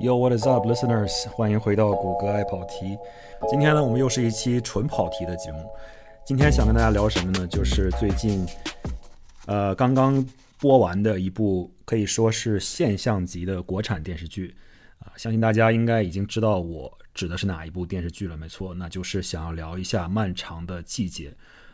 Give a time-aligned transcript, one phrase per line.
[0.00, 1.28] Yo, what is up, listeners？
[1.30, 2.96] 欢迎回到谷歌爱跑题。
[3.50, 5.68] 今天呢，我们又是一期纯跑题的节目。
[6.24, 7.44] 今天想跟大家聊什么呢？
[7.48, 8.46] 就是最近，
[9.46, 10.24] 呃，刚刚
[10.60, 14.54] 播完的一部可以说是现象级的国产电视剧
[15.00, 15.10] 啊。
[15.16, 21.30] 相信大家应该已经知道我指的是哪一部电视剧了，没错，那就是想要聊一下《漫长的季节》。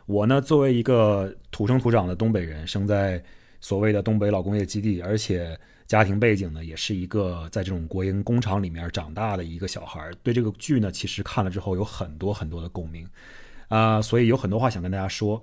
[0.07, 3.23] 我呢，作为一个土生土长的东北人，生在
[3.65, 5.59] 所谓的东北老工业基地，而且。
[5.87, 13.07] 家庭背景呢，也是一个在这种国营工厂里面长大的一个小孩儿对这个剧呢，其实看了之后有很多很多的共鸣，
[13.69, 15.41] 啊，所以有很多话想跟大家说。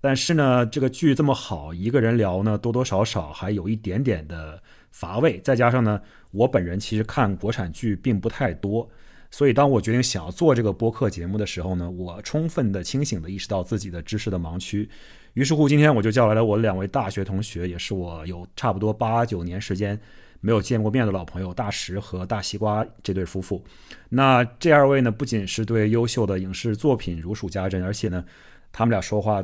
[0.00, 5.38] 但是呢，这个剧这么好，一个人聊呢，多多少少还有一点点的乏味。
[5.44, 6.00] 再加上呢，
[6.30, 8.88] 我本人其实看国产剧并不太多，
[9.30, 14.88] 所以当我决定想要做这个播客节目的时候呢，我充分的清醒的意识到自己的知识的盲区。
[15.34, 19.98] 于是乎，今天我就叫来了我两位大学同学，也是我有差不多八九年时间
[20.40, 23.64] 没有见过面的老朋友大石和大西瓜这对夫妇。
[24.10, 28.22] 那这二位呢，不仅是对优秀的影视作品如数家珍，而且呢，
[28.70, 29.42] 他们俩说话，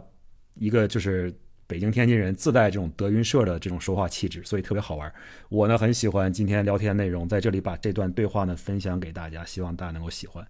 [0.54, 1.32] 一个就是
[1.66, 5.10] 北京天津人，自带这种德云社的这种说话气质，所以特别好玩。
[5.48, 10.46] 我呢很喜欢今天聊天内容，在这里把这段对话呢分享给大家，希望大家能够喜欢。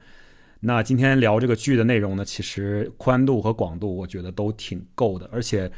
[0.61, 5.71] 那今天聊这个剧的内容呢，其实宽度和广度我觉得都挺够的，而且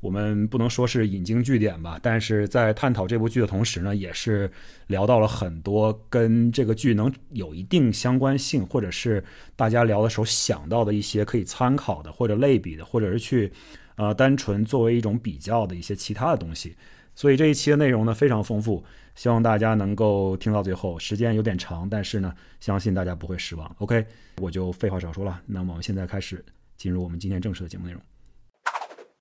[0.00, 4.48] 我们不能说是引经据典吧，但是在探讨这部剧的同时呢，也是
[4.86, 9.24] 聊到了很多跟这个剧能有一定相关性，或者是
[9.56, 13.50] 大家聊的时候想到的一些可以参考的或者类比的，或者是去
[13.96, 16.76] 呃单纯作为一种比较的一些其他的东西。
[17.16, 18.84] 所以这一期的内容呢非常丰富，
[19.18, 20.96] 希望大家能够听到最后。
[20.96, 23.68] 时间有点长，但是呢，相信大家不会失望。
[23.78, 24.06] OK，
[24.40, 26.42] 我就废话少说了，那么我们现在开始
[26.76, 28.00] 进入我们今天正式的节目内容。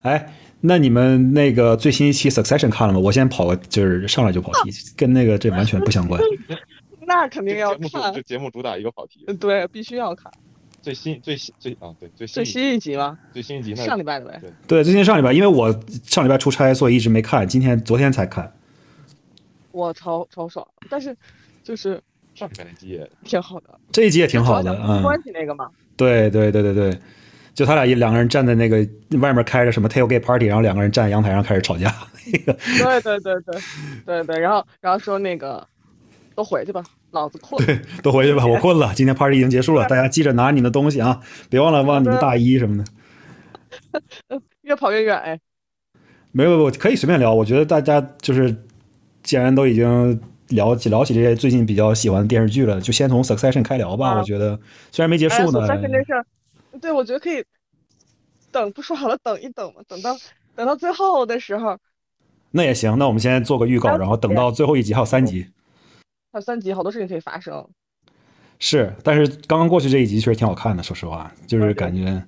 [0.01, 0.31] 哎，
[0.61, 2.99] 那你们那个最新一期 Succession 看了吗？
[2.99, 6.21] 我先跑个，就是上来就跑题，跟那个这完全不相关。
[7.07, 8.13] 那肯定要看。
[8.13, 9.25] 这节目主打一个跑题。
[9.39, 10.31] 对，必须要看。
[10.79, 13.17] 最新最新最啊对最新最新一集吗？
[13.33, 14.39] 最新一集那上礼拜的呗。
[14.67, 15.71] 对，最近上礼拜，因为我
[16.03, 17.47] 上礼拜出差，所以一直没看。
[17.47, 18.53] 今天昨天才看。
[19.77, 21.15] 我超超爽，但是
[21.63, 22.01] 就是
[22.33, 23.79] 上礼拜那集也挺好的。
[23.91, 25.03] 这一集也挺好的，嗯。
[25.03, 25.69] 关系那个嘛？
[25.95, 26.99] 对对对对对，
[27.53, 28.77] 就他俩一两个人站在那个
[29.19, 31.93] 外面开着什么 tailgate party，然后两个人站阳台上开始吵架。
[32.25, 33.61] 对对对对
[34.05, 35.65] 对对，然后然后说那个
[36.33, 36.83] 都回去吧。
[37.11, 38.93] 老子困，对，都回去吧，我困了。
[38.93, 44.41] 今天 party 已经结束了，大家记着拿你的东西啊，别忘了忘你的大衣什么的。
[44.63, 45.39] 越跑越远哎，
[46.33, 47.33] 没有，我可以随便聊。
[47.33, 48.53] 我觉得大家就是，
[49.27, 50.17] 既然都已经
[50.47, 54.17] 聊起聊起这些最近比较喜欢的电视剧了，就先从 Succession 开聊吧。
[54.17, 54.57] 我觉得
[54.89, 55.67] 虽然没结束呢。
[55.67, 56.25] Succession 这事儿，
[56.79, 57.43] 对，我觉得可以
[58.53, 60.15] 等不说好了，等一等嘛，等到
[60.55, 61.77] 等到最后的时候。
[62.51, 65.45] 那也行，那我们先做个预告，然后等到最后一集还有三集。
[66.31, 67.67] 还有三集，好多事情可以发生。
[68.59, 72.23] 是，但是刚刚过去这一集确实挺好看的，说实话，就是感觉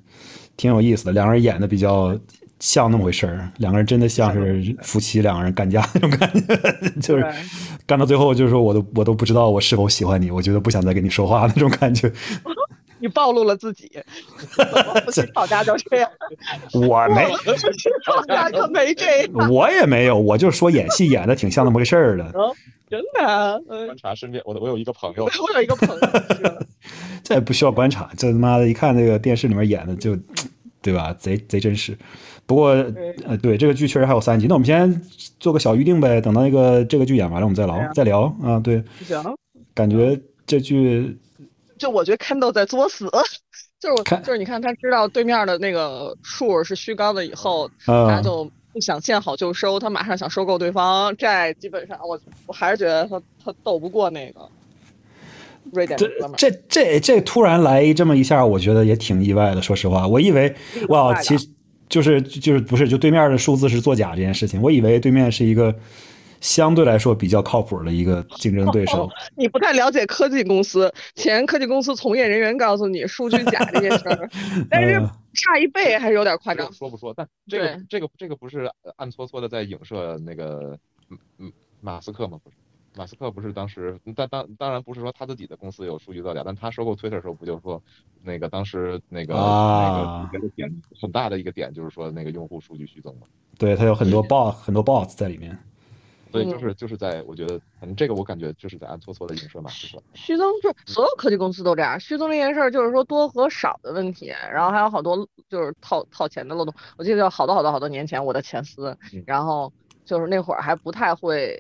[0.58, 1.14] 挺有意思的。
[1.14, 2.20] 两个人演的比较
[2.60, 6.56] 像那么回事儿，两个人真的像是夫妻，两个人干架那种感觉，
[7.02, 7.26] 就是
[7.86, 12.12] 干到最后，就是说我都我都不知道我是否喜欢你，我觉得不想再跟你说话那种感觉。
[13.02, 13.90] 你暴露了自己，
[15.06, 16.12] 夫妻吵架就这样。
[16.76, 17.32] 我没
[18.04, 19.50] 吵架可没这样。
[19.50, 22.30] 我也没有，我就说演戏演的挺像那么回事儿的。
[22.90, 26.08] 真的，观察身边，我我有一个朋友，我有一个朋友，
[27.24, 30.18] 这也不需要观察，这他妈的一看那个电视里面演的就，
[30.82, 31.14] 对吧？
[31.20, 31.98] 贼贼真实。
[32.46, 32.70] 不过，
[33.26, 35.02] 呃，对这个剧确实还有三集，那我们先
[35.40, 38.60] 做个小预定呗，等到那个这个剧演完了，我们再聊再聊啊。
[38.60, 39.24] 对，行。
[39.74, 41.18] 感觉这剧，
[41.78, 43.06] 就我觉得 Kendall 在作死，
[43.80, 48.50] 就是我就是你看他知道对面的那个数是虚高的以后，他就。
[48.72, 54.48] 不想见好就收，他马上想收购对方债，基本上我我还是觉得他他斗不过那个
[55.74, 59.62] 瑞典这这这这突然来这么一下，我觉得也挺意外的。
[59.62, 60.54] 说实话，我以为
[60.90, 61.48] 哇，其实
[61.88, 65.74] 就是就是不是就对面的数字是作假这件事情，我以为对面是一个
[66.42, 69.10] 相对来说比较靠谱的一个竞争对手。
[69.36, 74.30] 你不太了解科技公司，前科技公司从业人员告诉你数据假这件事儿，
[74.70, 75.02] 但是。
[75.32, 76.74] 差一倍还是有点夸张。
[76.74, 77.14] 说不说？
[77.16, 80.78] 但这个这个这个不是暗搓搓的在影射那个
[81.12, 81.52] 嗯嗯
[81.82, 82.40] 马斯克吗？
[82.44, 82.56] 不是，
[83.00, 87.82] 马斯克不是当时，但当当然不是说他自己的公司有数据造假，但他收购 Twitter 的时候不就是说
[88.24, 89.36] 那个当时那个
[90.34, 90.70] 那个点
[91.00, 93.22] 很大的一个点就是说那个用户数据虚增嘛？
[93.58, 95.58] 对他有很多 bot 很多 bots 在里面。
[96.32, 99.70] 所以就是就是在我觉得，反正这个我感觉就是在暗搓搓的影射嘛？
[100.14, 106.74] 虚增就所有科技公司都这样，虚增这件事儿就是说多和少的问题，然后还有好多就是套套钱的漏洞。
[106.98, 109.74] 我记得好多好多好多年前我的前司，然后
[110.06, 111.60] 就是那会儿还不太会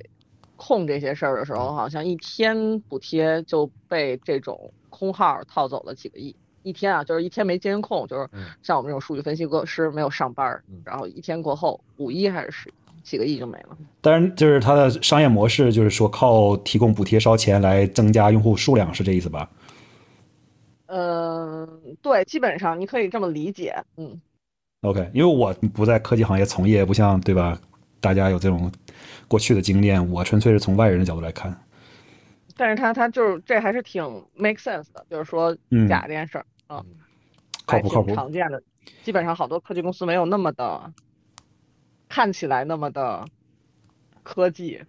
[0.59, 6.35] 控这些事儿的时候，好像一天补贴就被这种空号套走了几个亿。
[6.63, 8.29] 一天啊，就是一天没监控，就是
[8.61, 12.71] 像我们这种数据分析师没有上班，然后一天过后五一还是十
[13.01, 13.77] 几个亿就没了。
[14.01, 19.49] 当然，就是它的商业模式，就是说靠提供补贴烧钱来增加用户数量，是这意思吧？
[20.87, 21.67] 嗯，
[22.01, 23.73] 对，基本上你可以这么理解。
[23.95, 24.21] 嗯
[24.81, 27.57] ，OK，因为我不在科技行业从业，不像对吧？
[28.01, 28.69] 大家有这种。
[29.29, 31.57] 过去的经验，我纯粹是从外人的角度来看。
[32.57, 34.03] 但是他他就是这还是挺
[34.35, 35.55] make sense 的，就是说
[35.87, 36.83] 假这件事儿啊，
[37.65, 38.61] 靠谱靠谱，常见的，
[39.01, 40.91] 基本上好多科技公司没有那么的
[42.09, 43.25] 看起来那么的
[44.23, 44.81] 科技。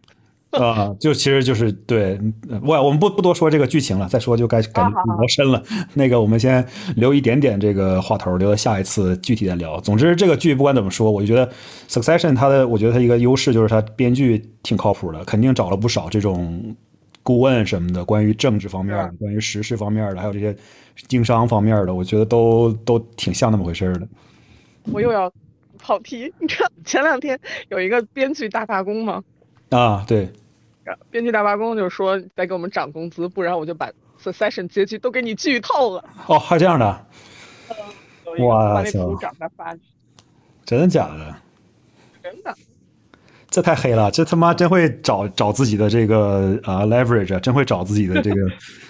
[0.58, 2.20] 啊，就其实就是对，
[2.62, 5.62] 我我们不不多说这个剧情了，再说就该感觉聊深了。
[5.94, 6.66] 那个我们先
[6.96, 9.80] 留一点点这个话头，留到下一次具体的聊。
[9.80, 11.46] 总之，这个剧不管怎么说，我就觉得
[11.88, 16.74] 《Succession》它的，我觉得它一个优势就是它编剧挺靠谱的，肯定找了不少这种
[17.22, 20.56] 顾问什么的，关于政治方面的、关于时事方面的，还有这些
[21.06, 24.08] 经商方面的，我觉得都都挺像那么回事的。
[24.90, 25.32] 我又要
[25.78, 27.38] 跑题，你知道前两天
[27.68, 29.22] 有一个编剧大罢工吗？
[29.70, 30.30] 啊，对。
[31.10, 33.90] 编剧大罢工就是说再给我们涨工资，不然我就把
[34.20, 36.04] Succession 结局都给你剧透了。
[36.26, 37.06] 哦，还这样的？
[38.40, 39.14] 哇操！
[39.16, 39.76] 涨的发
[40.64, 41.36] 真的假的？
[42.22, 42.54] 真的。
[43.48, 48.36] 这太黑了，这他妈真会找找自己的这个啊 leverage，真会找自己的这个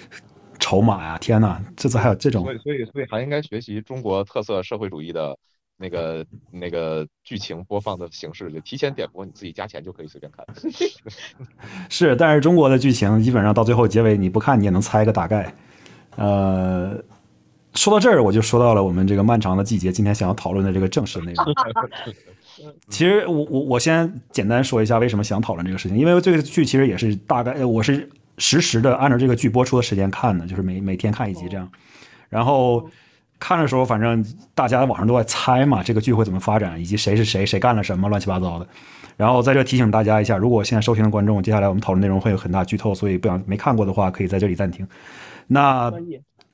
[0.58, 1.18] 筹码呀！
[1.18, 2.44] 天哪，这次还有这种。
[2.44, 5.36] 所以所以所以还应该学习中国特色社会主义的。
[5.82, 10.44] 那个那个剧情播放的形式，就提前点播，你自己加钱就可以随便看。
[11.88, 15.54] 是，但是中国的剧情基本上到最后结尾，你不看你也能猜个大概。
[16.16, 17.02] 呃，
[17.72, 21.46] 说到这儿，我就说到了我们这个漫长的季节，今天想要讨论的这个正式内容。
[22.90, 28.06] 其实我我我先简单说一下为什么想讨论这个事情，因为这个剧其实也是大概我是
[28.36, 31.72] 实时的按照这个剧播出的时间看的，就是每每天看一集这样，
[32.28, 32.86] 然后。
[33.40, 38.66] 看的时候，反正大家网上都在猜嘛，这个剧会怎么发展，以及谁是谁，谁干了什么，乱七八糟的。
[39.16, 44.86] 然后在这提醒大家一下，如果现在收听的观众，接下来我们讨论内容会有很大剧透，所以不想没看过的话，可以在这里暂停。
[45.46, 45.92] 那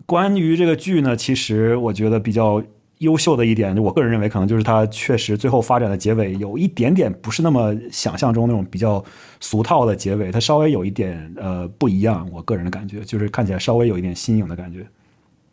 [0.06, 2.62] 关于这个剧呢，其实我觉得比较
[2.98, 9.04] 优秀的一点，我个人认为可能就是它确实最后发展的结尾有一点点不是那么想象中那种比较
[9.38, 12.28] 俗套的结尾，它稍微有一点呃不一样。
[12.32, 14.86] 我个人的感觉就是看起来稍微有一点新颖的感觉。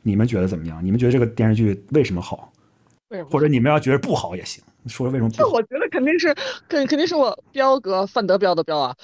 [0.03, 0.85] 你们觉得怎么样？
[0.85, 2.51] 你们觉得这个电视剧为什么好？
[3.29, 5.43] 或者你们要觉得不好也行，说为什么不好？
[5.43, 6.33] 这我觉得肯定是
[6.67, 8.95] 肯肯定是我彪哥范德彪的彪啊，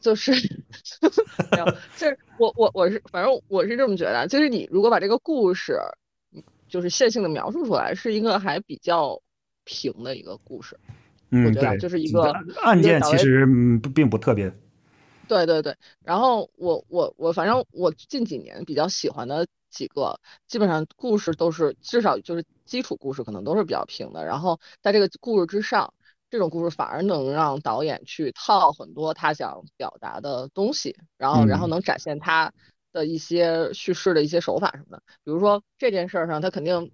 [0.00, 5.78] 就是就是我我我是反正我是这么觉得，就是你如果把这个故事
[6.70, 9.20] 就是线性的描述出来，是一个还比较
[9.64, 10.74] 平的一个故事。
[11.28, 12.32] 嗯，对，就是一个
[12.62, 13.46] 案件其实
[13.94, 14.50] 并不特别。
[15.28, 19.46] 对对对，然后我我我反正我近几年比较喜欢的。
[19.70, 25.94] 几个基本上故事都是至少就是基础故事可能都是比较平的，然后在这个故事之上，
[26.28, 32.52] 这种故事反而能让导演去套很多他想表达的东西，然后然后能展现他
[32.92, 35.02] 的一些叙事的一些手法什么的。
[35.24, 36.90] 比如说这件事儿上，他肯定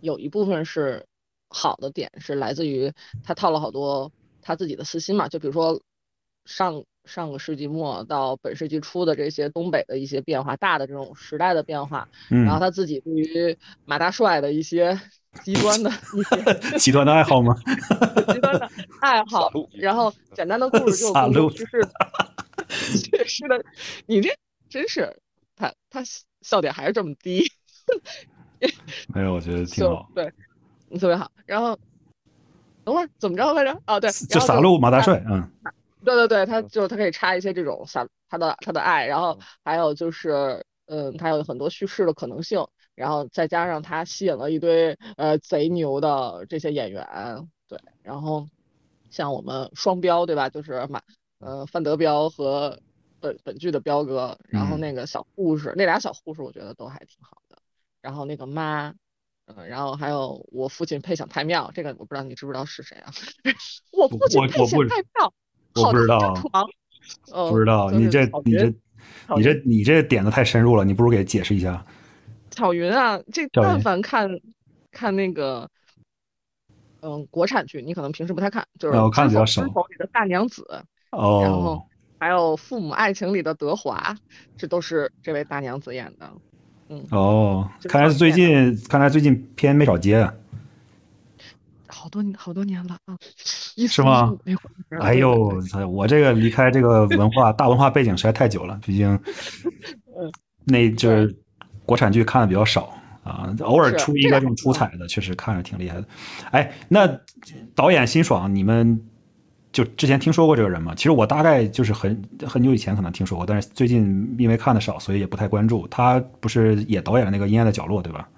[0.00, 1.06] 有一部分是
[1.48, 2.92] 好的点，是来自于
[3.22, 4.10] 他套了好多
[4.40, 5.82] 他自己的私心嘛，就比如说
[6.44, 6.84] 上。
[7.06, 15.00] 上个世纪末到本世纪初的这些东北的一些变化，大的这种时代的变化，然后他自己对于马大帅的一些
[15.44, 17.54] 极端的一些 极端的爱好吗？
[18.32, 18.68] 极端的
[19.00, 21.66] 爱好，然后简单的故事就故事
[22.68, 23.64] 是，确实的，
[24.06, 24.30] 你这
[24.68, 25.16] 真是
[25.54, 26.02] 他他
[26.42, 27.44] 笑点还是这么低，
[29.14, 30.32] 没有，我觉得挺好，对，
[30.98, 31.30] 特别好。
[31.44, 31.78] 然后
[32.82, 33.80] 等会儿怎么着来着？
[33.86, 35.48] 哦，对，就撒路马大帅，嗯。
[36.06, 48.46] 对对对，他就他可以插一些这种撒他的他的爱，然后还有就是，嗯，他有很多叙事的可能性，然后再加上他吸引了一堆呃贼牛的这些演员，对，然后
[49.10, 50.48] 像我们双标对吧？
[50.48, 51.02] 就是马
[51.40, 52.78] 呃范德彪和
[53.18, 57.58] 本本剧的彪哥，然后那个小护士，那俩小护士我觉得都还挺好的，
[58.00, 58.94] 然后那个妈，
[59.46, 63.10] 嗯，然后还有我父亲配享太庙，这个我不知道你知不知道是谁啊？
[63.90, 65.34] 我父亲配享太庙。
[65.76, 66.34] 我不知道，
[67.50, 68.74] 不知道你这你这
[69.36, 71.84] 你这你这点子太深入了，你不如给解释一下。
[72.50, 74.30] 巧云啊，这但凡看
[74.90, 75.68] 看那个，
[77.02, 79.62] 嗯，国产剧，你可能平时不太看，就是《看比较少。
[79.62, 80.66] 里的大娘子，
[81.10, 81.86] 哦，然后
[82.18, 84.16] 还有《父母爱情》里的德华，
[84.56, 86.32] 这都是这位大娘子演的。
[86.88, 90.20] 嗯，哦，看来是最近看来最近片没少接。
[90.20, 90.34] 啊，
[91.88, 93.18] 好多好多年了啊，
[93.84, 94.32] 是吗？
[95.00, 99.18] 哎呦，我这个离开这个文化大文化背景实在太久了，毕竟，
[100.64, 101.36] 那就是
[101.84, 106.06] 国产剧看的比较少啊，偶尔出一个这种出彩的，确实看着挺厉害的。
[106.52, 107.08] 哎，那
[107.74, 108.98] 导演辛爽，你们
[109.72, 110.94] 就之前听说过这个人吗？
[110.94, 115.86] 其实我大概就是很很久以前可能听说过，但是最近因为看的少，所以也不太关注。
[115.88, 118.28] 他不是也导演了那个《阴暗的角落》，对吧？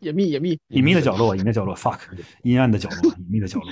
[0.00, 1.98] 隐秘，隐秘，隐秘的角落， 隐秘的角落，fuck，
[2.42, 3.68] 阴暗的角落，隐秘的角落，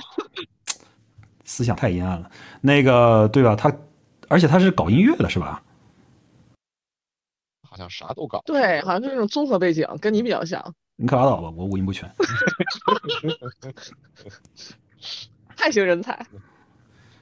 [1.47, 2.29] 思想太阴暗了。
[2.61, 3.55] 那个，对吧？
[3.55, 3.75] 他，
[4.27, 5.63] 而且他是搞音乐的，是吧？
[7.67, 8.43] 好像啥都搞。
[8.45, 10.75] 对，好像就是那种综合背景，跟你比较像。
[10.97, 12.07] 你可拉倒吧，我五音不全。
[15.55, 16.23] 太型人才。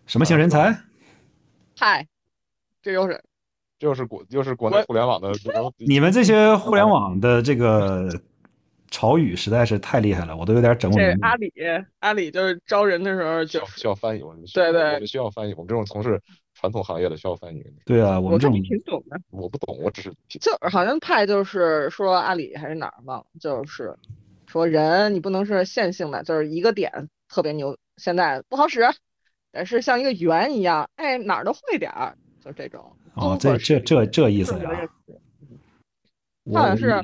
[0.08, 0.76] 什么型人才？
[1.78, 2.06] 嗨，
[2.82, 3.24] 这又是，
[3.80, 5.32] 又是国，又是国内互联网的。
[5.78, 8.10] 你们这些互联网的这个。
[8.96, 11.28] 潮语实在是太厉害了，我都有点整不明白。
[11.28, 11.52] 阿里，
[12.00, 15.54] 阿里就是招人的时候就需要翻译，我们对对，我们需要翻译。
[15.56, 16.22] 我们这种从事
[16.54, 17.62] 传统行业的需要翻译。
[17.86, 19.20] 对啊，我们这种挺懂的。
[19.32, 23.94] 我不懂，我只是就好像派就是说阿里还是哪儿忘了，就是
[24.48, 28.80] 说人你不能是线性的，就是一个点特别牛，现在不好使，
[29.52, 32.96] 但是像一个圆一样，哎哪儿都会点儿，就这种。
[33.16, 34.70] 哦，这这这这意思呀？
[36.54, 37.04] 好像是。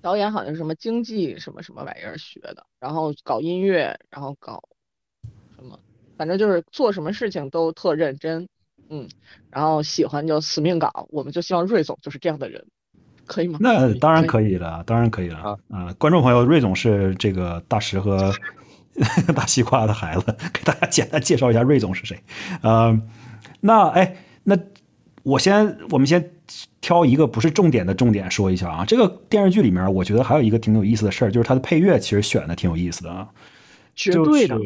[0.00, 4.62] 导演好像是什么经济什么什么玩意儿学的，然后搞音乐，然后搞
[5.56, 5.78] 什么，
[6.16, 8.48] 反正就是做什么事情都特认真，
[8.90, 9.08] 嗯，
[9.50, 12.64] 然后喜欢就死命搞，我们就希望瑞总就是这样的人，
[13.26, 13.58] 可以吗？
[13.60, 15.92] 那当然可以了，当然可以了啊！
[15.98, 18.32] 观众朋友，瑞总是这个大石和
[19.34, 22.16] 大西瓜的孩子，给大家简单介绍一下瑞总是谁。
[22.62, 22.96] 呃，
[23.60, 24.56] 那哎，那
[25.24, 26.30] 我先，我们先。
[26.88, 33.28] 挑一个不是重点的重点说一下啊，这个电视剧里面，我觉得还有一个挺有意思的事儿，就是它的配乐其实选的挺有意思的啊，
[33.94, 34.56] 绝对的，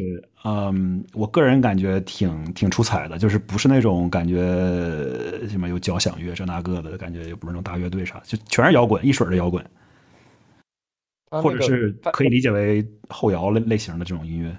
[0.45, 4.37] 嗯，我个人感觉挺挺出彩的，就是不是那种感觉
[5.49, 9.61] 什么有交响乐这那个的感觉，也不是那种大乐队啥，就全是摇滚，一水的摇滚，
[11.29, 14.57] 或者是可以理解为后摇类类型的这种音乐。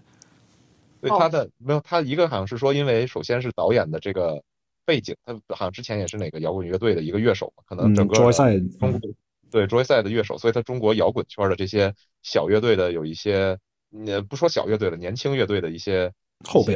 [1.00, 4.42] 对他的没有，他一个好像是说，因为首先是导演的这个。
[4.84, 8.14] 背景，他好像之前也是哪个摇滚乐队的一个乐手嘛，可能整个
[8.80, 9.00] 中国
[9.50, 13.58] 对 Joyside 的乐手，所以他中国摇滚圈的这些小乐队的有一些，
[14.06, 16.12] 呃，不说小乐队了，年轻乐队的一些
[16.44, 16.74] 后辈，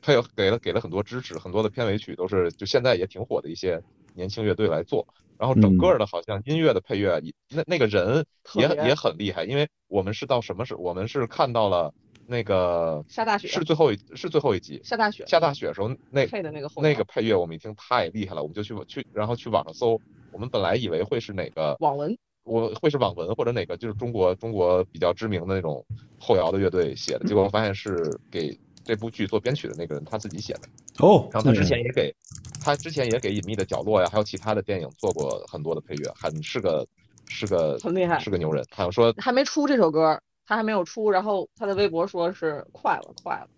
[0.00, 3.82] 他有给了给了很多支持，很多的片尾曲都是就现在也挺火的一些
[4.14, 5.06] 年轻乐队来做，
[5.38, 11.92] 然后整个的好像音乐的配乐，那那个人也也很厉害，因为我们是到什么时，我们是看到了。
[12.30, 19.98] 那个下大雪是最后一是最后一集下大雪下大雪的时候那配的那个那个配乐我们一听太厉害了，我们就去去然后去网上搜，
[20.30, 25.82] 我们本来以为会是哪个网文，我会是网文或者哪个就是中国中国比较知名的那种
[26.20, 28.54] 后摇的乐队写的，结果发现是给
[28.84, 30.60] 这部剧做编曲的那个人他自己写的
[30.98, 32.14] 哦，然后他之前也给
[32.60, 36.86] 他之前也给隐秘的角落呀，还有其他的电影做过很多的配乐，很是个
[37.26, 40.20] 是个很厉害是个牛人，好像说还没出这首歌。
[40.48, 43.48] 他还没有出，然后他的微博说是快了，快了，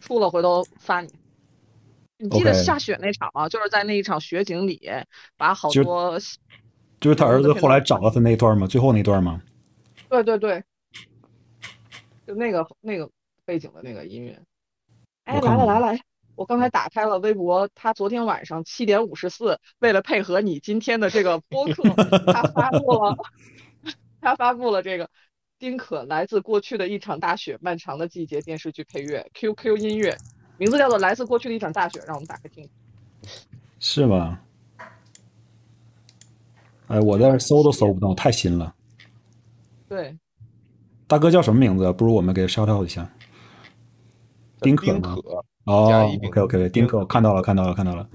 [0.00, 1.12] 出了回头发你。
[2.16, 3.50] 你记得下雪那场吗？
[3.50, 4.90] 就是在那一场雪景里，
[5.36, 6.18] 把好多
[7.00, 8.66] 就是他儿子后来找到他那段吗？
[8.66, 9.42] 最后那段吗？
[10.08, 10.64] 对对对，
[12.26, 13.10] 就那个那个
[13.44, 14.40] 背景的那个音乐。
[15.24, 15.98] 哎，来了来了！
[16.34, 21.82] 我刚才打开了微博，他昨天晚上七点五十四，为了配合你今天的这个播客，
[22.32, 23.16] 他发布了，
[24.22, 25.10] 他发布了这个。
[25.58, 30.16] 丁可来自过去的一场大雪，漫长的季节电视剧配乐，QQ 音乐，
[30.56, 32.68] 名字叫做《来自过去的一场大雪》，让我们打开听。
[33.80, 34.40] 是吗？
[36.86, 38.72] 哎，我在这搜都搜不到，太新了。
[39.88, 40.16] 对。
[41.08, 41.92] 大哥叫什么名字？
[41.92, 43.10] 不如我们给 shout out 一下。
[44.60, 45.16] 丁可吗？
[45.64, 48.08] 哦，OK OK，丁可，我看到了，看到了，看到了。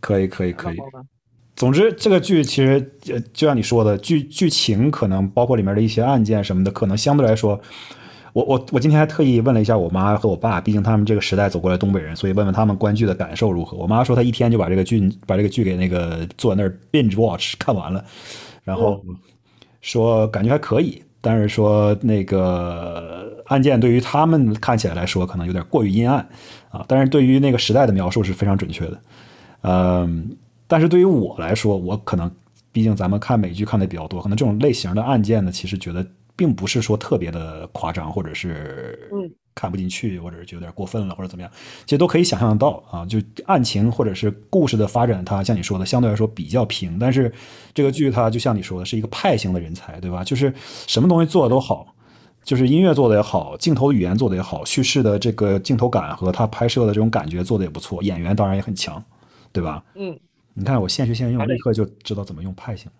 [0.00, 0.76] 可以，可以，可以。
[1.56, 7.60] 总之，这个剧其实呃就像你说的，剧剧情可能包括里面的一些案件什么的，可能相对来说，
[8.32, 13.76] 我我我今天还特意问了一下我妈和我爸，毕竟他们这个时代走过来东北人，所以问问他们观剧的感受如何。
[13.76, 18.04] 我妈说她一天就把这个剧把这个剧给那个坐在那儿 binge watch 看完了，
[18.64, 19.00] 然后
[19.80, 26.18] 说感觉还可以，但是说那个案件对于他们看起来来说可能有点过于阴暗
[26.70, 29.00] 啊，但是对于那个时代的描述是非常准确的，
[29.62, 30.36] 嗯。
[30.74, 32.28] 但是对于我来说，我可能，
[32.72, 36.04] 毕竟咱们看美剧看的比较多，可能这种类型的案件呢，其实觉得
[36.34, 39.08] 并不是说特别的夸张，或者是
[39.54, 41.50] 看不进去，或者是觉得有点过分了，或者怎么样，
[41.84, 43.06] 其实都可以想象得到啊。
[43.06, 46.98] 就案情或者是故事的发展，它像你说的，相对来说比较平。
[46.98, 47.32] 但是
[47.72, 50.24] 这个剧它就像你说的，是一个派型的人才，对吧？
[50.24, 50.52] 就是
[50.88, 51.86] 什么东西做的都好，
[52.42, 59.00] 就是音乐做的也好，镜头语言做的也好，叙事的这个镜头感和他拍摄的这种感觉做的也不错，演员当然也很强，
[59.52, 59.84] 对吧？
[59.94, 60.18] 嗯，
[60.54, 62.90] 你看我现学现用，立刻就知道怎么用派型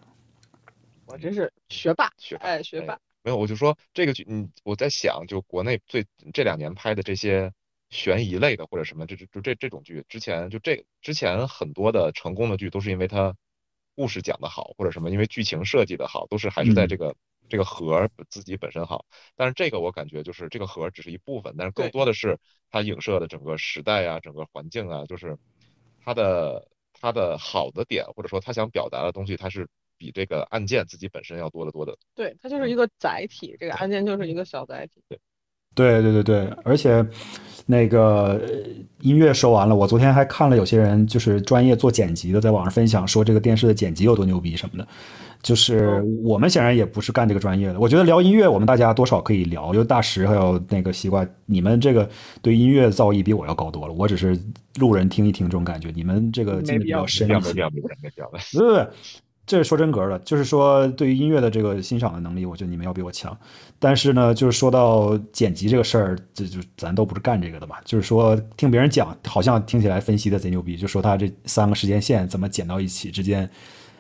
[1.07, 2.99] 我真是学霸，学哎，学霸。
[3.23, 7.53] 没有，我就说这个剧，嗯，我在想，就国内最这两年拍的这些
[7.91, 13.35] 悬疑类的或者什么，这就就这这种剧，之前就这之前很多的成功的剧都是因为它
[13.95, 17.15] 故事讲的好，或者什么，因为剧情设计的好，都是还是在这个。
[17.47, 19.05] 这个核自己本身好，
[19.37, 22.39] 但是这个我感觉就是这个核只是一部分，但是更多的是
[22.71, 25.37] 它影射的整个时代啊，整个环境啊，就是
[26.03, 26.67] 它的
[26.99, 29.67] 它的好的点，或者说它想表达的东西，它是
[29.99, 31.97] 比这个案件自己本身要多得多的。
[32.15, 35.03] 对，它就是一个载体，这个案件就是一个小载体。
[35.09, 35.19] 对，
[35.75, 37.05] 对对对对，而且
[37.67, 38.41] 那个
[39.01, 44.89] 音乐说完了，我昨天还看了有些人就是专业做剪辑的，在网上分享说这个电视的剪辑有多牛逼什么的。
[45.45, 49.75] 就是我们显然也不是干这个专业的，我觉得聊音乐，我们大家多少可以聊。
[49.75, 52.09] 因为大石还有那个西瓜，你们这个
[52.41, 53.93] 对音乐造诣比我要高多了。
[53.93, 54.41] 我只是
[54.77, 57.53] 路人听一听这种感觉，你们这个经历比较深一些。
[57.53, 58.91] 没没没不不，
[59.47, 63.37] 这是说真格的，就是说对于音乐的这个欣赏的能力，我觉得你们要比我强。
[63.79, 67.83] 但是呢，就是说到剪辑这个事儿，这就咱都不是干这个的吧。
[67.85, 73.47] 就是说听别人讲，好像听起来分析的贼牛逼，就说他这三个时间线怎么剪到一起之间，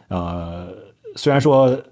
[0.08, 0.68] 呃。
[1.16, 1.82] 虽然说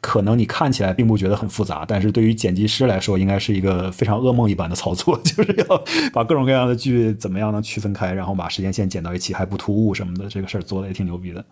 [0.00, 11.44] 可能你看起来并不觉得很复杂，但是对于剪辑师来说，应该是一个非常噩梦一般的操作， 就是要把各种各样的剧怎么样能区分开，然后把时间线剪到一起还不突兀什么的，这个事儿做的也挺牛逼的。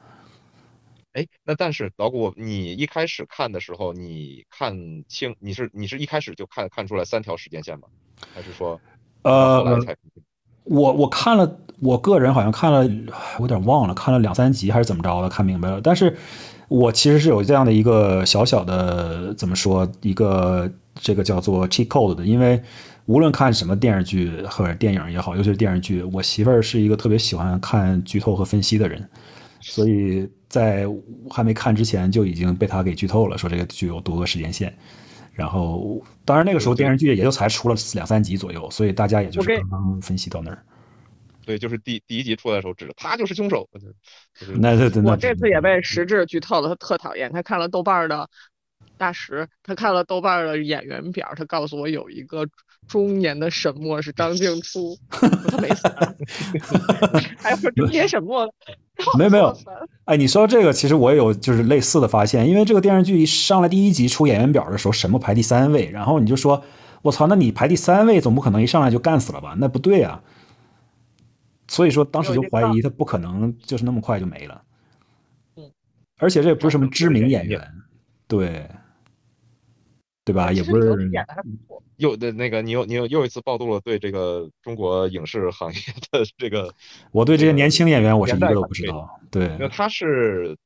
[1.14, 4.76] 哎，那但是老谷，你一开始看的时候，你看
[5.08, 7.88] 清你是你是一开始就看看出来三条时间线吗？
[8.34, 8.80] 还是说
[9.22, 9.64] 呃，
[10.64, 12.80] 我我看了，我个人好像看了，
[13.38, 16.16] 我有点忘了，看了两三集还是怎么着的，看明白了，但是。
[16.68, 22.60] 我其实是有这样的一个小小的怎么说一个这个叫做 cheat code 的，因为
[23.06, 29.06] 无论看什么电视剧或者电影也好，尤其是电视剧，我媳妇儿是一个特别喜欢看剧透和分析的人，
[29.60, 30.86] 所以在
[31.30, 34.74] 还没看之前就已经被他给剧透了，说这个剧有多个时间线。
[35.32, 40.62] 然后，当然那个时候电视剧也就才出了两三集左右，所以大家也就是刚刚分析到那儿。
[41.44, 43.68] 对，就是第第一集出来的时候，指着他就是凶手。
[44.58, 47.30] 那那我这次也被实质剧透了，他特讨厌。
[47.32, 48.28] 他看了豆瓣的
[48.96, 52.46] 大石，他看了豆瓣的演员表，他告诉我有一个
[52.88, 55.88] 中年的沈墨是张静初，他没死。
[57.38, 58.46] 还有中年沈墨，
[59.18, 59.56] 没有没有。
[60.04, 66.62] 哎，你说这个，其实我也有就是类似的发现，因为这个电视剧一上来第一集出演员表的时候，沈墨排第三位，然后你就说，
[67.02, 69.54] 我操，那你排第三位，总不可能一上来就干死了吧？
[69.58, 70.22] 那不对啊。
[71.68, 74.62] 所以说，当时就怀疑他不可能就是那么快就没了。
[75.56, 75.70] 嗯，
[76.18, 77.60] 而且这也不是什么知名演员，
[78.28, 78.68] 对，
[80.24, 80.52] 对吧？
[80.52, 81.10] 也不是
[81.96, 85.78] 又的那个，你又你又又一次暴露了对这个中国影视行业
[86.10, 86.74] 的这个。
[87.12, 89.20] 我对这些年轻演员，我是一个都不知道。
[89.30, 90.56] 对，那他是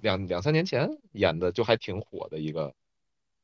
[0.00, 2.72] 两两三年前演的，就还挺火的一个。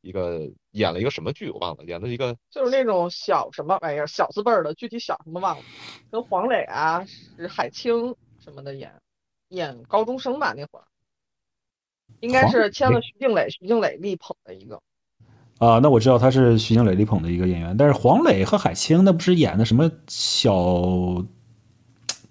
[0.04, 5.62] 一个演了一个什么剧我忘了，演的一个就是那种小什么玩意儿小字辈儿的，具体小什么忘了，
[6.10, 7.02] 跟黄磊啊、
[7.36, 8.92] 是海清什么的演，
[9.48, 10.84] 演高中生吧那会儿，
[12.20, 14.78] 应该是签了徐静蕾，徐静蕾力捧的一个。
[15.58, 20.52] 啊，那我知道他是徐静蕾力捧的一个演员，但是黄磊和海清那不是演的什么小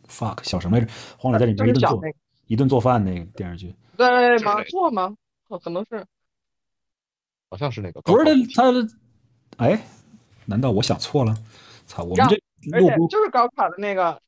[0.07, 0.91] fuck 小什么来着？
[1.17, 2.01] 黄磊在里面一顿做
[2.45, 4.63] 一顿做饭那个电视剧，对吗？
[4.65, 5.15] 做吗？
[5.63, 6.05] 可能是。
[7.53, 8.87] 好像是那个，不是他，他，
[9.57, 9.79] 哎，
[10.47, 11.37] 难道我想错了？
[11.85, 14.19] 操，我们这录播就是高考的那个。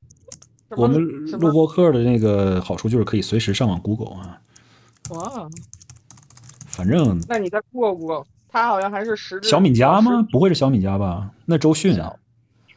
[0.70, 4.40] 我们录播课的那个好处就是可以随时上网 Google 啊。
[5.10, 5.50] 哇。
[6.68, 7.20] 反正。
[7.28, 9.42] 那你再 Google Google，他好像还是十。
[9.42, 10.22] 小敏家吗？
[10.32, 11.32] 不会是小敏家吧？
[11.46, 12.16] 那周迅啊。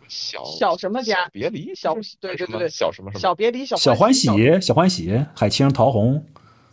[0.09, 1.29] 小小什么家？
[1.31, 3.21] 别离小对对对小什么什么？
[3.21, 4.27] 小别离小小欢喜
[4.63, 6.25] 小欢喜海清陶虹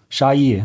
[0.10, 0.64] 沙溢。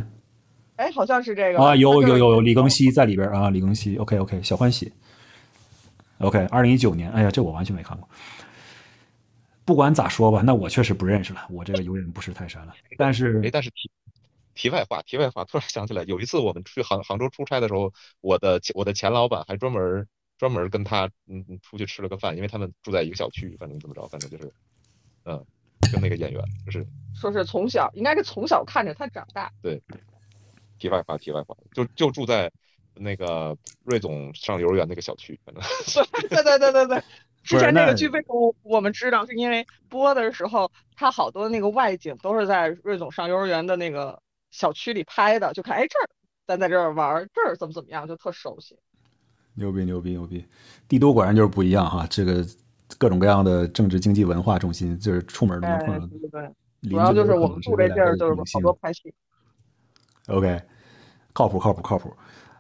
[0.81, 4.91] 哎，好像是这个啊，有有有李庚希在里边啊，李庚希，OK OK，小欢喜
[6.21, 8.09] ，OK，二零一九年，哎呀，这我完全没看过。
[9.67, 12.73] 不管咋说吧，那我确实不认识了，我这个有眼不识泰山了。
[12.97, 13.91] 但是，哎，但是题
[14.55, 20.07] 题外话，题外话，突然想起来，有一次我们去杭杭州出差的时候，我的我的前老板还专门
[20.39, 24.51] 专门跟他嗯出去吃了个饭，因为他们住在一个小区，反正怎么着，反正就是，
[25.27, 25.45] 嗯，
[25.93, 29.79] 跟那个演员就是说是从小应该是从小看着他长大，对。
[30.81, 32.51] 题外话，题外话，就就住在
[32.95, 35.63] 那个瑞总上幼儿园那个小区，反正。
[36.29, 37.03] 对对对对对，
[37.45, 39.25] 之前那个剧为什么我们知道？
[39.27, 46.09] 是因为播的时候，他好多那个外景都是在瑞总上幼儿园的那个小区里拍的，就看哎这儿
[46.47, 48.77] 咱在这儿玩，这儿怎么怎么样，就特熟悉。
[49.55, 50.45] 牛逼牛逼牛逼！
[50.89, 52.45] 帝都果然就是不一样哈，这个
[52.99, 56.07] 各种各样的政治经济文化中心，就是出门都能碰到。
[56.07, 59.13] 对对对，主要就是我们住这地儿就是好多拍戏。
[60.29, 60.61] OK，
[61.33, 62.13] 靠谱靠谱靠谱。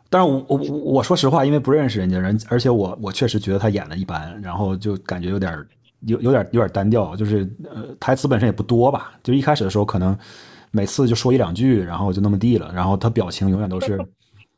[0.08, 5.56] 但是我我我说实话，因为不认识人家人，而且我我确实觉得他演的一般，然后就感觉有点
[6.00, 10.18] 有有点有点单调，就是呃台词本身也不多吧，就一开始的时候可能
[10.72, 14.04] 每次就说一两句，然后就那么地了，然后他表情永远都是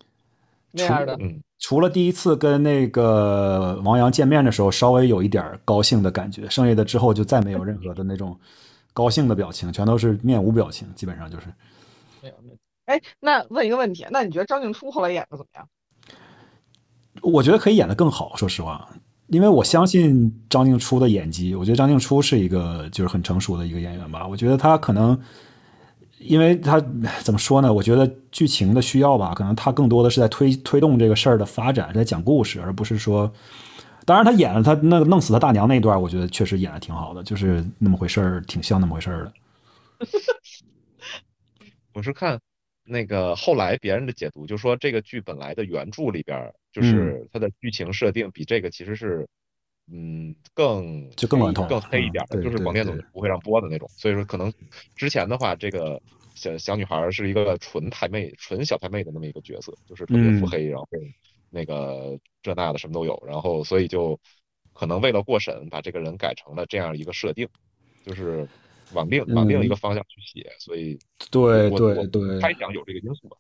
[0.72, 1.18] 那样的。
[1.58, 8.34] 除了第一次跟那个王阳见面的时候稍微有一点高兴的感觉，剩下的之后就再没有任何的那种
[8.94, 11.46] 高兴的表情，全都是面无表情，基本上就是。
[12.22, 12.56] 没有没有。
[12.86, 15.68] 哎，那问一个问题，那你觉得张静初后来演的怎么样？
[17.22, 18.88] 我觉得可以演得更好，说实话，
[19.28, 21.54] 因为我相信张静初的演技。
[21.54, 24.26] 我觉得张静初是一个就是很成熟的一个演员吧。
[24.26, 25.18] 我觉得他可能。
[26.18, 26.80] 因为他
[27.24, 27.72] 怎么说呢？
[27.72, 33.28] 我觉得剧情的需要吧，可能他更多的是在推推动这个事儿的发展，在讲故事，而不是说。
[34.04, 39.32] 当然，他演了他那个弄死他大娘那段，我觉得确实演的挺好的，就是那么回事儿，挺像那么回事儿的。
[41.92, 42.38] 我是看
[42.84, 49.28] 那个后来别人的解读，就说这个剧本来的原著里边，就是它的剧情设定比这个其实是。
[49.92, 53.88] 嗯，更就更更更黑一点的，就是广电总局不会让播的那种。
[53.96, 54.50] 所以说，可能
[54.94, 56.00] 之前的话，这个
[56.36, 60.86] 小小女孩是一个纯太妹、纯小太妹的那么一个角色，就是特别腹黑，然后
[61.50, 63.20] 那个这那的什么都有。
[63.26, 64.18] 然后，所以就
[64.72, 67.48] 可能为了过审，把这个人改成了这样一个设定，
[68.06, 68.48] 就是
[68.94, 70.50] 往另往另一个方向去写。
[70.59, 70.98] 所以，
[71.31, 73.37] 对对对，猜想有这个因素吧。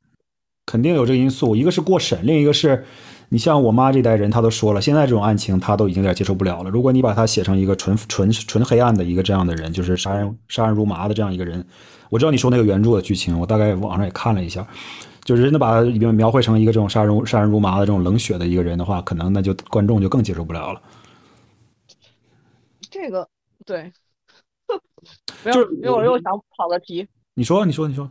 [0.66, 2.84] 肯定有这个因素，一个是过审，另一个是。
[3.28, 6.68] 你像我妈这代人，她都说了，现在这种案情，她都已经有点接受不了了。
[6.68, 11.66] 如果你把她写成一个纯纯纯黑暗的一个这样的人，就是杀人杀人如麻的这样一个人，
[12.10, 14.68] 我知道你说那个原著的剧情，我大概网上也看了一下，
[15.24, 20.82] 就是真的把他描绘成一个这种杀人杀人如麻的这种冷血的一个人的话，可能那就观众就更接受不了了。
[22.90, 23.26] 这个
[23.64, 23.90] 对，
[25.44, 27.06] 没有，因为我又想跑个题。
[27.34, 28.10] 你说，你说，你说。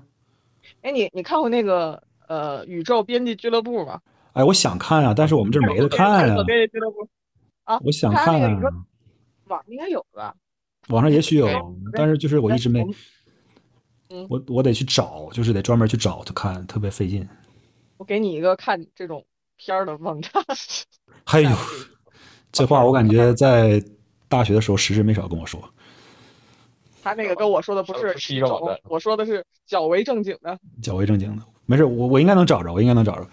[0.81, 4.01] 哎，你你看过那个呃宇宙编辑俱乐部吗？
[4.33, 6.43] 哎，我想看啊，但是我们这没得看啊。
[7.63, 8.59] 啊，我想看啊。
[9.45, 10.33] 网应该有吧？
[10.89, 11.47] 网上也许有，
[11.93, 12.85] 但是就是我一直没。
[14.27, 17.27] 我我得去找，就是得专门去找去看，特别费劲。
[17.97, 19.23] 我给你一个看这种
[19.57, 20.31] 片儿的网站。
[21.25, 21.49] 哎呦，
[22.51, 23.81] 这话我感觉在
[24.27, 25.61] 大学的时候时时没少跟我说。
[27.01, 30.57] 他那个跟我说的不是一个网站，我说的是较为正经的。
[30.81, 33.27] 较为正经的，没事，我我应该能找着，我应该能找着。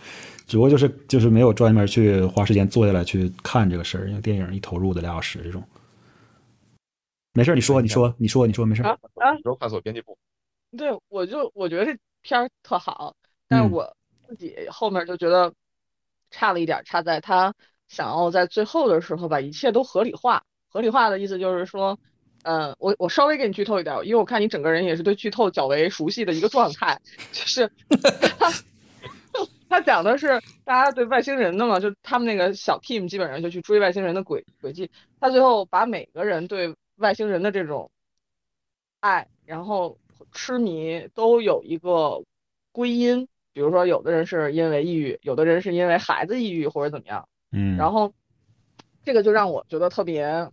[0.47, 5.63] 只不过就是就是没有专门去花时间坐下来去看这个事儿，因为电影一投入的俩小时这种。
[7.35, 8.83] 没事，你说，你说，你说，你说，没事。
[8.83, 9.35] 啊啊！
[9.37, 10.17] 宇宙探索编辑部。
[10.77, 13.15] 对，我就我觉得这片儿特好，
[13.47, 13.95] 但是我
[14.27, 15.53] 自己后面就觉得
[16.31, 17.55] 差了一点，差在他
[17.87, 20.43] 想要在最后的时候把一切都合理化。
[20.69, 21.99] 合理化的意思就是说，
[22.49, 26.99] 嗯，我我稍微给你剧透一点，因为我看你整个人也是对剧透较为熟悉的一个状态，
[27.31, 27.71] 就是。
[29.69, 34.91] 他讲的是大家对外星人的嘛，就他们那个小 team 基本上就去追外星人的轨轨迹。
[35.21, 37.91] 他最后把每个人对外星人的这种
[39.01, 39.99] 爱，然后
[40.33, 42.23] 痴迷都有一个
[42.73, 43.29] 归因。
[43.53, 47.29] 比如说，有的人是因为抑郁，有的人是因为孩子抑郁或者怎么样。
[47.53, 47.77] 嗯。
[47.77, 48.15] 然后
[49.05, 50.51] 这个就让我觉得特别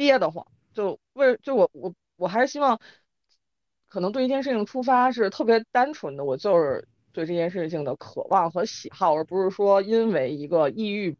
[0.00, 0.46] 憋得慌。
[0.72, 2.80] 就为就我我我还是希望，
[3.86, 6.88] 可能对一件事情出发是特别单纯的，我就是。
[7.12, 11.16] 对这件事情的渴望和喜好，而不是说因为一个抑郁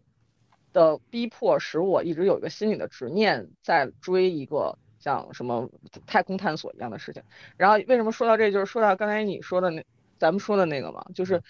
[0.73, 5.69] 的逼迫，使我一直有一个心理的执念，在追一个像什么
[6.07, 7.25] 太空探索一样的事情。
[7.57, 9.85] 然后为什么说到这，就是说到刚才你说的那，
[10.17, 11.43] 咱们说的那个嘛，就是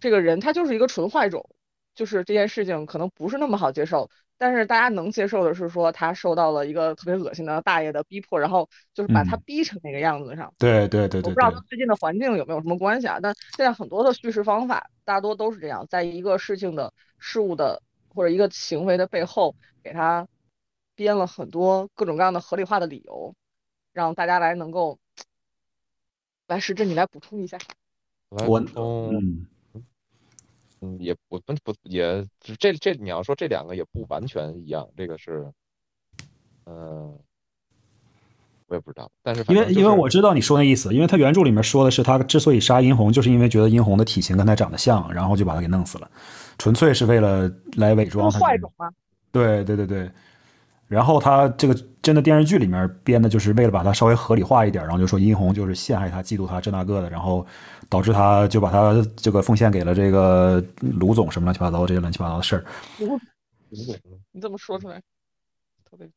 [0.00, 1.48] 这个人他就是一个纯坏种，
[1.94, 4.10] 就是这件事情可能不是那么好接受。
[4.42, 10.52] 但是大家能接受的是说他受到了一个特别恶心的大爷的逼迫，然后就是把他逼成那个样子上。
[10.58, 11.30] 对对对对。
[11.30, 13.20] 我不知道跟最近的环境有没有什么关系啊？
[13.22, 20.26] 但现在很多的叙事方法大多都是这样，在一个事情的事物的或者一个行为的背后，给他
[20.96, 23.36] 编了很多各种各样的合理化的理由，
[23.92, 24.98] 让大家来能够
[26.48, 27.58] 来实质，你来补充一下。
[28.30, 29.46] 我嗯。
[30.82, 32.26] 嗯，也不不不，也
[32.58, 35.46] 这这你要说这两个也不完全一样，这个是，
[36.66, 37.16] 嗯，
[38.66, 46.10] 我也不知道，但是因为因为我知道你说那意思，因为他原著里面说的是他之所以杀殷红，就是因为觉得殷红的体型跟他长得像，然后就把他给弄死了，
[46.58, 48.40] 纯粹是为了来伪装他。
[48.40, 48.90] 坏种吗？
[49.30, 50.10] 对对对对，
[50.88, 57.46] 然后他这个真的电视剧里面编的，就是为了把它稍微合理化一点，然后就说殷红就是陷害他、嫉妒他这那个的，然后
[57.92, 62.64] 导致他就把他这个奉献给了这个卢总什么乱七八糟这些乱七八糟的事儿。
[62.98, 63.20] 卢总，
[64.32, 64.96] 你怎么说出来？
[65.84, 66.08] 特别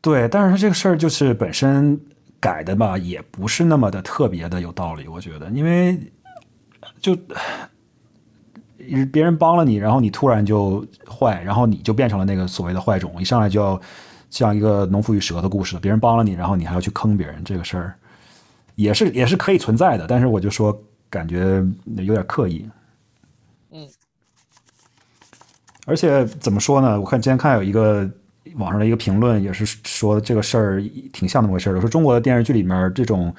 [0.00, 2.00] 对，但是他这个事儿就是本身
[2.40, 6.00] 改的吧，也不是那么的特别的有道理，我觉得，因为
[6.98, 7.14] 就。
[9.10, 13.80] 别人帮了你，然后你突然就坏，然后你就变成了那个所谓的坏种，一上来就要
[14.30, 15.76] 像一个农夫与蛇的故事。
[15.80, 17.98] 别人帮了你，然后你还要去坑别人，这个事儿
[18.76, 20.06] 也是也是可以存在的。
[20.06, 21.62] 但是我就说，感觉
[21.96, 22.64] 有点刻意。
[23.72, 23.86] 嗯。
[25.84, 27.00] 而且怎么说呢？
[27.00, 28.08] 我看今天看有一个
[28.54, 31.80] 网上的一个评论，也是说这个事儿挺像那么回事儿。
[31.80, 33.34] 说中国的电视剧里面这种，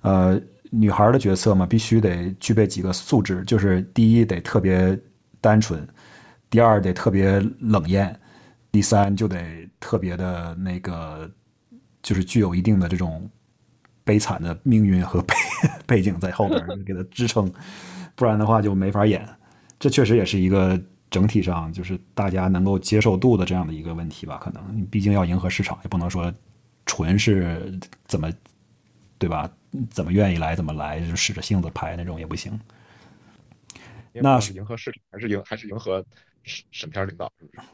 [0.00, 0.40] 呃。
[0.70, 5.00] 女孩的角色嘛，必须得具备几个素质，就是第一得特别
[5.40, 5.88] 单纯，
[6.50, 8.14] 第二得特别冷艳，
[8.70, 11.26] 第三就得特别的那个，
[12.02, 13.26] 就是具有一定的这种
[14.08, 15.34] 悲惨的命运和 背
[15.86, 17.52] 背景在后边 给他支撑，
[18.14, 19.28] 不然的话就没法演。
[19.78, 24.38] 这确实也是一个整体上就是大家能够接受度的这样的一个问题吧？
[24.42, 26.32] 可能毕竟要迎合市场，也不能说
[26.86, 28.32] 纯是怎么。
[29.20, 29.50] 对吧？
[29.90, 32.56] 怎么愿意来怎么来，就使着性子拍那种也不行。
[34.12, 36.04] 那是迎合市场，还是迎还是迎合
[36.44, 37.28] 审审片领导？
[37.40, 37.66] 是不是？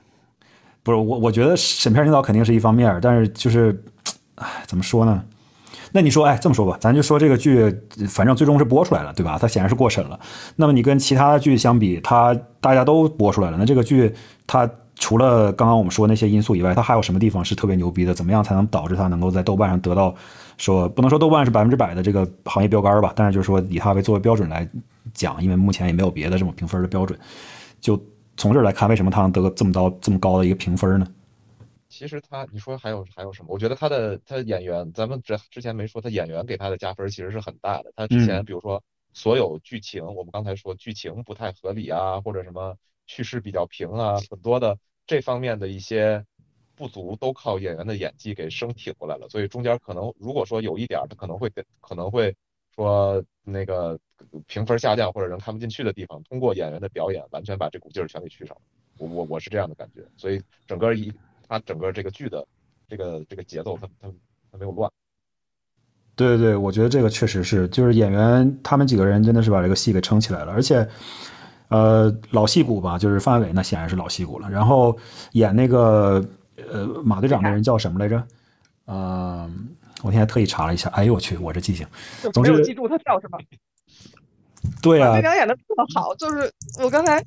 [0.83, 3.79] 不是我，我觉得审片领导肯定是一方面，但是就是，
[4.37, 5.23] 哎，怎么说呢？
[5.93, 7.75] 那你说，哎，这么说吧，咱就说这个剧，
[8.09, 9.39] 反正最终是播出来了，对吧？
[9.41, 10.19] 它显然是过审了。
[10.57, 14.13] 那么你跟其他的剧相比，它大家都播出来了，那这个剧
[14.47, 18.15] 它除了刚刚我们说那些因素以外，它还有什么地方是特别牛逼的？
[18.15, 20.15] 怎么样才能导致它能够在豆瓣上得到？
[20.57, 24.69] 说不能说豆瓣是百分之百的这个行业标杆吧，但是就是说以它为作为标准来
[25.13, 27.19] 讲，因为目前也没有别的这种评分的标准，
[27.81, 28.01] 就
[28.37, 31.07] 从这儿来看，为什么它能得这么高这么高的一个评分呢？
[31.95, 33.49] 其实他，你说还有还有什么？
[33.51, 37.93] 我觉得他的他演员，咱们这之前没说他演员给他的加分其实是很大的。
[37.95, 42.77] 他之前比如说所有剧情，我们刚才说剧情不太合理啊，或者什么
[43.07, 44.77] 叙事比较平啊，很多的
[45.07, 46.25] 这方面的一些。
[46.77, 52.35] 不足都靠演员的演技给生挺过来了，所以中间可能如果说有一点他可能会给可能会
[52.75, 53.97] 说那个
[54.49, 58.63] 评分下降或者人看不进去的地方，通过演员的表演完全把这股劲儿全给去上了。
[58.99, 61.13] 我我我是这样的感觉，所以整个一
[61.49, 62.47] 他整个这个剧的
[62.89, 64.09] 这个这个节奏他他
[64.51, 64.91] 他没有乱。
[66.17, 70.89] 对对对，我觉得这个确实是，就是演员他们几个人真的是把这个戏给撑起来了，而且。
[71.69, 74.49] 呃，老戏骨吧，就是范伟，那显然是老戏骨了。
[74.49, 74.97] 然后
[75.33, 76.25] 演那个
[76.71, 78.23] 呃马队长的人叫什么来着？
[78.85, 79.51] 呃，
[80.03, 80.89] 我现在特意查了一下。
[80.91, 81.85] 哎呦我去，我这记性，
[82.33, 83.39] 总之记住他叫什么？
[84.83, 85.63] 对啊，马队长演的特
[85.95, 87.25] 好，就是我刚才。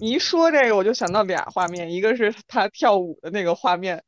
[0.00, 4.02] 你一说这个，我就想到俩画面，一个是他跳舞的那个画面，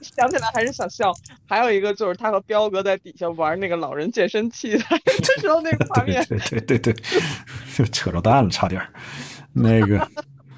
[0.00, 1.10] 想起来还是想笑；
[1.46, 4.78] 还有一个就是他和彪哥在底下玩那个老人健身器 的
[5.40, 6.24] 时候那个画面。
[6.28, 6.94] 对对对对，
[7.76, 8.80] 就 扯着蛋了，差点
[9.52, 10.08] 那个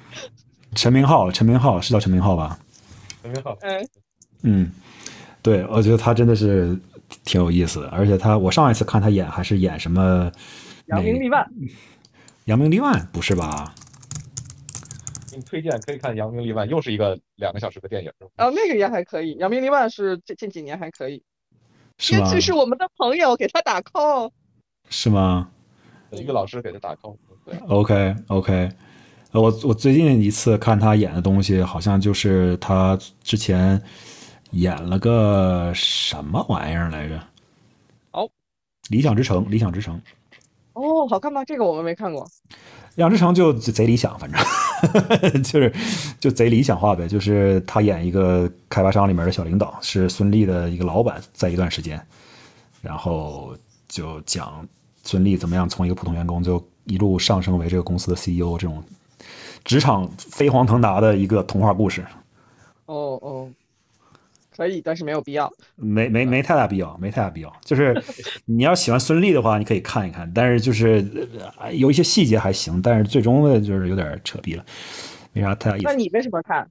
[0.75, 2.57] 陈明浩，陈明浩是叫陈明浩吧？
[3.23, 3.57] 陈明浩。
[3.61, 3.89] 嗯。
[4.43, 4.71] 嗯，
[5.41, 6.77] 对，我觉得他真的是
[7.23, 10.31] 挺有意思的，而且他，我上一次看他演还是演什么？
[10.87, 11.47] 扬名立万。
[12.45, 13.73] 扬名立万不是吧？
[15.41, 18.11] 推荐可以看《扬名立万》，又是一个两个小时的电影。
[18.37, 21.23] 哦，那个也还可以，《扬名立万》是近近几年还可以。
[21.97, 22.29] 是吗？
[22.31, 24.31] 这是我们的朋友，给他打 call。
[24.89, 25.49] 是吗？
[26.11, 27.15] 一个老师给他打 call。
[27.45, 27.55] 对。
[27.67, 28.69] OK OK，
[29.31, 33.81] 我我最近一次看他演的东西，好像就是他之前
[34.51, 37.19] 演了个什么玩意儿来着？
[38.11, 38.25] 哦，
[38.89, 39.95] 《理想之城》，《理想之城》。
[40.73, 41.45] 哦，好看吗？
[41.45, 42.27] 这个我们没看过。
[42.95, 44.41] 养之成就贼理想，反正
[45.43, 45.73] 就是
[46.19, 47.07] 就贼理想化呗。
[47.07, 52.01] 就是他演一个开发商里面的小领导，是孙俪的一个老板，在一段时间，
[52.81, 53.55] 然后
[53.87, 54.67] 就讲
[55.03, 58.83] 孙俪怎么样从一个普通员工就一路上升为这个公司的 CEO，这种
[59.63, 62.05] 职场飞黄腾达的一个童话故事。
[62.87, 63.49] 哦哦。
[64.61, 65.51] 可以，但是没有必要。
[65.75, 67.51] 没没没太大必要，没太大必要。
[67.65, 67.99] 就是
[68.45, 70.31] 你要喜欢孙俪的话，你可以看一看。
[70.35, 71.03] 但是就是
[71.71, 74.63] 有一些细节还行，但是最终的就是有点扯逼了，
[75.33, 75.85] 没啥太大意思。
[75.87, 76.67] 那你为什么看？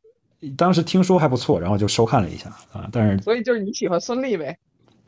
[0.57, 2.89] 当时听说还不错，然后就收看了一下啊。
[2.93, 4.57] 但是所以就是你喜欢孙俪呗？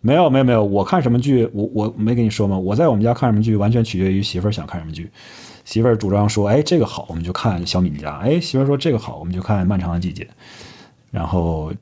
[0.00, 2.58] 没有没有没有，我看什么剧，我我没跟你说吗？
[2.58, 5.08] 我在我们家看什么剧，完全取决于媳妇儿想看什么剧。
[5.64, 8.18] 媳妇儿主张说，哎，这个好，我们就看小敏家。
[8.18, 10.28] 哎，媳妇儿说这个好，我们就看漫长的季节。
[11.12, 11.72] 然后。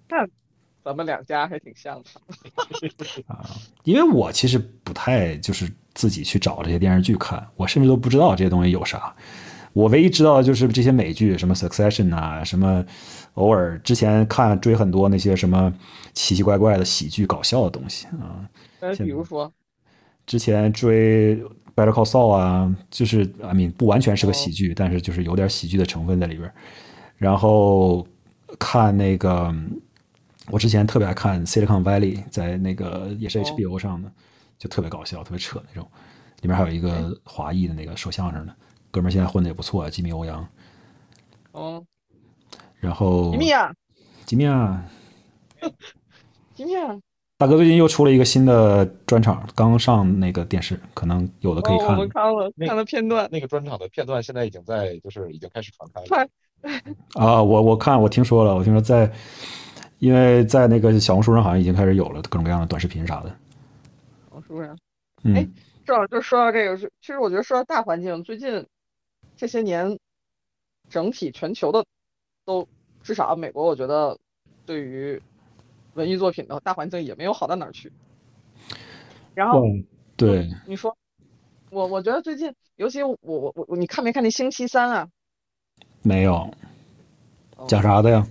[0.84, 3.44] 咱们两家还挺像的 啊，
[3.84, 9.14] 因为我其实不太就是自己去找这些电视剧看，我甚至都不知道这些东西有啥。
[9.72, 12.84] 我唯一知道的就是这些美剧，什么 Succession 啊，什么
[13.34, 15.72] 偶尔之前看追很多那些什么
[16.12, 18.48] 奇奇怪怪的喜剧搞笑的东西啊。
[18.80, 19.52] 呃，比如说，
[20.26, 21.36] 之前追
[21.76, 26.52] Better Call Saul 啊，就是 I mean 不完全是个喜剧，但是就是有点喜剧的成分在里边。
[27.16, 28.04] 然后
[28.58, 29.54] 看那个，
[30.50, 34.10] 我之前特别爱看 Silicon Valley，在那个也是 HBO 上的，
[34.58, 35.90] 就特别搞笑，特别扯那种。
[36.42, 38.54] 里面还有一个华裔的那个说相声的。
[38.90, 40.46] 哥们儿现在混的也不错，吉米欧阳。
[41.52, 41.84] 哦。
[42.78, 43.30] 然后。
[43.30, 43.72] 吉米啊！
[44.24, 44.84] 吉米啊！
[46.54, 46.96] 吉米啊！
[47.36, 51.96] 大哥最近又出了一个新的专场，刚上那个电视，可能有的可以看。
[51.96, 53.28] 我看了，看了片段。
[53.30, 56.28] 那个专场的片段现在已经在，就是已经开始传开了。
[57.14, 59.10] 啊，我我看我听说了，我听说在，
[60.00, 63.28] 因为在那个小红书上好像已经开始有了各种各样的短视频啥的。
[63.28, 64.76] 小红书上。
[65.22, 65.46] 哎，
[65.86, 68.66] 正好就说到这个，是其实我觉得说到大环境，最近。
[69.36, 69.98] 这些年，
[70.90, 71.82] 整体全球的
[72.44, 72.68] 都
[73.02, 74.18] 至少美国，我觉得
[74.66, 75.18] 对于
[75.94, 77.90] 文艺作品的大环境也没有好到哪儿去。
[79.32, 79.62] 然后，
[80.18, 80.94] 对，你说，
[81.70, 85.08] 我我觉得最近，尤其我我我你看没看那星期三啊？
[86.02, 86.52] 没有，
[87.66, 88.26] 讲啥的呀？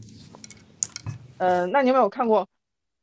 [1.40, 2.48] 呃，那你有没有看过？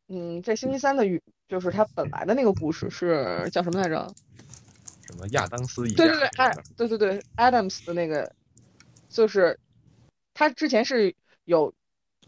[0.09, 4.07] 嗯，这星期三的雨就是他本来的那个故事是叫什么来着？
[5.05, 8.33] 什么亚当斯一对对对，哎，对对对，Adams 的那个，
[9.09, 9.59] 就是
[10.35, 11.73] 他之前是有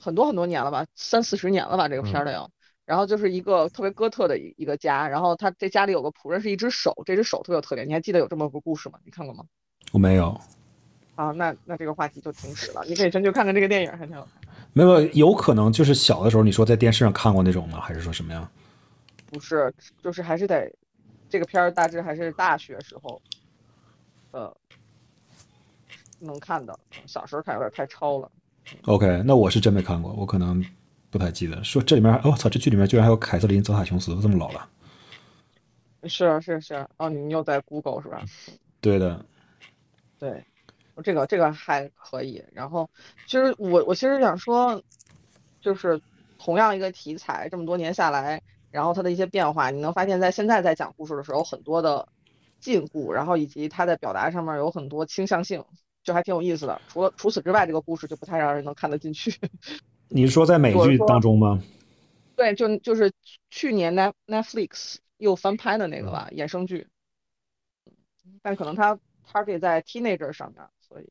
[0.01, 2.51] 很多很多年了吧，三四十年了吧，这个片儿的要。
[2.85, 7.87] 然后就是一个特别哥特的一一个家，然后他这家里有个仆人是一只手，这只手特别有特点。
[7.87, 8.99] 你还记得有这么个故事吗？
[9.05, 9.45] 你看过吗？
[9.93, 10.41] 我没有。
[11.15, 12.83] 啊，那那这个话题就停止了。
[12.87, 14.38] 你可以先去看看这个电影，还挺好看。
[14.79, 17.81] 没有，有可能就是小的时候你说在电视上看过那种吗？
[17.81, 18.49] 还是说什么呀？
[19.27, 20.73] 不是，就是还是得。
[21.29, 23.21] 这个片儿大致还是大学时候，
[24.31, 24.57] 呃，
[26.21, 26.79] 能看的。
[27.07, 28.31] 小时候看有点太超了。
[28.85, 30.65] OK，那我是真没看过，我可能
[31.11, 31.63] 不太记得。
[31.65, 34.69] 说这里面，我操，这剧里面居然还有凯瑟琳·泽塔·琼斯，这么老了。
[36.05, 36.89] 是啊，是是啊。
[36.99, 38.23] 哦，你又在 Google 是吧？
[38.81, 39.23] 对的。
[40.19, 40.43] 对，
[41.03, 42.45] 这个这个还可以。
[42.53, 42.89] 然后，
[43.27, 44.83] 其实我我其实想说，
[45.61, 46.01] 就是
[46.39, 48.43] 同样一个题材，这么多年下来。
[48.71, 52.07] 然后它的一些变化，你能发现在现在在讲故事的时候，很多的
[52.61, 55.65] 禁锢，然后以及它在表达上面有很多倾向性，
[56.05, 56.81] 就还挺有意思的。
[56.87, 59.35] 除了除此之外，这个故事就不太让人能看得进去。
[60.09, 61.63] 你是说在美剧当中吗？
[62.37, 63.11] 对，就就是
[63.49, 66.89] 去年 Net Netflix 又翻拍的那个吧，衍生剧。
[68.43, 71.05] 但可能它它可以在 Teenager 上面，所以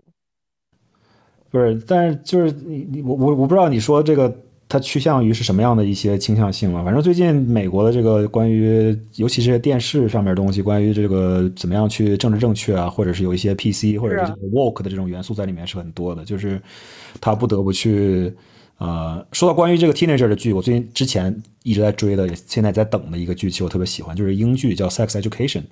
[1.49, 4.43] 不是，但是就是你你我我我不知道你说这个。
[4.69, 6.83] 它趋向于是什么样的一些倾向性了？
[6.83, 16.25] 反正最近美国的这个关于，尤其是电视上面东西，关于这个怎么样去政治正确啊，或者是有一些 PC 或者是 Woke 的这种元素在里面是很多的。
[16.25, 16.61] 就是
[17.21, 18.35] 他不得不去，
[18.77, 25.63] 呃，说到关于这个 Teenager 的剧，我最近之前一直在追的，也现在在等的一个剧，其实我特别喜欢，就是英剧叫 Sex Education，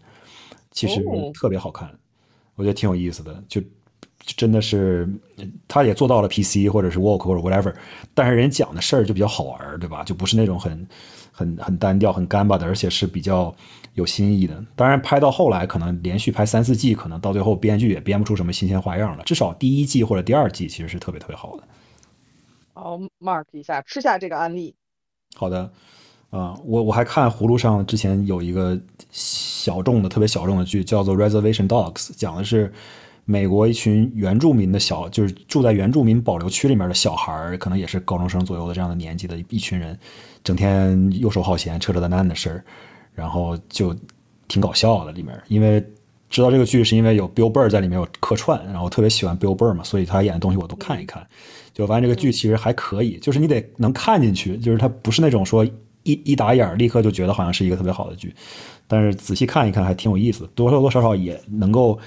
[0.71, 1.93] 其实特别好看，
[2.55, 3.61] 我觉得挺有意思的，就。
[4.35, 5.07] 真的是，
[5.67, 7.71] 他也做到了 PC 或者是 Work 或者 whatever，
[8.15, 10.03] 但是人讲的事儿就比较好玩，对吧？
[10.03, 10.87] 就不是那种很、
[11.31, 13.55] 很、很单调、很干巴的，而且是比较
[13.93, 14.65] 有新意的。
[14.75, 19.23] 当然，拍到后来可能连续拍三四季，可能到最后编剧也编不出什么新鲜花样了。
[19.25, 21.63] 至少第一季或者第二季其实是特别特别好的。
[22.73, 24.73] 好，mark 一下，吃下这个案例。
[25.35, 25.71] 好的，
[26.31, 28.75] 啊，我我还看葫芦上之前有一个
[29.11, 32.73] 小众的、特别小众的剧，叫做 Reservation Dogs，讲的是。
[33.27, 39.97] 美国一群原住民的小，就是住在原住民保留区里面的小孩儿，可能也是高中生左右的这样的年纪的一群人，
[40.43, 42.63] 整天游手好闲、扯扯淡淡的事儿，
[43.15, 43.95] 然后就
[44.47, 45.35] 挺搞笑的里面。
[45.47, 45.83] 因为
[46.29, 51.25] 知道这个剧是因为有 Bill Burr 在里面有客串，然后特别喜欢 Bill Burr 嘛，所以他演的东西我都看一看。
[51.73, 55.65] 就发现这个剧其实还可以，就是你得能看进去，就是它不是那种说
[56.03, 58.33] 一一打眼立刻就觉得好像是一个特别好的剧，
[58.87, 61.97] 但是仔细看一看还挺有意思，多多多少少也能够。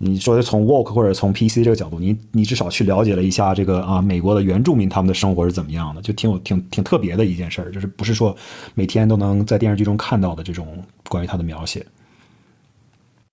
[0.00, 8.34] 你说的从 Walk 或者从 PC 这个角度，你你至少去了解了一下这个啊，美国的原住民他们的生活是怎么样的，就挺有挺挺特别的一件事儿，就是不是说
[8.74, 11.84] 每天都能在电视剧中看到的这种关于他的描写。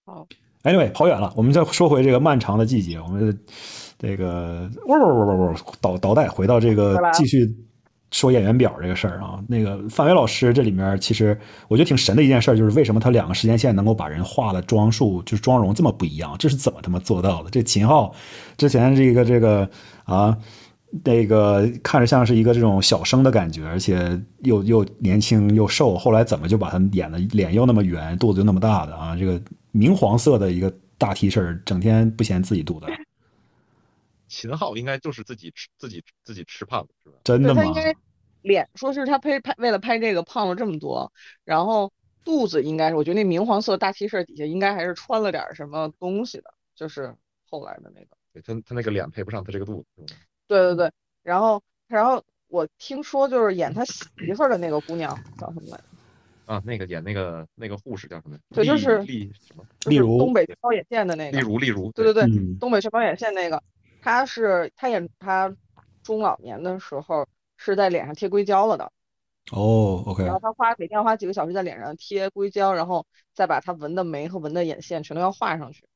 [0.06, 0.28] 好
[0.64, 3.40] ，Anyway，跑远了，我们再说回这个漫长的季节，我们
[4.00, 7.56] 这个喔喔喔喔倒倒带回到这个继续。
[8.12, 11.38] 说演员表这个事儿啊，那个范伟老师这里面其实
[11.68, 17.50] 我觉得挺神的一件事，就是为什么他两个时间线能够把人画的装束就是妆容这么不一样，这是怎么他妈做到的？
[17.50, 18.14] 这秦昊
[18.58, 19.70] 之前这个这个
[20.06, 20.38] 啊，
[21.04, 29.16] 那个看着像是一个这种小生的感觉，而且又又年轻又瘦，后来怎么就把他演的脸又那么圆，肚子又那么大的啊？
[29.18, 29.42] 这个
[29.72, 32.86] 明黄色的一个大 T 恤，整天不嫌自己肚子。
[34.36, 37.16] 秦昊应该就是自己吃自己自己吃胖的是吧？
[37.24, 37.62] 真的吗？
[37.64, 37.96] 他应该
[38.42, 41.10] 脸说是他拍拍为了拍这个胖了这么多，
[41.46, 41.94] 然后
[42.26, 47.16] 肚子应该是我觉得那明黄色大 T 恤底下应该还是穿了点什么东西的，就是
[47.50, 48.08] 后来的那个。
[48.34, 50.06] 对他他那个脸配不上他这个肚子。
[50.48, 50.92] 对对对，
[51.24, 54.04] 然后然后我听说就是演他媳
[54.36, 55.84] 妇儿的那个姑娘叫什么来着？
[56.46, 58.38] 啊，那个演那个那个护士叫什么？
[58.54, 59.66] 对，就是丽什么？
[59.88, 61.40] 例如东北包眼线的那个。
[61.40, 61.92] 例如例如。
[61.94, 62.30] 对对对，
[62.60, 63.64] 东北去包眼线那个，
[64.06, 65.52] 他是他演他
[66.04, 67.28] 中老年的时候
[67.58, 68.92] 是在脸上贴硅胶了的。
[69.52, 70.24] 哦，OK。
[70.24, 75.88] 然后他花每天要花几个小时在脸上贴硅胶，然后再把他纹的眉和纹的眼线全都要画上去。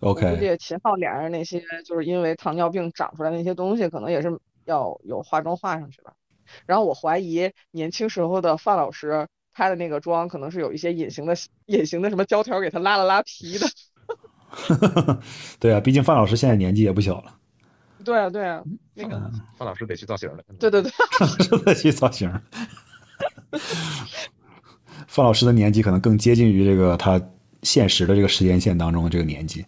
[0.00, 0.36] OK。
[0.36, 6.14] 估计秦昊脸上那些就是因为糖尿病长出来那些东西，可能也是要有化妆画上去吧。
[6.64, 11.34] 然后我怀疑年轻时候的范老师，他的那个妆可能是有一些隐形的、
[11.66, 13.66] 隐形的什么胶条给他拉了拉皮的。
[15.58, 17.34] 对啊，毕竟范老师现在年纪也不小了。
[18.04, 18.62] 对啊，对啊，
[18.94, 19.18] 那个
[19.58, 20.38] 范老师得去造型了。
[20.58, 22.32] 对对对，范老师得去造型。
[25.06, 27.20] 范老师的年纪可能更接近于这个他
[27.62, 29.64] 现实的这个时间线当中的这个年纪。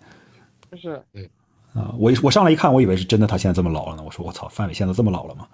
[0.76, 1.02] 是。
[1.12, 1.28] 对。
[1.74, 4.02] 啊，我我上来一看，我以为是真的，他现在这么老了呢。
[4.02, 5.46] 我说我操，范伟现在这么老了吗？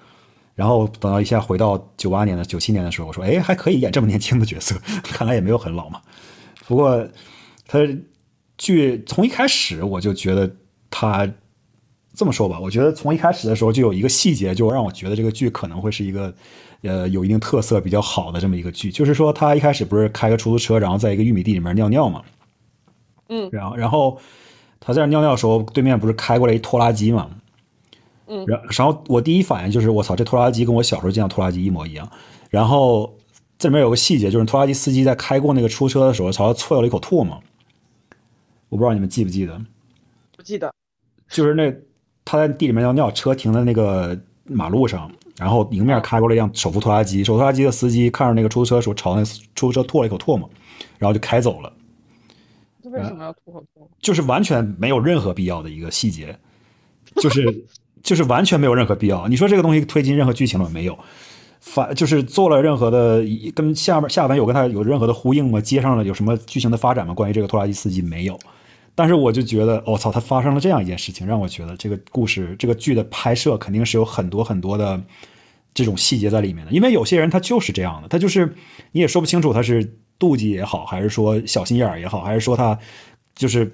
[0.55, 6.01] 然后等到一下回到九八年的九七年的时候，我说，哎，还可以演这么年轻的角色， 看来也没有很老嘛。
[6.67, 7.05] 不过
[7.67, 7.81] 他
[8.59, 10.51] 剧从一开始我就觉得
[10.91, 11.29] 他
[12.15, 16.33] 这么说吧，我觉得从一开始的时候就有一个细节，就让我觉得这个剧可能会是一个
[16.83, 22.23] 呃有一定特色、比较好的这么一个剧，就是说他一开始不是开个出租车，然后在一个玉米地里面尿尿嘛，
[23.29, 24.19] 嗯，然后然后
[24.79, 27.29] 他在那尿尿的时候，对面不是开过来一拖拉机嘛。
[28.27, 32.09] 嗯，然然后我第一反应就是我操，这拖拉机跟我小时候见到拖拉机一模一样。
[32.49, 33.13] 然后
[33.59, 37.43] 这里面有个细节，就是拖拉机司机在开过那个出租车的时候，朝他啐了一口唾沫。
[38.75, 39.57] 我不知道你们记不记得？
[40.37, 40.75] 不记得。
[41.29, 41.73] 就是那
[42.25, 45.09] 他在地里面尿尿，车停在那个马路上，
[45.39, 50.51] 然后迎面开过来一辆手扶拖拉机，手扶拖拉机的司机看着那个出租车的时候，朝那出租车吐了一口唾沫，
[50.99, 51.73] 然后就开走了。
[52.83, 53.89] 为什么要吐口唾沫？
[54.01, 56.37] 就是完全没有任何必要的一个细节，
[57.17, 57.65] 就是。
[58.05, 59.27] 就是完全没有任何必要。
[59.29, 60.99] 你说这个东西推进任何剧情了没有？
[61.59, 65.59] 反就是做了任何的跟下面下文有跟他有任何的呼应吗？
[65.59, 67.15] 接上了有什么剧情的发展吗？
[67.15, 68.39] 关于这个拖拉机司机没有。
[68.95, 75.03] 但是我就觉得，我操，他发生了这样一件事情，让我觉得这个故事这个剧的拍摄肯定是有很多很多的
[75.73, 76.73] 这种细节在里面的。
[76.73, 78.55] 因为有些人他就是这样的，他就是
[78.93, 82.79] 你也说不清楚他是妒忌也好，还是说小心眼儿也好，还是说他
[83.35, 83.71] 就是。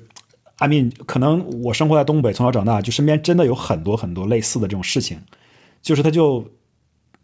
[0.63, 5.19] I mean，可能我生活在东北，从小长大，就身边真的有很多很多类似的这种事情，
[5.81, 6.47] 就是他就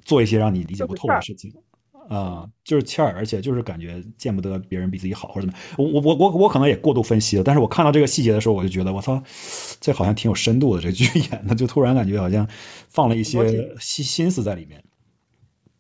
[0.07, 1.53] 做一些让你理解不透的事情，
[2.09, 9.23] 啊，就是欠儿，而且就是感觉见不得别人比自己好或者怎么，我我我我我可能也过度分析了，但是我看到这个细节的时候，我就觉得我操，
[9.81, 12.49] 这好像挺有深度的，这剧 演的就突然感觉好像
[12.89, 14.83] 放了一些心心思在里面，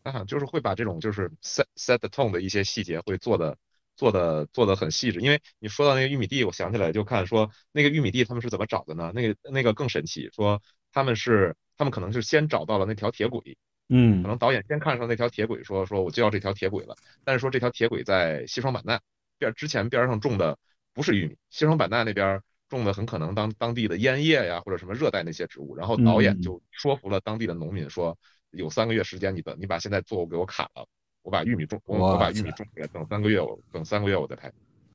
[0.02, 3.56] 啊，就是会把这种就是 set set the tone 的一些细节会做的。
[3.98, 9.10] 做的做的很细致，因为你说到那个玉米地，我想起来就看说那个玉米地他们是怎么找的呢？
[9.14, 10.60] 那个那个更神奇，说
[10.92, 13.56] 他们是他们可能是先找到了那条铁轨，
[13.88, 19.00] 嗯，可能导演先看上那条铁轨，说说我就要这条铁轨了，但是说这条铁轨在西双版纳
[19.38, 20.58] 边之前边上种的
[20.92, 28.18] 不是玉米，西双版纳那边种的很可能当当地的烟叶呀或者什么热带那些植物，然后导演就说服了当地的农民说
[28.50, 30.86] 有三个月时间，你的你把现在作物给我砍了。
[31.22, 34.52] 我把玉米种，我我把玉米种起来，等三个月，我等三个月我再拍。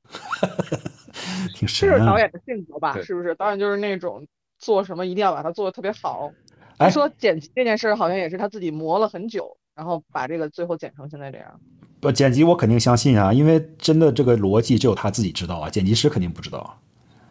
[1.54, 2.98] 挺是导演的性格吧？
[3.02, 3.34] 是不是？
[3.34, 4.26] 导演就是那种
[4.58, 6.32] 做什么一定要把它做的特别好。
[6.78, 11.60] 哎，说剪辑这件事好像也是他自己磨了很久，然后把这个最后剪成现在这样。
[12.00, 16.78] 不，剪辑我肯定相信啊，因为真的这个逻辑只有他自己知道啊，剪辑师肯定不知道。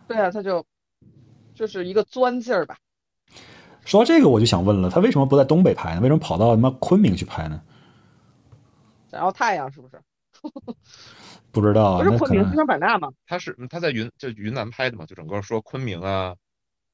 [0.08, 0.66] 对啊，他就
[1.54, 2.78] 就是一个钻劲儿吧。
[3.84, 6.02] 说到这个，我就想问了，他为什么不在东北拍呢？
[6.02, 7.62] 为什么跑到他妈昆明去拍呢？
[9.10, 10.02] 想要太阳是不是？
[11.52, 13.12] 不知道，不是昆明西双版纳吗？
[13.28, 16.34] 他是他在云就云南拍的嘛，就整个说昆明啊，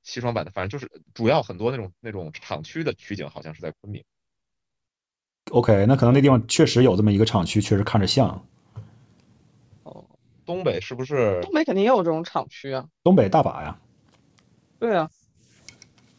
[0.07, 4.01] 西双版纳，反正就是主要很多那种那种厂区的取景，好像是在昆明。
[5.51, 8.41] OK，那可能那地方确实有这么一个厂区，确实看着像。
[9.83, 10.05] 哦，
[10.45, 11.41] 东北是不是？
[11.41, 12.87] 东北肯定也有这种厂区啊。
[13.03, 13.77] 东北大把呀。
[14.79, 15.11] 对啊。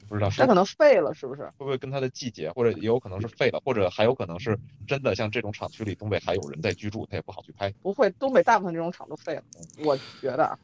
[0.07, 1.45] 不知道是，那可能废了，是不是？
[1.57, 7.71] 会不会跟它的季节，或者也有可能是废了，或者还有可能是真的，像这种厂区里，东北还有人在居住，他也不好去拍。
[7.83, 9.43] 不会，东北大部分这种厂都废了，
[9.83, 10.59] 我觉得。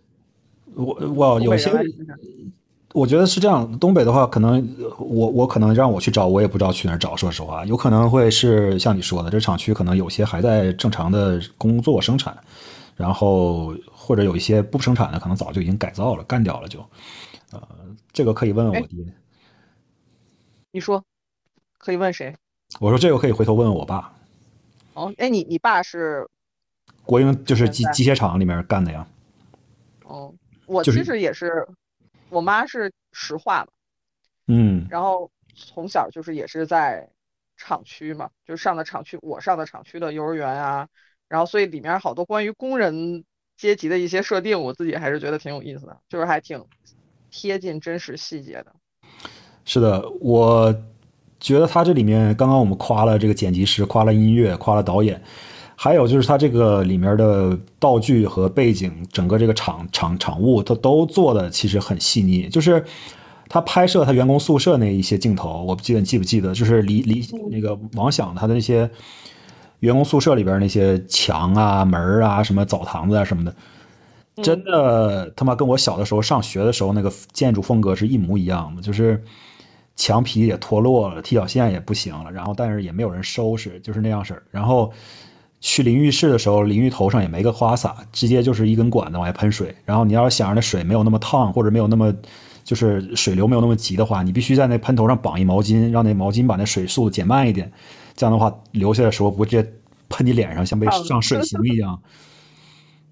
[0.74, 1.70] 我我有些，
[2.94, 3.76] 我觉得是这样。
[3.80, 4.64] 东北的话，可能
[5.00, 7.16] 我我可能让我去找，我也不知道去哪儿找。
[7.16, 12.38] 说实话，有可能会是像你说的，这厂区可能有些还在正常的工作生产，
[12.94, 16.78] 然后或者有一些不生产的，可能早就已经改造了，干掉了就。
[17.50, 17.60] 呃，
[18.12, 19.04] 这个可以问问我爹。
[20.70, 21.04] 你说，
[21.78, 22.32] 可以问谁？
[22.78, 24.12] 我说这个可以回头问问我爸。
[24.94, 26.24] 哦，哎，你你爸是
[27.04, 29.04] 国营，就是机机械厂里面干的呀。
[30.04, 30.32] 哦，
[30.66, 31.66] 我其实也是，
[32.34, 33.72] 我妈是石化的。
[34.48, 34.86] 嗯。
[34.90, 37.08] 然后从小就是也是在
[37.56, 40.88] 厂区嘛，就上的厂区，我上的厂区的幼儿园啊。
[41.28, 43.24] 然后所以里面好多关于工人
[43.56, 46.62] 阶级的一些设定，我自己还是觉得挺有意思的，就是还挺
[47.30, 48.74] 贴近真实细节的。
[49.64, 50.74] 是的，我
[51.40, 55.20] 觉得他这里面刚刚我们夸了这个剪辑师，夸了音乐，夸了导演，
[55.76, 62.48] 还有就是他这个里面的道具和背景，整个这个场场场物，他都做的其实很细腻。
[62.48, 62.84] 就是
[63.48, 68.88] 他拍摄他员工宿舍那一些镜头，我不记得你记不记得，就是离离那个王想他的那些
[69.80, 73.54] 员工宿舍里边那些墙啊、门啊、什么澡堂子啊什么的。
[74.42, 79.22] 真的他妈跟我小的时候上学的时候那个建筑风格是一模一样的，就是
[79.94, 84.42] 墙皮也脱落了，踢脚线也不行了，然后但是也没有人收拾，就是那样式儿。
[84.50, 84.92] 然后
[85.66, 89.74] 去淋浴室的时候，淋浴头上也没个花洒，直接就是一根管子往外喷水。
[89.86, 92.14] 然后你要是想让那水没有那么烫，或者没有那么
[92.62, 97.72] 就是水流没有那么急的话，你必须在那喷头上绑一毛巾，让那毛巾把那水速度减慢一点。
[98.14, 99.66] 这样的话流下来的时候不直接
[100.10, 101.98] 喷你脸上，像被上水刑一样。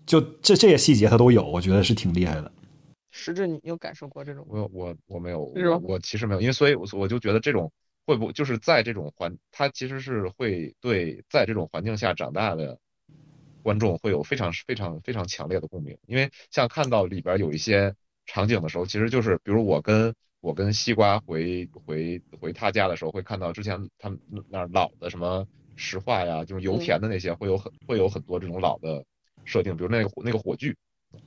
[0.05, 2.53] 就这这些细节他都有，我觉得是挺厉害的。
[3.11, 4.45] 实质你有感受过这种？
[4.47, 5.51] 我我我没有，
[5.83, 7.73] 我其实没有，因为所以我我就觉得这种
[8.07, 12.79] 会不就是在这种环，他其实是会对在这种环境下长大的
[13.63, 15.97] 观众会有非常非常非常强烈的共鸣。
[16.07, 17.95] 因为像看到里边有一些
[18.27, 25.47] 场景的时候，其实就是比如我跟我跟西瓜回回回他家的时候，会看到之前他们那老的什么
[25.77, 29.05] 石化呀，就是油田的那些，会有很会有很多这种老的。
[29.45, 30.73] 设定，比如那个那个火炬，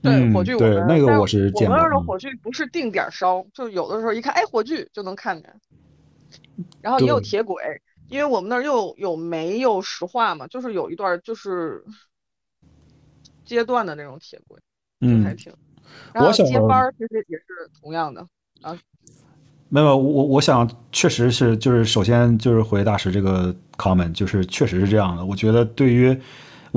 [0.01, 1.67] 对火炬，对那个我是见过。
[1.67, 5.53] 我们那儿的火炬不是定点烧，就有的时候一看，哎，火炬就能看见。
[6.81, 11.83] 然后也有铁轨，因为我们那儿又有煤又石化嘛，就是有一段就是
[13.43, 14.59] 阶段的那种铁轨，
[15.01, 15.53] 嗯，还挺。
[16.13, 17.45] 然后接班儿其实也是
[17.81, 18.25] 同样的
[18.61, 18.77] 啊。
[19.69, 25.25] 没有，我我想确实是，就是首先就是回大师这个 comment，就是确实是这样的。
[25.25, 26.17] 我觉得对于。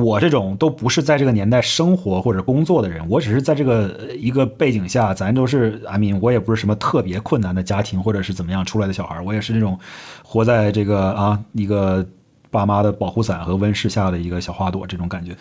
[0.01, 9.77] 我这种都不是在这个年代生活或者工作的人，我只是在这个一个背景下，咱都是阿明，我也不是什么特别困难的家庭或者是怎么样出来的小孩，我也是那种
[10.23, 12.07] 活在这个啊一个
[12.49, 15.37] 爸妈的保护伞和温室下的一个小花朵这种感觉。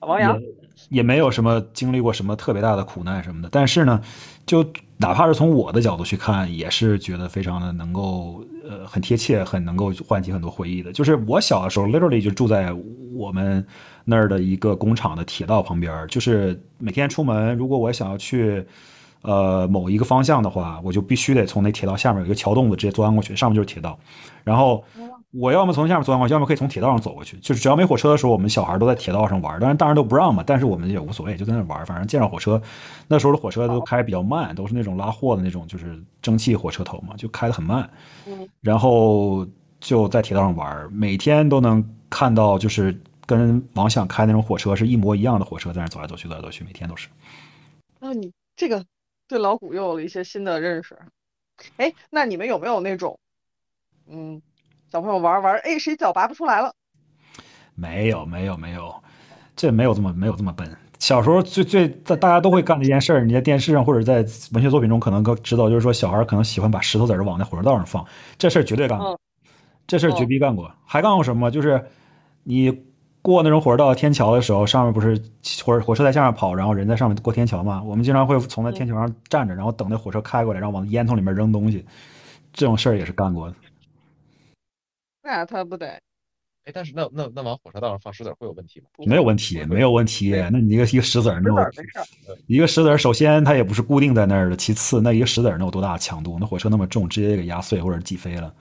[0.00, 0.38] 王阳
[0.90, 3.98] 也没有什么经历过什么特别大的苦难什么的，但是呢，
[4.44, 4.62] 就
[4.98, 10.92] 哪怕是从我的角度去看，也是觉得非常的能够呃很贴切，很能够唤起很多回忆的。
[10.92, 12.70] 就是我小的时候，literally 就住在
[13.14, 13.64] 我们。
[14.04, 18.64] 那儿的一个工厂的铁道旁边，就是每天出门，如果我想要去，
[19.22, 23.96] 呃某一个方向的话，我就必须得从那铁道下面有一个桥洞子直接钻过去，上面就是铁道。
[24.42, 24.82] 然后
[25.30, 27.36] 我要么从下面钻过去，要么可以从铁道上走过去。
[27.38, 31.86] 就是只要没火车的时候，我们小孩都在铁道上玩，当然大人都不让嘛，但是我们也无所谓，就在那玩。
[31.86, 32.60] 反正见着火车，
[33.06, 37.88] 那时候的火车都开比较慢，都是那种拉货的那种，就是蒸汽火车头嘛，就开得很慢。
[38.60, 39.46] 然后
[39.78, 43.00] 就在铁道上玩，每天都能看到就是。
[43.26, 47.08] 跟王想开那种火车是一模一样的火车，在那走来走去，走来走去，每天都是。
[48.00, 48.84] 啊，你这个
[49.28, 50.98] 对老谷又有了一些新的认识。
[51.76, 53.16] 哎，那你们有没有那种，
[54.08, 54.42] 嗯，
[54.90, 56.74] 小朋友玩玩，哎，谁脚拔不出来了？
[57.76, 58.92] 没有，没有，没有，
[59.54, 60.76] 这没有这么没有这么笨。
[60.98, 64.16] 小时候最最大大家都会干的一件事儿，你在电视上或者在
[64.52, 68.04] 文学作品中可能都知道，就是说小孩可能喜欢把石头子儿往那火车道上放，
[68.36, 69.18] 这事儿绝对干过，
[69.86, 70.74] 这事儿绝逼干过。
[70.84, 71.50] 还干过什么？
[71.50, 71.84] 就是
[72.42, 72.90] 你。
[73.22, 75.16] 过那种火车道天桥的时候，上面不是
[75.64, 77.82] 火火车在下面跑，然后人在上面过天桥嘛？
[77.82, 81.86] 我们经常会从那天桥上站着，然后等那火车开过来，然后往烟囱里面扔东西，
[82.52, 83.56] 这种事儿也是干过的。
[85.22, 85.86] 那他不得？
[86.64, 88.86] 哎，但是那那那往火车道上放石子会有问题吗？
[89.06, 90.30] 没有问题，没有问题。
[90.50, 91.50] 那你一个一个石子儿，那
[92.46, 96.38] 一个石子儿，首先它也不是固定在那儿的，其次那一个石子儿能有多大的强度？
[96.40, 98.52] 那火车那么重，直接给压碎或者挤飞了，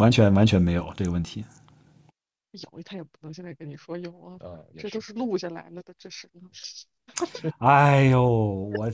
[0.00, 1.44] 完全完全没有这个问题。
[2.52, 4.38] 有他也不能现在跟你说有啊，
[4.76, 6.28] 这都是录下来了的，这是。
[7.58, 8.92] 哎呦，我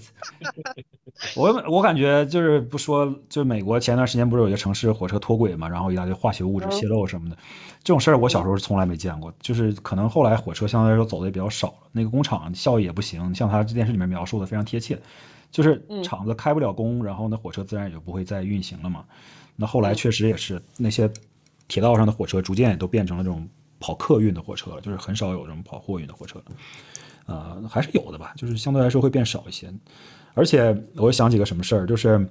[1.37, 7.37] 我我感觉就是不说，就美国前段时间不是有一个城市火车脱轨嘛，然后一大堆化学物质泄漏什么的，
[7.83, 9.31] 这种事儿我小时候是从来没见过。
[9.39, 13.35] 就是可能后来火车相对来说走的也比较少了，那个工厂效益也不行。
[13.35, 14.99] 像他电视里面描述的非常贴切，
[15.51, 19.05] 就是厂子开不了工，然后那火车自然也就不会再运行了嘛。
[19.57, 21.11] 那后来确实也是那些。
[21.69, 23.49] 铁道上的火车逐渐也都变成了这种
[23.79, 26.45] 跑客运的火车，就是很少有这种跑货运的火车了。
[27.27, 29.73] 呃，还是有的吧，就是相对来说会变少一些。
[30.35, 32.25] 而且我想起个什么事儿，就是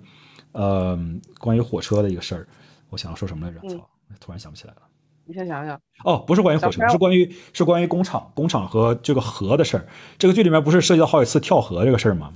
[0.54, 0.98] 呃，
[1.40, 2.48] 关于火车的一个事儿，
[2.90, 3.60] 我想要说什么来着？
[3.68, 4.82] 操，突然想不起来了。
[5.26, 5.78] 你先想想。
[6.04, 9.86] 哦，不是关于火车，是关于是关于工厂，工厂和这个河的事儿。
[10.18, 12.32] 这个剧里面不是涉及到好几次跳河这个事儿吗？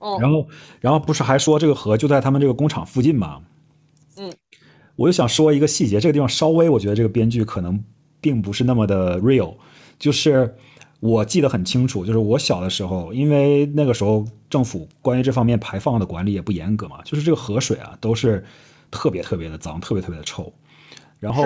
[0.00, 0.18] 哦。
[0.20, 0.46] 然后，
[0.80, 3.40] 然后不是还说这个河就在他们这个工厂附近吗？
[4.98, 5.02] 嗯。
[5.02, 7.82] 我就想说一个细节，这个地方稍微我觉得这个编剧可能
[8.20, 9.54] 并不是那么的 real，
[9.98, 10.54] 就是
[11.00, 18.44] 我记得很清楚，就是我小的时候，因为那个时候政府关于这方面排放的管理也不严格嘛，就是这个河水啊都是
[18.90, 20.52] 特别特别的脏，特别特别的臭，
[21.18, 21.42] 然后。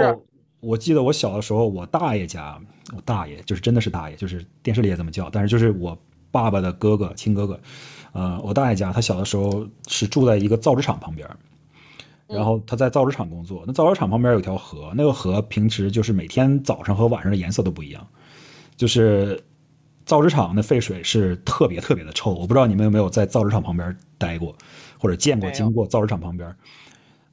[0.65, 2.57] 我记得我小的时候，我大爷家，
[2.95, 5.99] 我大爷就是真的是大爷，就是电视里也这么叫，但是就是我
[6.31, 7.59] 爸爸的哥哥，亲哥哥，
[8.13, 11.29] 呃，我大爷家他小的时候是住在一个造纸厂旁边，
[12.35, 18.07] 然后他在造纸厂工作，那造纸厂旁边有条河，那个河平时就是每天早上和晚上的颜色都不一样，
[18.77, 19.43] 就是
[20.05, 24.55] 造纸厂的废水是特别特别的臭，我不知道你们有没有在造纸厂旁边待过，
[24.99, 26.55] 或者见过经过造纸厂旁边。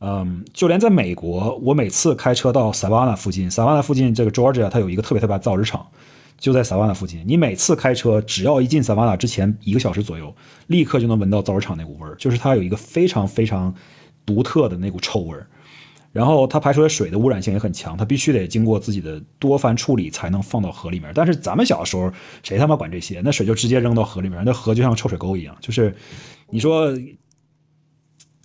[0.02, 5.86] 嗯，就连在美国，我每次开车到萨瓦纳附近，萨瓦纳附近这个 Georgia 它有一个特别特别造纸厂，
[6.38, 7.22] 就在萨瓦纳附近。
[7.28, 10.34] 你每次开车，只要一进萨瓦纳之前一个小时左右，
[10.68, 13.76] 立刻就能闻到造纸厂那股味儿，就是它有一个非常非常
[14.30, 15.47] 独特的那股臭味儿。
[16.11, 21.11] 然后它排出的水的污染性也很强，它必须得经过自己的多番处理才能放到河里面。
[21.15, 22.11] 但是咱们小的时候，
[22.43, 23.21] 谁他妈管这些？
[23.23, 25.57] 那水就直接扔到河里面，那河就像臭水沟一样。
[25.59, 25.95] 就是
[26.49, 26.95] 你说。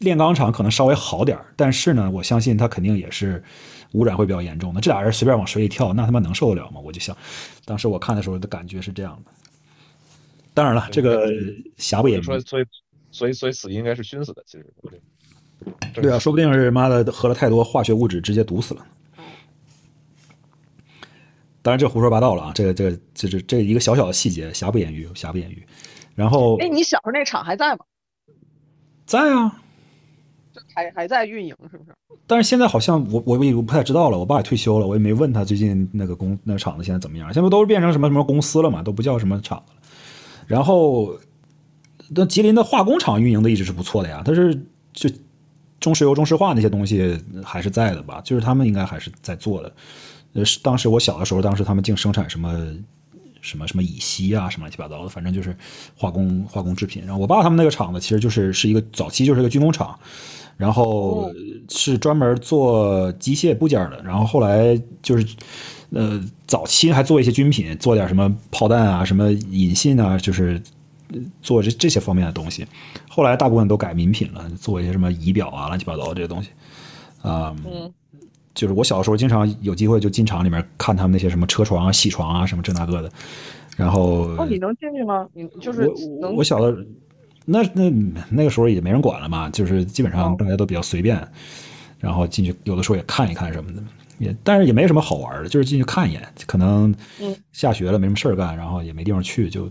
[0.01, 3.43] 炼钢厂可能稍微好点但是呢，我相信它肯定也是
[3.93, 4.81] 污染会比较严重的。
[4.81, 6.81] 这俩人随便往水里跳，那他妈能受得了吗？
[6.81, 7.17] 我就想，
[7.65, 9.31] 当时我看的时候的感觉是这样的。
[10.53, 11.33] 当然了，这个
[11.77, 12.23] 瑕不掩瑜。
[12.23, 12.41] 所以，
[13.13, 14.67] 所以，所以死应该是熏死的，其实。
[15.95, 18.87] 对啊，说不定是妈的喝了太多化学物质直接毒死了。
[21.63, 22.53] 当然这胡说八道了啊！
[22.55, 25.67] 这个，这个，这是这一个小小的细节，瑕不掩瑜，瑕不掩瑜。
[26.15, 27.85] 然后，哎，你小时候那厂还在吗？
[29.07, 29.61] 在啊。
[30.73, 31.91] 还还在运营是不是？
[32.27, 34.19] 但是现在好像我我我不太知道了。
[34.19, 37.29] 我爸也退休了，我也没问他最近那个工那个厂子现在怎么样。
[37.29, 39.81] 现在不都是变成什么什么公司了嘛，都不叫什么厂子了。
[40.47, 41.19] 然后
[42.11, 44.23] 那吉林的化工厂运营的一直是不错的呀。
[44.25, 44.55] 但是
[44.93, 45.09] 就
[45.85, 48.21] 中石油、中石化那些东西还是在的吧？
[48.25, 49.73] 就是他们应该还是在做的。
[50.33, 52.51] 呃，是当时我小的时候，当时他们净生产什么
[53.41, 55.57] 什么什么乙烯啊，什么乱七八糟的，反正就是
[55.95, 57.05] 化工化工制品。
[57.05, 59.99] 然后我爸他们那个厂子其实就是是一个早期就是一个军工厂。
[60.57, 61.33] 然后
[61.69, 65.27] 是专门做机械部件的，然后后来就是，
[65.91, 70.63] 呃，早期还做一些军品，做点什么炮弹啊、什么引信啊，就是
[71.43, 72.67] 做这这些方面的东西。
[73.09, 76.51] 后来大部分都改名品了，做一些什么仪表啊、乱七八糟的这些东西。
[77.23, 77.93] 啊，嗯，
[78.55, 83.11] 就是我小的时候经常有机会就进厂里面看他们那些什么车床啊、铣床啊什么这那个的。
[83.77, 85.27] 然后，哦，你能进去吗？
[85.33, 85.89] 你就是
[86.21, 86.77] 我我小的。
[87.47, 87.91] 那那
[88.31, 91.23] 那个时候也没人管了嘛，就是基本上大家都比较随便，
[91.99, 93.83] 然后进去有的时候也看一看什么的，
[94.19, 96.27] 也但是也没什么好玩的，就是进去看一眼。
[96.47, 96.95] 可能
[97.53, 99.71] 下学了没什么事儿干，然后也没地方去，就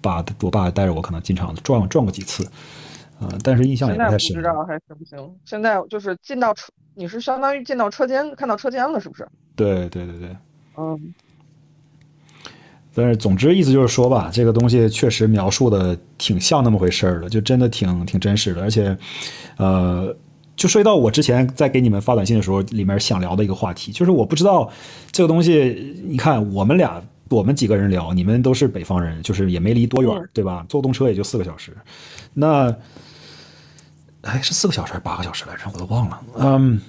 [0.00, 2.48] 爸我爸带着我可能进厂转转过几次，
[3.20, 4.34] 嗯，但是印象也不太深。
[4.34, 5.36] 不知道还行不行。
[5.44, 9.28] 现在就是进到车，你是相当于进到车间看到车间了，是不是？
[9.56, 10.36] 对对对对，
[10.76, 11.14] 嗯。
[12.92, 18.60] 但是，总之意思就是说吧，这个东西确实描述的挺像那么回事儿的，就真的挺挺真实的。
[18.60, 18.98] 而且，
[19.58, 20.14] 呃，
[20.56, 24.68] 就涉及到我之前在给你们发短信的时候，里面想聊的一个话题，就是我不知道
[25.12, 25.94] 这个东西。
[26.04, 27.00] 你看，我们俩，
[27.30, 30.66] 我们几个人聊，你们都是北方人，就是也没离多远，对吧？
[30.68, 31.74] 坐动车也就四个小时。
[32.34, 32.76] 那，
[34.22, 35.62] 哎，是四个小时还是八个小时来着？
[35.72, 36.20] 我都忘了。
[36.36, 36.80] 嗯。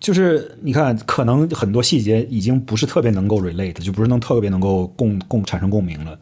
[0.00, 6.18] 就是你看，可能很多细节已经不是特别能够 relate，就不是能特别能够共共产生共鸣了。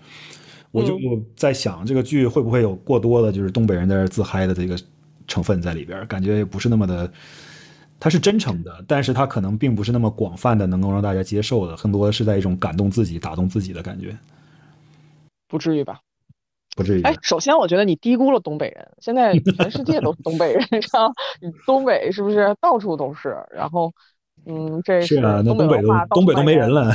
[0.73, 0.99] 我就
[1.37, 4.77] 在想，这个剧会不会有过多的，就是东北人在这自嗨的这个
[5.29, 6.05] 成分在里边？
[6.07, 7.09] 感觉也不是那么的，
[8.01, 14.17] 他是真诚的，但是他可能并不是那么广泛的能够让大家接受的，更多的是在一种感动自己、打动自己的感觉。
[15.49, 16.01] 不至于吧？
[16.77, 17.03] 不至于。
[17.03, 18.89] 哎，首先我觉得你低估了东北人。
[19.01, 21.13] 现在全世界都是东北人， 你知道？
[21.67, 23.37] 东北是不是到处都是？
[23.51, 23.93] 然后，
[24.47, 26.95] 嗯，这是啊，那东北都东北都没人了。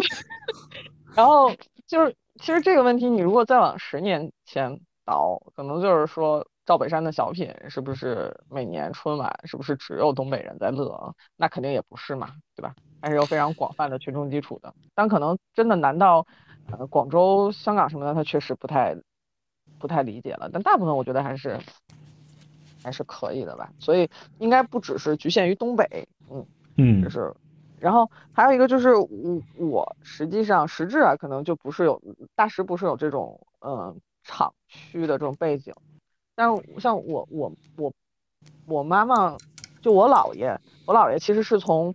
[1.14, 1.52] 然后
[1.86, 11.14] 就是，其实这个问题，你如果再往十年前倒，可能就是说赵本山的小品是不是每年春晚是不是只有东北人在乐？
[11.36, 12.74] 那肯定也不是嘛，对吧？
[13.00, 14.74] 还是有非常广泛的群众基础的。
[14.94, 16.26] 但可能真的难到？
[16.78, 18.94] 呃，广州、香港什么的，他确实不太
[19.80, 21.58] 不太理解了，但大部分我觉得还是
[22.84, 23.72] 还是可以的吧。
[23.80, 24.08] 所以
[24.38, 26.46] 应该不只是局限于东北，嗯
[26.76, 27.34] 嗯，就是
[27.80, 29.08] 然后还有一个就是我
[29.56, 32.00] 我实际上实质啊，可能就不是有
[32.36, 35.74] 大石不是有这种嗯厂区的这种背景，
[36.40, 37.92] 但是像我我我
[38.64, 39.36] 我妈妈
[39.82, 41.94] 就我姥爷，我姥爷其实是从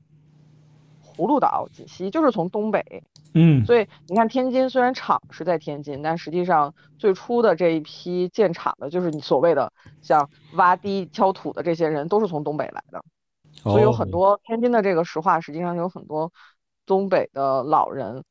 [1.03, 3.01] 葫芦岛锦溪，就是从东北，
[3.33, 9.73] 嗯，所以你看天津虽然厂是在天津，但实际上最初的这一批建厂的，就是你所谓的
[10.03, 13.03] 像挖地挑土的这些人，都是从东北来的。
[13.63, 16.31] 所以有很多天津的这个石化，实际上有很多
[16.85, 18.23] 东北的老人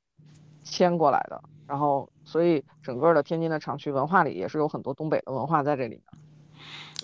[0.62, 6.02] 迁过来的，然后所以整个的天津的厂区文化里也是有很多东北的文化在这里面。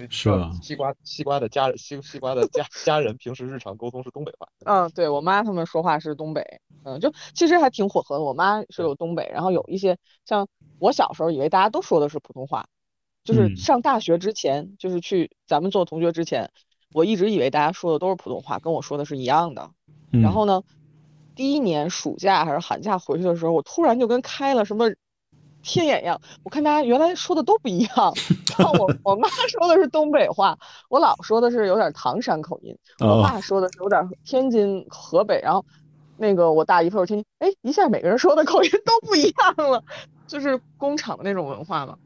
[0.09, 4.49] 是啊，西瓜西瓜的家人西西瓜的家家人平时日常沟通是东北话。
[4.65, 8.25] 嗯，对我妈他们说话是东北，嗯，就其实还挺混合的。
[8.25, 10.49] 我妈是有东北，然后有一些像
[10.79, 12.67] 我小时候以为大家都说的是普通话，
[13.25, 16.51] 就是上大学之前，就是去咱们做同学之前。
[16.93, 19.71] 我一直以为大家说的都是普通话，跟我说的是一样的。
[20.11, 20.63] 然后呢，
[21.37, 24.91] 第一年暑假还是寒假回去的时候，我突然就跟开了什么
[25.63, 28.15] 天眼一样，我看大家原来说的都不一样。
[28.59, 30.59] 然后我 我妈说的是东北话，
[30.89, 35.65] 我姥说的是有点唐山口音，我爸说的是有点天津河北，然后
[36.17, 39.83] 那个我大姨夫是天津，哎，一下每个人说的口音都不一样了，
[40.27, 41.97] 就是工厂的那种文化嘛。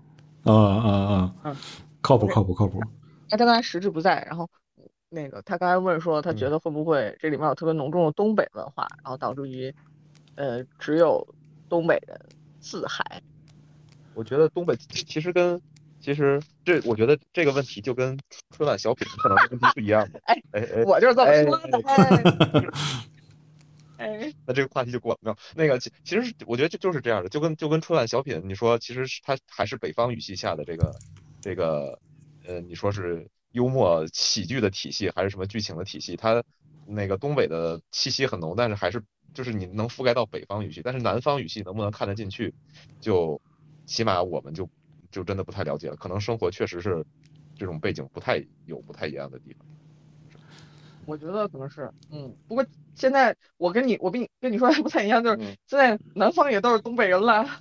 [0.45, 1.35] 啊啊啊！
[1.45, 1.57] 嗯，
[2.01, 2.81] 靠谱靠谱靠谱。
[3.31, 4.49] 哎，他刚才实质不在，然后。
[5.11, 9.73] 那个他刚才问说，他觉得会不会这里面有特别浓重的东北文化，然后导致于，
[10.35, 11.25] 呃，只有
[11.69, 12.21] 东北人
[12.59, 13.23] 自嗨。
[14.15, 15.61] 我觉得东北其实跟
[16.01, 18.19] 其实这，我觉得这个问题就跟
[18.51, 20.21] 春晚小品可能问题不一样的。
[20.25, 22.73] 哎哎哎，我就是这么说的。
[23.99, 25.19] 哎，那这个话题就过了。
[25.23, 30.95] 没有那个，其其实我觉得就就是这样的，就跟就跟春晚小品，你说其实是它还是北方语系下的这个
[31.41, 31.99] 这个，
[32.47, 33.27] 呃，你说是。
[33.55, 36.43] 幽默喜剧的体系还是什么剧情的体系，它
[36.89, 39.01] 那个东北的气息很浓，但是还是
[39.33, 42.53] 就是你能覆盖到北方语系，但是南方语系能不能看得进去，
[43.01, 43.41] 就
[43.87, 44.69] 起码我们就
[45.11, 45.97] 就真的不太了解了。
[45.97, 47.05] 可能生活确实是
[47.59, 49.67] 这种背景不太有不太一样的地方。
[51.07, 52.65] 我觉得可能是，嗯，不过
[52.95, 57.47] 现在我跟你我跟你跟你说还不太一样，就是现在南方也都是东北人了。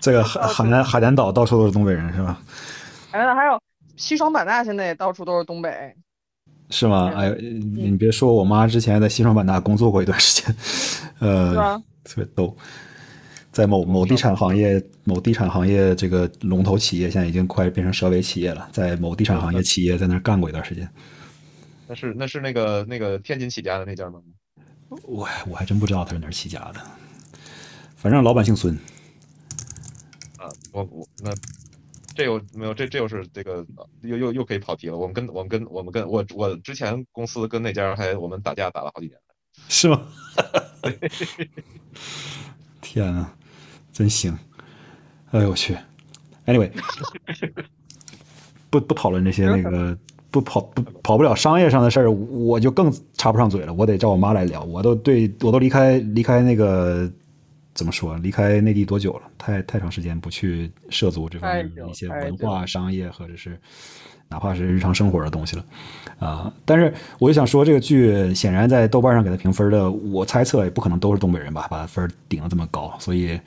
[0.00, 2.40] 这个海海南海南岛到处都是东北人是吧？
[3.10, 3.60] 海南岛还有
[3.96, 5.94] 西双版纳，现在也到处都是东北，
[6.70, 7.12] 是吗？
[7.14, 10.56] 哎，你别说，我妈之前在西双版纳工作过一段时间，
[11.20, 12.56] 呃，特别逗，
[13.52, 20.88] 在某某地产行业，某地产行业这个龙头企业，现在已经快变成蛇尾企业了，在某地产行业企业在那干过一段时间。
[21.86, 24.20] 那是那是那个那个天津起家的那家吗？
[25.02, 26.80] 我我还真不知道他是哪起家的。
[27.96, 28.74] 反正老板姓孙，
[30.38, 31.30] 啊，我我那
[32.14, 33.66] 这又没有这这又是这个
[34.02, 34.96] 又又又可以跑题了。
[34.96, 39.18] 我们跟我们跟我们跟我我之前公司跟那家还我们打架打了好几年，
[39.68, 40.06] 是吗？
[42.80, 43.34] 天啊，
[43.92, 44.36] 真行！
[45.30, 45.76] 哎呦我去
[46.46, 46.70] ，anyway，
[48.70, 49.96] 不不讨论这些那个
[50.30, 53.72] 不跑不跑不了商业上的事儿，我就更插不上嘴了。
[53.74, 54.62] 我得找我妈来聊。
[54.62, 57.10] 我都对我都离开离开那个。
[57.74, 58.16] 怎么说？
[58.18, 59.30] 离开内地多久了？
[59.38, 63.56] 太太长时间不去涉足这方面的一些文化、商业，或者是
[64.30, 65.64] 哪怕是日常生活的东西了
[66.18, 66.52] 啊！
[66.64, 73.40] 但是我就想说，这个剧显然在豆瓣上给他评分的，我猜测也不可能都是东北人吧，把分顶的这么高，所以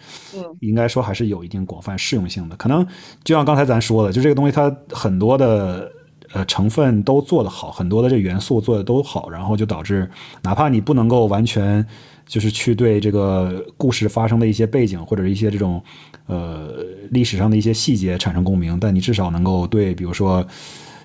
[0.60, 2.56] 应该说还是有一定广泛适用性的。
[2.56, 2.86] 可能
[3.24, 5.92] 就像刚才咱说的，就这个东西它很多的
[6.34, 10.10] 呃成分都做得好，很多的这元素做的都好，然后就导致
[10.42, 11.86] 哪怕你不能够完全。
[12.28, 15.84] 就是去对这个故事发生的一些背景或者一些这种
[16.32, 20.46] 呃历史上的一些细节产生共鸣，但你至少能够对比如说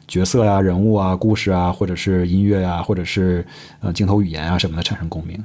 [0.06, 3.44] 角色呀、人物啊、故事啊，或者是音乐呀，或者是
[3.80, 5.42] 呃镜头语言啊什么的产生共鸣，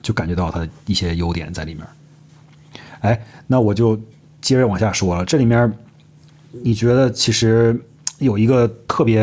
[0.00, 1.86] 就感觉到它一些优点在里面。
[3.00, 4.00] 哎，那我就
[4.40, 5.70] 接着往下说了，这里面
[6.64, 7.78] 你觉得其实
[8.18, 9.22] 有一个特别。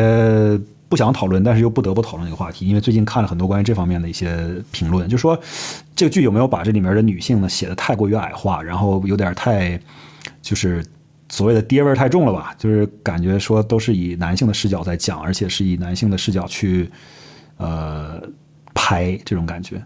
[0.88, 5.38] 不想讨论，但是又不得不讨论一个话题，因为最近看了很多关于这方面的一些评论，就说
[5.94, 9.80] 这个剧有没有把这里面的女性呢写的太过于矮化，然后有点太
[10.40, 10.84] 就是
[11.28, 12.54] 所谓的爹味太重了吧？
[12.56, 16.88] 就是感觉说都是以男性的视角在讲，而且是以男性的视角去
[17.56, 18.22] 呃
[18.72, 19.84] 拍这种感觉。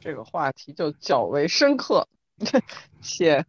[0.00, 2.06] 这个话题就较为深刻，
[3.02, 3.44] 且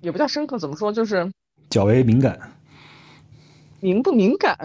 [0.00, 1.30] 也不叫深刻，怎么说就是
[1.68, 2.38] 较为敏感。
[3.84, 4.56] 敏不敏感，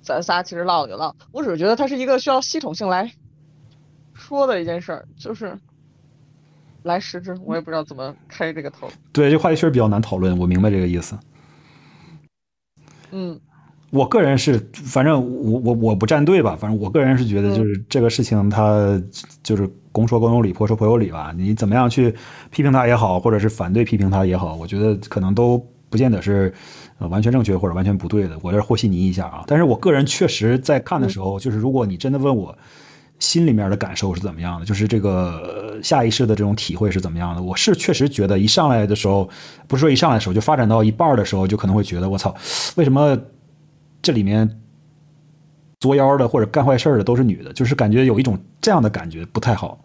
[0.00, 1.12] 咱仨其实唠就唠。
[1.32, 3.10] 我只是觉得它是一个需要系统性来
[4.14, 5.58] 说的一件事儿，就是
[6.84, 8.88] 来实质，我也不知道怎么开这个头。
[9.12, 11.18] 对，这话题确实比较难讨论，我明白这个意思。
[13.10, 13.36] 嗯，
[13.90, 19.02] 我个人是，反正我我我不站队吧，反正我个人是觉得，就是这个事情，它
[19.42, 21.34] 就是公说公有理，婆说婆有理吧。
[21.36, 22.14] 你怎么样去
[22.52, 25.58] 批评他也好，或者是反对批评他也好，我觉得可能都
[25.90, 26.54] 不见得是
[26.98, 28.38] 呃完全正确或者完全不对的。
[28.42, 29.44] 我这和稀泥一下啊。
[29.46, 32.56] 但是我个人确实在看的时候，就是如果你真的问我
[33.18, 39.28] 心里面的感受是怎么样的，就是这个下意识的这种体会是怎么样的，我是确实觉得一上来的时候，
[39.66, 42.34] 不是说一上来的时候，就发展到一半的时候，就可能会觉得我操，
[42.76, 43.18] 为什么？
[44.00, 44.48] 这里面
[45.80, 49.76] 作妖的或者干坏事的都是女的，就是感觉有一种这样的感觉不太好，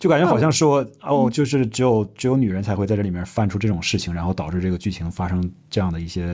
[0.00, 6.24] 就感觉好像说哦，就是只有只有女人才会在这里面犯出这种事情，然后导致这个剧情发生这样的一些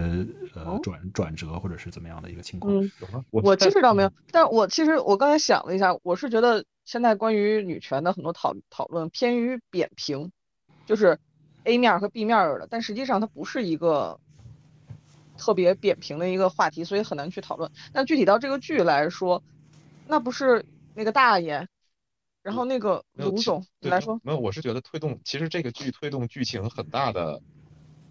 [0.54, 2.72] 呃转转折或者是怎么样的一个情况。
[2.74, 2.90] 嗯，
[3.30, 10.30] 我其实倒没有，但我其实我刚才想了一下，我是觉得现在关于女权的很多讨讨论偏于扁平，
[10.86, 11.18] 就是
[11.64, 14.18] A 面和 B 面的，但实际上它不是一个。
[15.38, 17.70] 特别扁平的一个话题，所以很难去讨论。
[17.92, 19.42] 但具体到这个剧来说，
[20.08, 20.64] 那不是
[20.94, 21.68] 那个大爷，
[22.47, 27.42] 然后那个卢总来说，没有，我是觉得推动，其实这个剧推动剧情很大的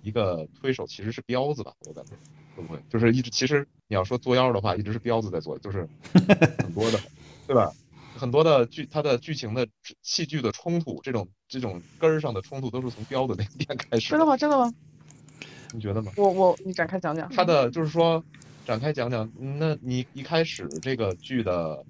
[0.02, 2.12] 一个推手其实是彪子吧，我感觉
[2.54, 5.88] 会不会就是一直，其实你要说作妖的话，一直是彪子在做，就是
[6.60, 7.00] 很多的，
[7.48, 7.72] 对吧？
[8.18, 9.66] 很多的剧，它的剧情的
[10.02, 14.10] 戏剧的冲突，这种这种根儿上的冲突都是从彪子那边开始。
[14.10, 14.36] 真的吗？
[14.36, 14.70] 真的吗？
[15.72, 16.12] 你觉得吗？
[16.18, 17.30] 我我你展开讲讲。
[17.30, 18.22] 他的就是说，
[18.66, 19.32] 展开讲讲。
[19.38, 21.86] 那你一开始这个剧的，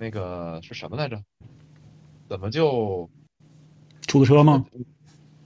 [0.00, 1.22] 那个是什么来着？
[2.28, 3.08] 怎么就
[4.02, 4.64] 出租车吗？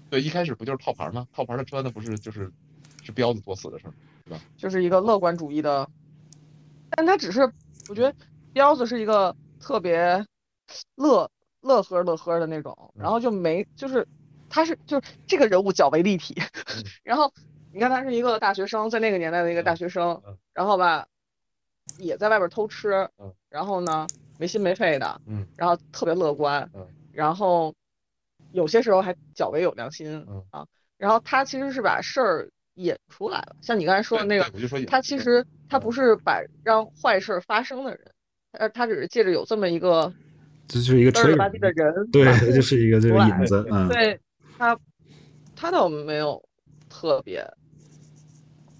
[0.08, 1.26] 对，一开始不就是套牌吗？
[1.32, 2.50] 套牌的车那不是就是
[3.02, 4.40] 是彪子作死的事儿，对吧？
[4.56, 5.88] 就是一个乐观主义的，
[6.90, 7.42] 但他只是
[7.88, 8.14] 我觉得
[8.52, 10.24] 彪子是一个特别
[10.96, 14.06] 乐乐呵乐呵的那种，然后就没就是
[14.48, 16.36] 他是就是这个人物较为立体，
[17.02, 17.32] 然后。
[17.72, 20.20] 你看他是一个大学生，在那个年代的一个大学生，
[20.52, 21.06] 然后吧，
[21.98, 23.08] 也在外边偷吃，
[23.48, 24.08] 然后呢
[24.40, 27.74] 没心没肺的，嗯然后特别乐观，嗯然后
[28.52, 30.66] 有些时候还较为有良心嗯啊。
[30.96, 34.50] 然后他其实是把事儿引出来了，像你刚才说的那个，
[34.86, 38.00] 他其实他不是把让坏事发生的人，
[38.52, 40.10] 他他只是借着有这么一个，
[40.66, 44.18] 这就是一个吹吧唧的人，对，就是一个这个引子，嗯，对
[44.56, 44.78] 他
[45.54, 46.42] 他倒没有
[46.88, 47.46] 特别。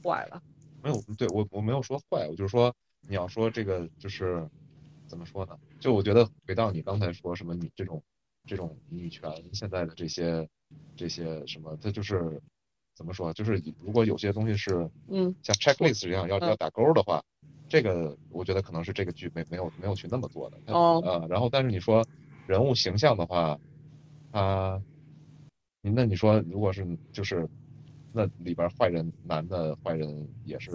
[0.02, 0.40] 坏了，
[0.82, 2.74] 没有，对我我没有说坏，我就是说
[3.06, 4.48] 你要说这个就是
[5.10, 5.58] 怎么说呢？
[5.80, 8.00] 就我觉得回到你刚才说什么，你这种
[8.46, 10.48] 这种女权现在的这些
[10.94, 12.40] 这些什么，它就是
[12.94, 13.32] 怎么说？
[13.32, 17.20] 就是如果有些东西是嗯，像 checklist 一样要要打勾的话，
[17.68, 21.26] 这个我觉得可能是这个剧没没有没有去那么做的哦啊。
[21.28, 22.06] 然后但是你说
[22.46, 23.58] 人物形象的话，
[24.30, 24.80] 啊，
[25.82, 27.48] 那你说如果是就是。
[28.12, 30.72] 那里边坏人，男的坏人也是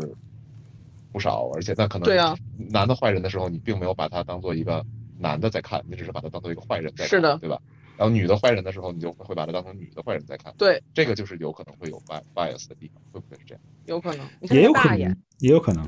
[1.15, 2.35] 不少，而且那可能对啊，
[2.69, 4.85] 男的坏人的时候，你并没有把他当做一个
[5.17, 7.57] 男的在看，你只是把他当做一个坏人在看，是的，对吧？
[7.95, 11.97] 然后女的坏人的时候，你就会把他当成女的坏人在看，对，这个就是有可能会有
[12.35, 13.63] bias 的地方，会不会是这样？
[13.85, 15.87] 有可能，也有可能，也有可能，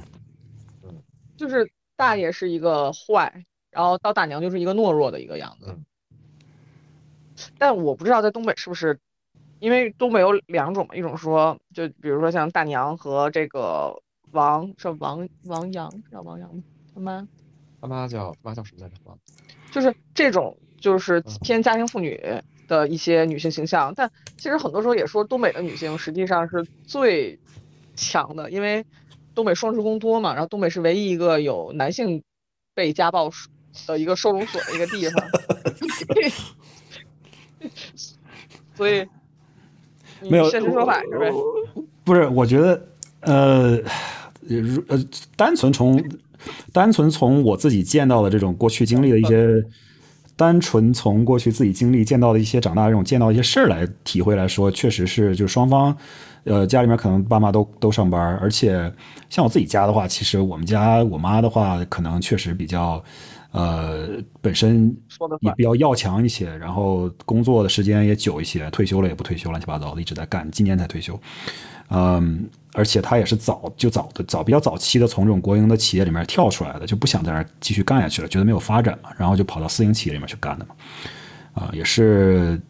[0.83, 1.03] 嗯，
[1.35, 5.77] 就是大爷是一个坏，然后到大娘就是一个懦弱的一个样子，
[7.57, 8.97] 但我不知道在东北是不是。
[9.59, 16.63] 因为东北有两种嘛，一种说就比如说像大娘和这个王是王王阳叫王阳吗？
[16.93, 17.27] 他妈，
[17.81, 18.95] 他妈叫妈叫什么来着？
[19.71, 22.19] 就是这种就是偏家庭妇女
[22.67, 27.39] 的一些女性形象，但其实很多时候也说东北的女性实际上是最
[27.95, 28.85] 强的，因为
[29.35, 32.23] 东北双职工多嘛，然后东北是唯一一个有男性
[32.73, 33.29] 被家暴
[33.87, 35.23] 的一个收容所的一个地方，
[38.75, 39.07] 所以。
[40.19, 41.31] 没有现实说法是不是？
[42.03, 42.87] 不是，我觉得，
[43.21, 43.77] 呃，
[44.41, 44.97] 如呃，
[45.35, 46.03] 单纯从
[46.71, 49.47] 单纯从我自己见到的这种过去经历的一些，
[50.35, 55.95] 单纯从过去自己经历见到的一些长大这种见到一些事儿来体会来说，确实是，就是双方，
[56.43, 58.91] 呃，家里面可能爸妈都都上班，而且
[59.29, 63.03] 像我自己家的话，其实我们家我妈的话，可能确实比较。
[63.53, 64.09] 呃，
[64.41, 64.95] 本身
[65.39, 71.19] 也比较要强一些，然后工作的时间也久一些，退休了也不退休，乱七八糟的一直在干，今年才退休。
[71.89, 72.47] 嗯，
[72.77, 80.75] 而且他也是早就早的早比较早期的从这种国营的企业里面跳出来的，就不想在那儿继续干下去了，觉得没有发展嘛，然后就跑到私营企业里面去干的嘛。
[81.55, 82.61] 啊，也是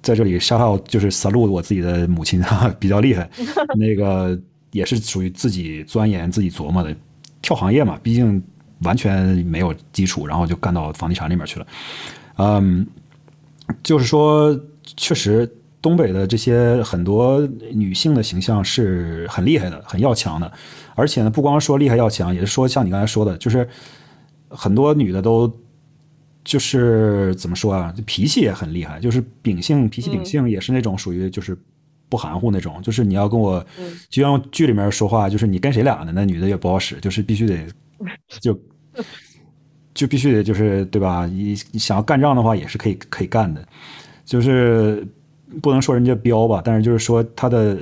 [0.00, 3.28] 在这里沙号就是 salute 我自己的母亲哈，比较厉害，
[3.76, 4.38] 那个
[4.70, 6.96] 也是属于自己钻研、自己琢磨的，
[7.42, 8.42] 跳行业嘛，毕竟。
[8.80, 11.66] 完全没有基础，然后就干到房地产里面去了。
[12.36, 12.86] 嗯，
[13.82, 14.54] 就是说，
[14.98, 15.50] 确实
[15.86, 17.38] 东北的这些很多
[17.72, 20.52] 女性的形象是很厉害的，很要强的，
[20.96, 23.68] 而且呢，不光说厉害要强，也是说像你刚才说的，就是
[24.48, 25.48] 很多女的都
[26.42, 31.56] 就是怎么说啊，脾气也很厉害，就是秉性脾气秉性也是那种属于就是
[32.08, 33.64] 不含糊那种，就是你要跟我
[34.08, 36.10] 就像剧里面说话，就是你跟谁俩呢？
[36.12, 37.64] 那女的也不好使，就是必须得
[38.40, 38.58] 就。
[39.94, 41.24] 就必须得就是对吧？
[41.24, 43.66] 你想要干仗的话，也是可以可以干的，
[44.26, 45.02] 就是
[45.62, 47.78] 不能说人家彪吧，但是就是说他的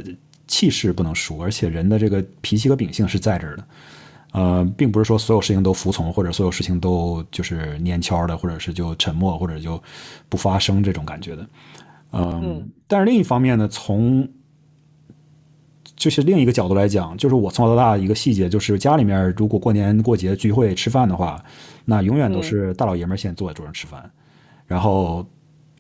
[0.46, 3.64] 气势不能输，而且人的这个脾气和秉性是在这儿的，
[4.32, 9.82] 呃，并不是说所有事情都服从，或者所有事情都就是蔫悄的，或者是就沉默，或者就
[10.28, 11.46] 不发声这种感觉的，
[12.12, 14.28] 嗯，但是另一方面呢，从
[15.96, 21.42] 就是另一个角度来讲，就是我从小到大一个细节，就是家里面如果过年过节聚会吃饭的话。
[21.86, 24.10] 那永远都是大老爷们先坐在桌上吃饭，
[24.66, 25.22] 然后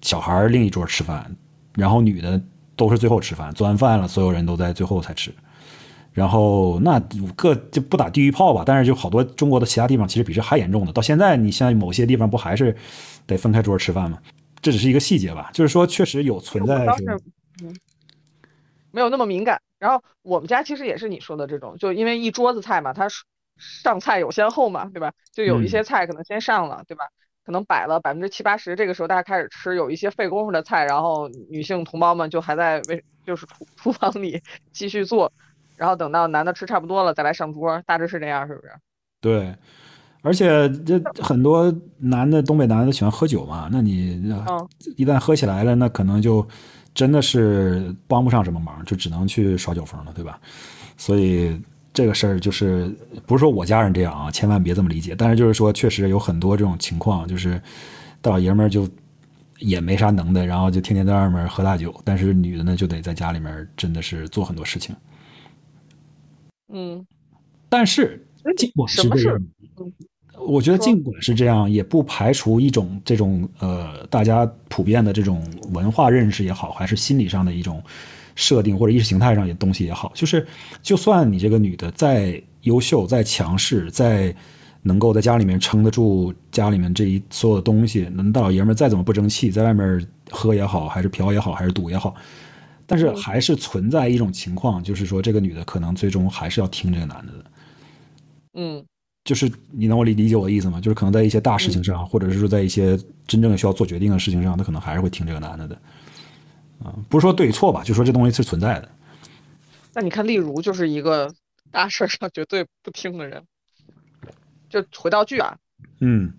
[0.02, 1.34] 小孩另一桌吃饭，
[1.74, 2.40] 然后女的
[2.76, 3.52] 都是最后吃饭。
[3.54, 5.34] 做完饭了，所有人都在最后才吃。
[6.12, 7.00] 然后那
[7.34, 10.92] 各就不打地狱炮吧，但是就好多中国的其他地方其实比这还严重的。
[10.92, 12.76] 到现在，你像某些地方不还是
[13.26, 14.18] 得分开桌吃饭吗？
[14.62, 16.86] 这只是一个细节吧，就是说确实有存在。
[17.62, 17.74] 嗯，
[18.90, 19.60] 没有那么敏感。
[19.78, 23.08] 然后我们家其实也是你说的这种，就因为一桌子菜嘛，它。
[23.56, 25.12] 上菜有先后嘛，对吧？
[25.32, 27.04] 就有一些菜可能先上了，对吧？
[27.44, 34.40] 可能摆了百分之七八十，这个时候大家开始吃，有一些费功夫的菜，然后女性同胞们就还在为就是厨厨房里
[34.72, 35.30] 继续做，
[35.76, 38.72] 然后等到男的吃差不多了再来上桌，大致是这样，是不是？
[39.20, 39.54] 对，
[40.22, 44.22] 而且这很多男的东北男的喜欢喝酒嘛，那你
[44.96, 46.46] 一旦喝起来了，那可能就
[46.94, 50.40] 真的是帮不上什么忙，就只能去耍酒疯了，对吧？
[50.96, 51.60] 所以。
[51.94, 52.92] 这个事儿就是
[53.24, 55.14] 不是说我家人这样啊，千万别这么理解。
[55.16, 57.62] 但是就是说，确实有很多这种情况，就是
[58.20, 58.88] 大老爷们儿就
[59.60, 64.94] 也没啥能的，然后就天天在外面喝大酒，但是女的呢就得在家里面真的是做很多事情。
[66.72, 67.06] 嗯，
[67.68, 68.26] 但是
[68.56, 69.40] 尽管是这样，
[70.36, 75.40] 我觉得尽管是这样，也不排除一种这种呃大家普遍的这种
[75.72, 77.80] 文化认识也好，还是心理上的一种。
[78.34, 80.46] 设定或者意识形态上的东西也好，就是
[80.82, 84.34] 就算你这个女的再优秀、再强势、再
[84.82, 92.14] 能够在家里面撑得住家里面这一所有的东西，那大老爷们再怎么不争气，在外面喝也好，还是嫖也好，还是赌也好，
[92.86, 97.44] 但是还是存在一种情况，就是说这个女的可能最终还是要听这个男的的。
[98.54, 98.84] 嗯，
[99.24, 100.80] 就是你能够理理解我的意思吗？
[100.80, 105.78] 就是可能在一些大事情上，或者是说在一些真正需要做决定的事情上，她可能还是会听这个男的的。
[106.82, 108.88] 啊，不是说对错吧，就说这东西是存在的。
[109.94, 111.32] 那你看，例如就是一个
[111.70, 113.46] 大事上绝对不听的人，
[114.68, 115.56] 就回到剧啊。
[116.00, 116.32] 嗯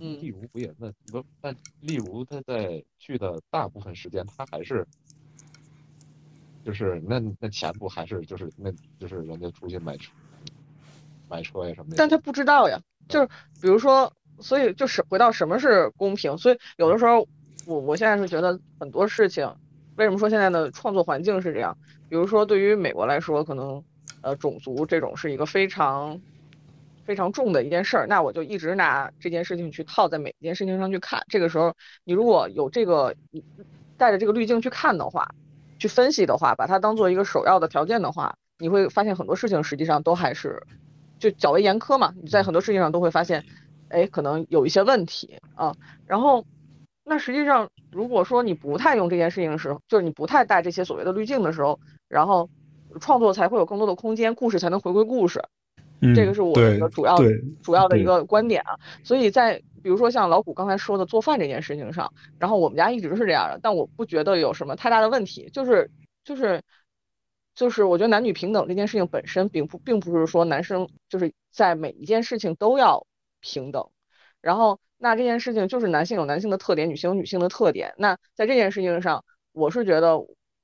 [0.00, 4.84] 嗯，例如不也那不，但例如他在剧的大部分时间，他还是
[6.64, 10.10] 就是那那钱不还是就是那就是人家出去买车
[11.28, 11.96] 买车呀什么的。
[11.96, 13.26] 但他不知道呀，就是
[13.62, 17.26] 比如说，所以就是回到什么是公平，所以有的时候。
[17.70, 19.48] 我我现在是觉得很多事情，
[19.94, 21.78] 为什么说现在的创作环境是这样？
[22.08, 23.84] 比如说对于美国来说，可能
[24.22, 26.20] 呃种族这种是一个非常
[27.04, 31.22] 非常重的一件事儿，那我就一直拿这件事情去套在每一件事情上去看。
[31.28, 33.14] 这个时候，你如果有这个
[33.96, 35.32] 带着这个滤镜去看的话，
[35.78, 40.60] 去分析的话，把它当做一个首要的条件的话，你会发现很多事情实际上都还是
[41.20, 42.12] 就较为严苛嘛。
[42.20, 43.44] 你在很多事情上都会发现，
[43.90, 45.76] 哎，可能有一些问题啊，
[46.08, 46.44] 然后。
[47.10, 52.48] 那实际上，如果说你不太用这件事情的时候，就是你不太带这些所谓的滤镜的时候，然后
[53.00, 55.42] 创作才会有更多的空间，故事才能回归故事。
[56.00, 57.16] 嗯，这个是我的一个主要
[57.64, 58.78] 主要的一个观点啊。
[59.02, 65.50] 所以在比如说像老谷刚才说的做饭这件事情上，然后我们家一直是这样的，但我不觉得有什么太大的问题。
[65.52, 65.90] 就是
[66.22, 66.62] 就是
[67.56, 73.04] 就是我觉得男女平等这件事情本身并不并不是说男生就是在每一件事情都要
[73.40, 73.90] 平等，
[74.40, 74.78] 然后。
[75.02, 77.94] 那这件事情就是男性有男性的特点，女性有女性的特点。
[77.96, 80.18] 那在这件事情上，我是觉得，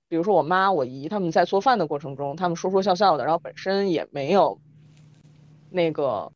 [0.08, 4.60] 比如说我妈、我姨他们在做饭的过程中，他们说说笑笑的，然后本身也没有
[5.70, 6.30] 那个，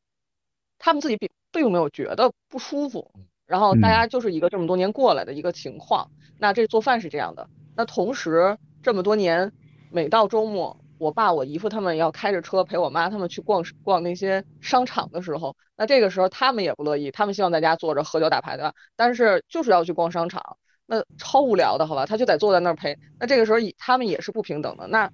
[0.78, 3.12] 他们自己并并没有觉得不舒服。
[3.46, 6.11] 然后大家就是一个这么多年过来的一个情况。
[6.38, 7.51] 那这做饭是这样的。
[7.76, 9.53] 那同时这么多年，
[9.90, 10.80] 每到周末。
[11.01, 22.05] 我爸、我姨夫他们要开着车陪我妈他们去逛逛那些商场的时候，那这个时候他们也不乐意，他们希望在家坐着喝酒打牌的，但是就是要去逛商场，那超无聊的，好吧？
[22.05, 22.98] 他就得坐在那儿陪。
[23.18, 25.11] 那这个时候他们也是不平等的，那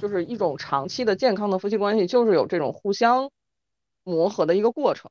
[0.00, 3.28] 就是一种长期的健康的夫妻关系，就是有这种互相
[4.04, 5.10] 磨合的一个过程。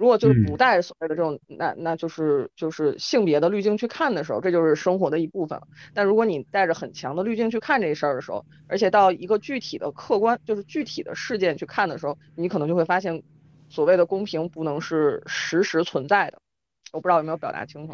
[0.00, 5.68] 如果就是不带所谓的这种，那那就是就是性别的滤镜去看的时候，这就是生活的一部分了。
[5.92, 13.22] 但如果你带着很强的滤镜去看这事儿的时候，而且到一个具体的客观，就是具体的事件去看的时候，你可能就会发现，
[13.68, 16.38] 所谓的公平不能是实时存在的。
[16.92, 17.92] 我不知道有没有表达清楚。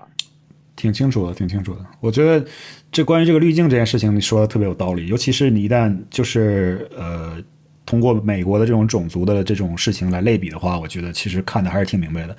[0.77, 1.85] 挺清楚的，挺清楚的。
[1.99, 2.47] 我觉得
[2.93, 5.09] 这关于这个滤镜这件事情，你说的特别有道理。
[5.09, 7.43] 尤其是你一旦就是呃。
[7.87, 12.37] 通过美国的这种种族的这种事情来类比的话，我觉得其实看的还是挺明白的。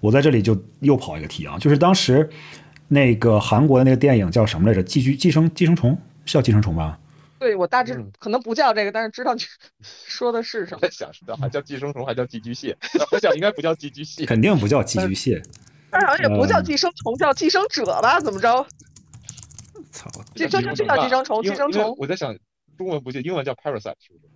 [0.00, 2.28] 我在这里就又跑一个题啊，就是当时
[2.88, 4.82] 那个韩国的那个电影叫什么来着？
[4.82, 6.98] 寄居寄生寄生虫是叫寄生虫吧？
[7.38, 9.40] 对，我大致可能不叫这个，但是知道你
[9.80, 10.80] 说的是什么。
[10.80, 12.76] 在想是还叫寄生虫，还叫寄居蟹？
[13.12, 15.40] 我想应该不叫寄居蟹，肯定不叫寄居蟹。
[15.90, 18.18] 但好像也不叫寄生虫，叫寄生者吧？
[18.20, 18.66] 怎么着？
[19.92, 20.10] 操！
[20.34, 21.94] 这这就叫寄生虫，寄生虫。
[21.98, 22.36] 我在想，
[22.76, 24.28] 中文不就英文叫 parasite 是不是？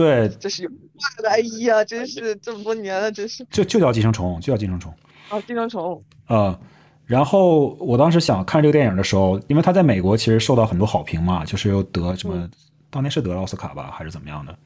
[0.00, 4.90] 对，这是有话的，哎呀，真是这么多年了，真是就就叫寄生虫，就叫寄生虫
[5.28, 6.58] 啊，寄生虫啊。
[7.04, 12.48] 然后我当时想看这个电影的时候，因为他在美国其实受到很多好评嘛，就是又得什么，
[12.88, 14.56] 当年是得了奥斯卡吧，还是怎么样的？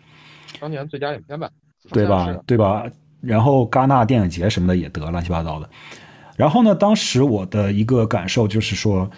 [0.61, 1.51] 当年最佳影片吧，
[1.91, 2.33] 对吧？
[2.47, 2.87] 对吧？
[3.21, 5.69] 然后戛纳电影节什么的也得乱七八糟的。
[6.37, 9.11] 然后呢，当时我的一个感受就是说。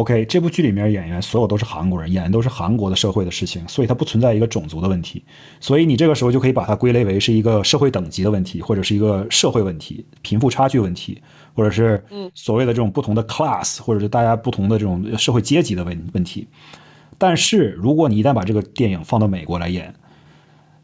[0.00, 5.22] OK，这部剧里面演员所有都是韩国人，演的都是韩国的社会的事情，所以它不存在一个种族的问题。
[5.60, 11.20] 所以你这个时候就可以把它归类为是一个社会等级的问题，或者是一个社会问题、贫富差距问题，
[11.54, 12.02] 或者是
[12.34, 16.48] 所谓的这种不同的 class，或者是大家不同的这种社会阶级的问问题。
[17.18, 19.94] 但是如果你一旦把这个电影放到美国来演，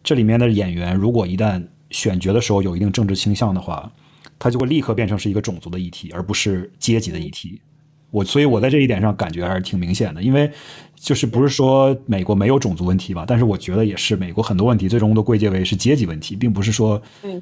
[0.05, 3.91] 这里面的演员如果一旦选角的时候有一定政治倾向的话，
[4.39, 7.63] 它就会立刻变成是一个种族的议题，而不是阶级的议题。
[8.11, 10.51] 我所以，我在这一点上感觉还是挺明显的，因为
[10.95, 17.01] 就是不是说美国没有种族问题吧，但是我觉得也是，美国很多问题最终都归结为是阶级问题，并不是说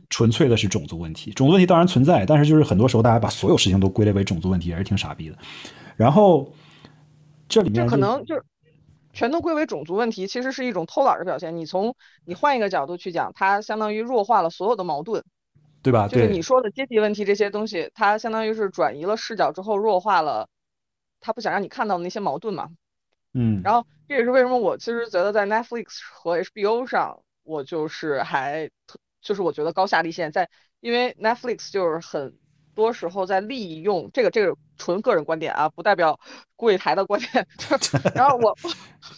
[0.08, 1.30] 纯粹的是种族问题。
[1.32, 5.36] 种族问题当然存在，但是就是很多时候大家把所有事情都归类为种族问题，也是挺傻逼的。
[5.96, 6.50] 然后
[7.48, 8.42] 这里面可能就是
[9.12, 11.56] 全都归为种族问题，其实是一种偷懒的表现。
[11.56, 11.94] 你从
[12.24, 15.22] 你换一个角度去讲，它相当于弱化了所有的矛盾，
[15.82, 16.08] 对吧？
[16.08, 20.48] 就是你说的阶级问题这些东西，它相当于是转移了视角之后弱化了。
[21.24, 22.68] 他不想让你看到那些矛盾嘛，
[23.32, 30.50] 嗯，然后这也是为什么我其实觉得在 Netflix 和 HBO 上，我就是还特，就是我觉得高下立现，在
[30.80, 32.36] 因为 Netflix 就是很
[32.74, 36.20] 多时候在利用这个这个纯个人观点啊，不代表
[36.56, 37.46] 柜台的观点，
[38.14, 38.54] 然后我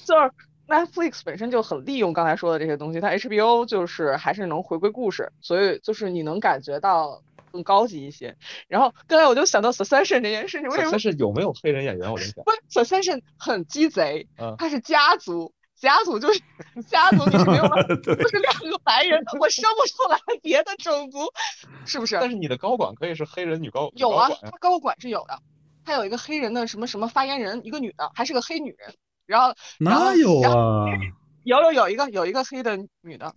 [0.04, 0.30] 就是
[0.68, 7.20] Netflix 本身就很利用刚才说的这些东西，它 HBO 就是还是能回归故事，所以就是你能感觉到。
[7.56, 8.36] 更高级一些，
[8.68, 12.12] 然后刚才我就想到 Succession 这件事情，为什么？Succession 有没有黑人演员？
[12.12, 14.28] 我在想，不，Succession 很鸡贼，
[14.58, 16.40] 他是家族，家族就是
[16.86, 21.20] 家族，你是没有了，就是两个白人，我生不出来别的种族，
[21.86, 22.16] 是不是？
[22.20, 25.38] 但是你的高管可以是黑人女高，有啊，他高管是有的，
[25.82, 28.94] 他有一个黑人的什么什么发言人，一个女的，还是个黑女人，
[29.24, 30.86] 然后哪有啊？
[31.44, 33.34] 有有有一个有一个黑的女的。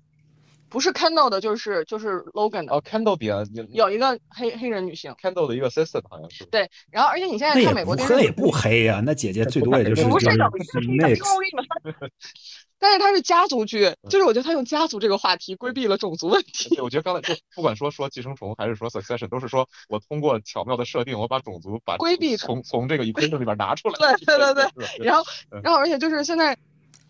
[0.70, 2.74] 不是 Kendall 的，就是就是 Logan 的。
[2.74, 3.26] 哦，Kendall 比
[3.72, 6.46] 有一个黑黑人女性，Kendall 的一个 sister 好像是。
[6.46, 10.28] 对，然后而且你现在看美国电视，那也不黑呀，那姐姐最多也就是不是
[10.98, 11.16] 那个。
[12.82, 16.80] 但是它是家族剧，就是我觉得他用家族这个话题规避了种族问题。
[16.80, 23.98] 我觉得刚才就不管说说寄生虫还是说 Succession，都是说我通过巧妙的设定，我把种族把规避从从这个 equation 里边拿出来。
[23.98, 25.06] 对对对对。
[25.06, 25.26] 然后
[25.62, 26.58] 然后而且就是现在。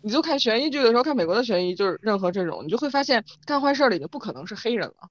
[0.02, 5.08] 你就看悬疑剧的时候，看美国的悬疑，就是任何这种，你就会发现干坏事的已经不可能是黑人了，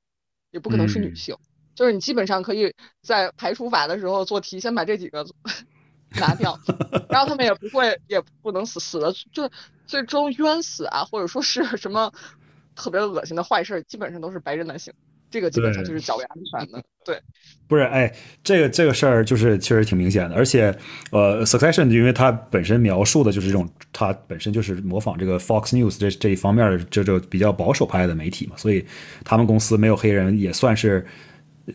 [0.52, 1.36] 也不可能是女性，
[1.76, 5.26] 就是你基本上可以在排除法的时候做题，先把这几个
[6.20, 6.60] 拿掉，
[7.10, 9.50] 然后他们也不会，也不能死死的，就
[9.86, 12.12] 最终冤死啊，或者说是什么
[12.76, 14.94] 特别恶心的坏事，基本上都是白人男性。
[15.30, 17.20] 这个基本上就是较为安全的，对，
[17.68, 18.12] 不是，哎，
[18.44, 20.76] 这个这个事儿就是确实挺明显的，而且，
[21.12, 28.86] 呃，Succession 因为它本身描述的就是这种，它本身就是模仿这个 Fox News 这这一方面的这这比较保守派的媒体嘛，所以
[29.24, 31.06] 他们公司没有黑人也算是，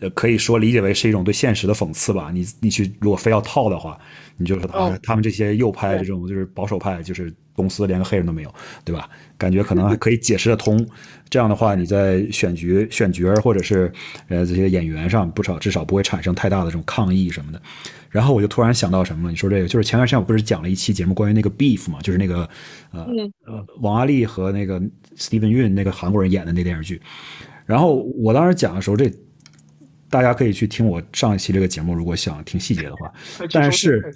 [0.01, 2.31] 呃，可以说理解为是一种对现实的讽刺吧。
[2.33, 3.97] 你你去如果非要套的话，
[4.37, 7.33] 你就说他他们这些右派这种就是保守派就是。
[7.55, 8.53] 公司连个黑人都没有，
[8.83, 9.09] 对吧？
[9.37, 10.85] 感觉可能还可以解释得通。
[11.29, 13.89] 这样的话，你在选角、选角或者是
[14.27, 17.61] 呃这些演员上，不少至少不会产生太大的这种抗议什么的。
[18.09, 19.31] 然后我就突然想到什么了？
[19.31, 22.49] 你说这个，就是前段时间我不是讲了一期节目关于那个 Beef 嘛，就是那个
[22.91, 23.07] 呃
[23.45, 24.77] 呃王阿丽和那个
[25.15, 27.01] Steven Yun 那个韩国人演的那电视剧。
[27.65, 29.09] 然后我当时讲的时候，这
[30.09, 33.11] 大家可以去听我上一期这个节目，如果想听细节的话。
[33.51, 34.13] 但是。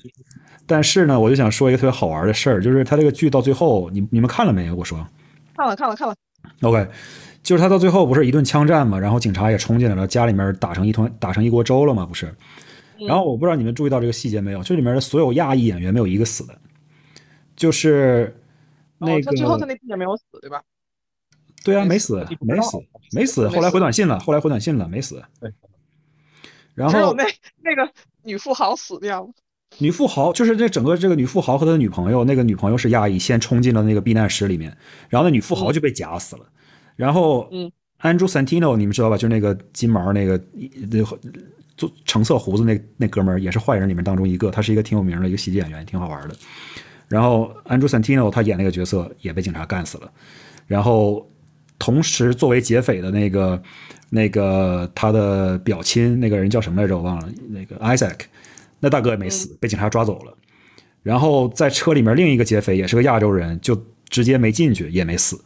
[0.72, 4.76] 但是呢，我就想说一个特别好玩的事儿，就是他这个剧到最后，你你们看了没有？
[4.76, 5.04] 我说，
[5.56, 6.16] 看了看了看了。
[6.62, 6.88] OK，
[7.42, 12.32] 就是他到最后不是一顿枪战嘛，然后警察也冲进来了，家里面打成一团，打成一锅粥了嘛，不是？
[13.08, 16.56] 然后我不知道你们注意到这个细节没有，这里面的所有亚裔演员没有一个死的，
[17.56, 18.40] 就是
[19.00, 20.62] 那个最后他那弟弟没有死，对吧？
[21.66, 22.78] 对啊，没死，没死，
[23.16, 23.50] 没死。
[23.50, 25.20] 后来回短信了，后来回短信了，没死。
[25.42, 25.52] 对。
[26.80, 27.26] 然后那
[27.62, 27.92] 那个
[28.24, 29.30] 女富豪死掉了。
[29.78, 34.76] 女富豪就是这整个这个女富豪和她的女朋友，那个女朋友是亚裔，先冲进了那个避难室里面，
[35.10, 36.44] 然后那女富豪就被夹死了。
[36.96, 39.16] 然后，嗯，Andrew Santino 你们知道吧？
[39.16, 40.42] 就是那个金毛那个
[40.90, 41.04] 那
[41.78, 46.36] 做橙色胡子那那哥们儿，也是坏人里面当中一个，他是一个挺有名的一个喜剧演员，挺好玩的。
[47.08, 50.12] 然后 Andrew Santino 他演那个角色也被警察干死了。
[50.66, 51.30] 然后，
[51.80, 53.64] 同时作为劫匪的那个
[54.10, 56.96] 那个他的表亲那个人叫什么来着？
[56.96, 58.20] 我忘了，那个 Isaac。
[58.82, 60.38] 那大哥也没死，被警察抓走了。
[61.02, 65.44] 然后在车里面另一个劫匪也是个亚洲人，就直接没进去，也没死。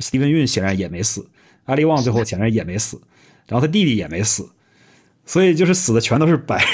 [0.00, 1.28] 斯蒂文·运显然也没死，
[1.64, 3.00] 阿利旺最后 显然也没死，
[3.48, 4.48] 然后他弟弟也没死，
[5.26, 6.64] 所以就是死的全都是白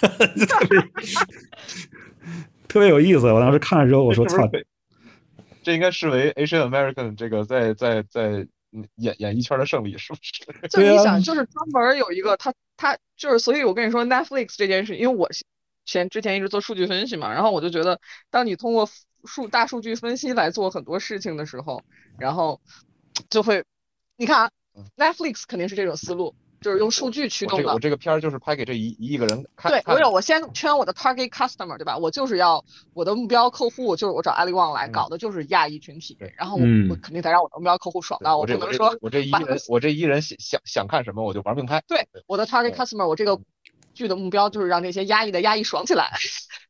[0.00, 0.80] 人， 特别
[2.68, 3.32] 特别有意思。
[3.32, 4.48] 我当时看了之后，我说：“操，
[5.62, 8.46] 这应该视为 Asian American 这个在在在
[8.96, 12.52] 演演艺圈的胜利，是不是？” 就你想，就是专门有一个他。
[12.74, 15.30] 他就是，所以我跟你说，Netflix 这件事，因为我
[15.84, 18.88] 前之前一直做数据分析嘛，然后我就觉得，当你通过
[19.24, 21.84] 数大数据分析来做很多事情的时候，
[22.18, 22.60] 然后
[23.30, 23.62] 就会，
[24.16, 24.50] 你看啊
[24.96, 27.72] ，Netflix 肯定是这种思路，就是用数据驱动的。
[27.72, 29.70] 我这个片儿就是拍给这一一亿个人看。
[29.70, 31.98] 对，我有，我先圈我的 target customer，对吧？
[31.98, 32.64] 我就是要
[32.94, 36.16] 我的目标客户，就是我找阿里旺来搞的，就是亚裔群体。
[36.36, 41.82] 然后我我肯定得让我的目标客户爽到，我不能说我这一人我这一人想想想看什么我就玩命拍。
[41.86, 43.38] 对，我的 target customer，我这个
[43.92, 46.12] 剧的目标就是让这些压抑的压抑爽起来，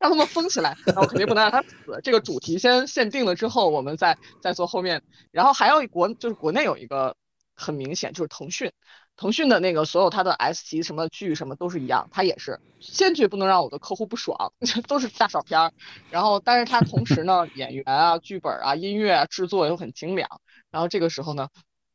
[0.01, 0.77] 让他们疯起来。
[0.87, 2.01] 然后肯定不能让他死。
[2.03, 5.03] 这个主题先限定了之后，我们再再做后面。
[5.31, 7.17] 然后还有国就是国内有一个
[7.55, 8.73] 很明显就是腾讯。
[9.23, 14.53] 腾讯的那个所有它的 S 级什么剧什么都是一样，它也是坚决不能让我的客户不爽，
[14.89, 15.73] 都是大爽片儿。
[16.11, 20.29] 然后，但是它同时呢，演员啊、剧本啊、音乐啊、制作又很精良。
[20.73, 21.47] 然后这个时候呢，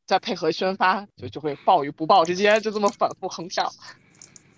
[0.06, 3.74] 再配合宣发，就就会爆与不爆之间就这么反复横跳。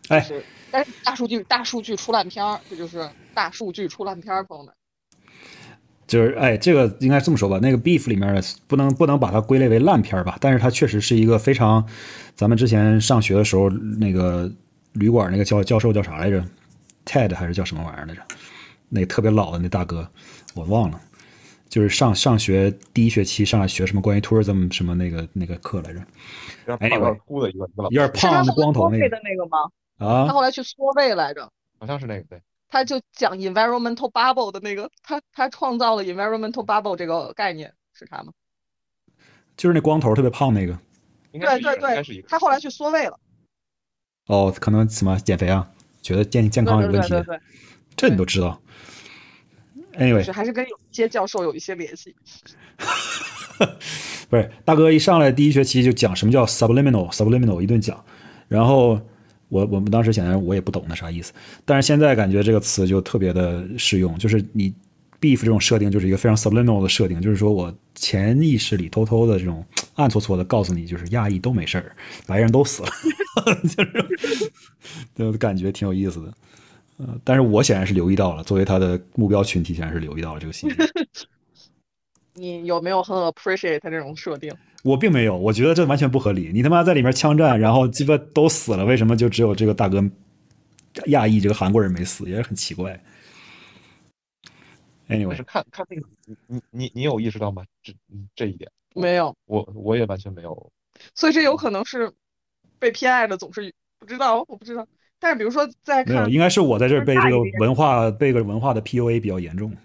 [0.09, 0.23] 哎，
[0.69, 4.71] 但是大数据大数据出烂片儿，这就是大数据出烂片儿，朋友们。
[6.09, 7.59] 就是哎，这个应该这么说吧。
[7.61, 11.87] 那个 Beef 里面的不能不能把它归类为烂片吧，但是它确实是一个非常，
[12.33, 14.51] 咱们之前上学的时候那个
[14.93, 16.43] 旅馆那个教教授叫啥来着
[17.05, 18.21] ？Ted 还是叫什么玩意儿来着？
[18.89, 20.09] 那特别老的那大哥，
[20.55, 20.99] 我忘了。
[21.69, 25.99] 就是上上学第一学期上来学什么关于 tourism 什么那个那个课来着？
[26.79, 29.07] 哎，有点秃的一个，有点胖的光头那个。
[29.23, 29.59] 那个吗？
[29.99, 31.47] 啊，他后来去缩背来着。
[31.77, 32.41] 好像是那个对。
[32.69, 38.31] 他就讲 environmental bubble 的那个，他他创造了 environmental bubble 这个概念，是他吗？
[39.57, 40.77] 就是那光头特别胖那个。
[41.31, 43.19] 对对对，他后来去缩胃了。
[44.27, 45.69] 哦，可能什么减肥啊？
[46.01, 47.09] 觉得健健康有问题。
[47.09, 47.39] 对对对。
[47.97, 48.61] 这你都知道。
[49.93, 52.15] Anyway，还是跟有一些教授有一些联系。
[54.29, 58.05] 不是，大哥一上来第一学期就讲什么叫 subliminal，subliminal 一顿讲，
[58.47, 59.01] 然后。
[59.49, 61.33] 我我们当时显然我也不懂那啥意思，
[61.65, 64.73] 但是现在感觉这个词就特别的适用，就是你
[65.19, 69.65] beef 这种设定就是一个非常 subliminal 的设定，就是说我潜意识里偷偷的这种
[69.95, 71.95] 暗搓搓的告诉你，就是亚裔都没事儿，
[72.25, 72.89] 白人都死了，
[73.75, 74.51] 就是
[75.15, 76.33] 就感觉挺有意思的，
[76.97, 80.75] 呃，但是我显然是留意到了，作为他的目标群体，显然是留意到了这个信息。
[82.39, 84.51] 你有没有很 appreciate 他这种设定？
[84.83, 86.51] 我并没有，我觉得这完全不合理。
[86.53, 90.01] 你他妈在里面枪战，然后鸡巴都死了，为什么就只有这个大哥
[91.07, 92.97] 亚裔这个韩国人没死，也是很奇怪。
[95.09, 97.63] Anyway，是看看那个，你你你你有意识到吗？
[97.83, 97.93] 这
[98.35, 100.71] 这一点没有，我我也完全没有。
[101.15, 102.11] 所以这有可能是
[102.77, 104.87] 被偏爱的，总是不知道，我不知道。
[105.19, 109.75] 但是比如说在没有，应该是我在这儿被这个文化被个文化的 PUA 比较严重。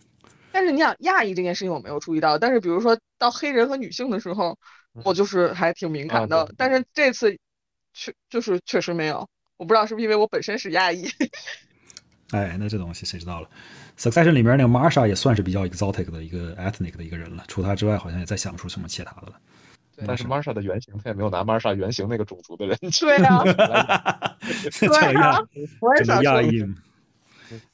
[0.55, 4.57] 但是你想亚裔这件事情我没有注意到，但是比如说到黑人和女性的时候。
[5.03, 7.37] 我就是还挺敏感的，但是这次
[7.93, 11.09] 确就是确实没有，我不知道是不是因为我本身是亚裔。
[12.31, 13.51] 哎，那这东西谁知道了
[13.99, 19.33] ？Succession 里面那个 Marsha 也算是比较 exotic 的一个 ethnic 的一个人了，除他之外，好像也再想不出什么其他的了。
[20.07, 22.79] 但是 Marsha 的原型，他也没有拿 Marsha 原型那个种族的人。
[23.01, 23.43] 对呀，
[24.79, 25.41] 对呀，
[25.81, 26.63] 我也想亚裔。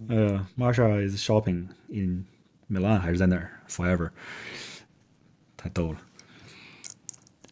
[0.08, 2.24] 呃，Marsha is shopping in
[2.70, 4.10] Milan 还是在那儿？Forever，
[5.56, 5.98] 太逗了。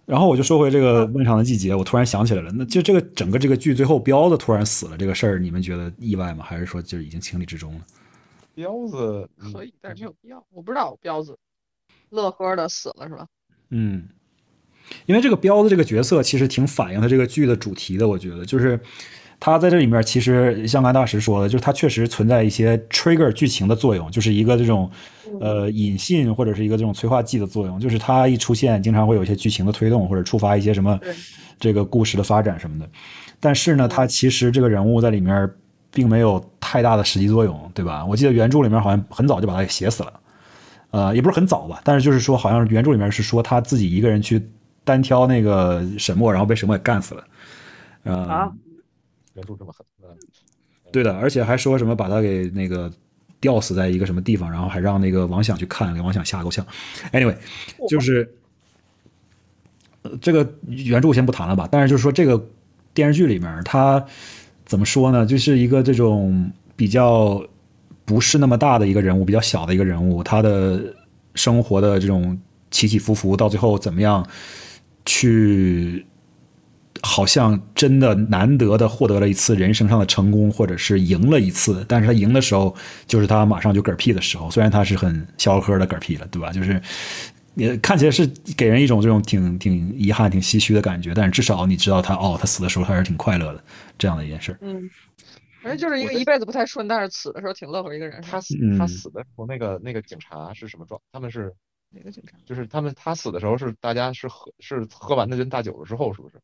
[0.07, 6.43] 然后我就说回这个漫长的季节，我突然想起来了，那就这个整个这个剧最后彪子突然死了这个事儿，你们觉得意外吗？
[6.43, 7.81] 还是说就已经情理之中了？
[8.55, 10.43] 彪子可以，但是没有必要。
[10.51, 11.39] 我不知道彪子
[12.09, 13.27] 乐呵的死了是吧？
[13.69, 14.09] 嗯，
[15.05, 18.81] 因为这个彪子这个角色其实挺反映他这个剧的主题的，我觉得就是
[19.41, 24.91] 他在这里面其实像安大师说的，就是他确实存在一些 trigger 剧情的作用，就是一个这种
[25.41, 30.99] 呃引信或者是一个这种催化剂的作用，就是他一出现，经常会有一些剧情的推动或者触发一些什么
[31.61, 32.89] 这个故事的发展什么的。
[33.39, 35.49] 但是呢，他其实这个人物在里面
[35.93, 38.05] 并没有太大的实际作用，对吧？
[38.05, 40.13] 我记得原著里面好像很早就把他给写死了，
[40.91, 44.45] 呃，也不是很早吧，但是就是说，好像原著里面是说他自己一个人去
[44.85, 47.25] 单挑那个沈墨，然后被沈墨给干死了，
[48.13, 48.53] 啊，
[49.39, 49.87] 原著这么狠，
[50.93, 52.93] 对的，而且还说什么把他给那个
[53.41, 56.67] 吊死在一个什么地方，然后还让那个王想去看，给王想吓够呛。
[57.13, 57.37] Anyway，
[57.89, 58.29] 就是
[60.21, 62.45] 这个原著先不谈了吧，但是就是说这个。
[62.95, 64.05] 电视剧里面，他
[64.65, 65.25] 怎么说呢？
[65.25, 67.41] 就是一个这种比较
[68.05, 70.83] 不是那么大的一个人物，比较小的一个人物，他的
[71.37, 72.37] 生活的这种
[72.73, 74.27] 起起伏伏，到最后怎么样
[75.05, 76.05] 去，
[77.03, 81.85] 好像真的难得的获得了一次人生上的成功，或者是赢了一次。
[81.89, 82.75] 但是他赢的时候，
[83.07, 84.51] 就是他马上就嗝屁的时候。
[84.51, 86.51] 虽然他是很笑呵呵的嗝屁了，对吧？
[86.53, 86.81] 就是。
[87.55, 88.25] 也看起来是
[88.57, 93.65] 给人一种这种挺挺遗憾、挺唏嘘的感觉，但是至少你知道他哦，他死的时候还是挺快乐的
[93.99, 94.57] 这样的一件事。
[94.61, 94.89] 嗯，
[95.61, 98.23] 反正就是一个一辈子不太顺，但是死的时候挺乐呵一个人。
[98.23, 101.01] 他死他死的时候，那个那个警察是什么状？
[101.11, 101.53] 他们是
[101.91, 102.39] 哪个警察？
[102.47, 106.37] 就是他们他死的时候是大家是喝是喝完那顿大酒了之后，是不是？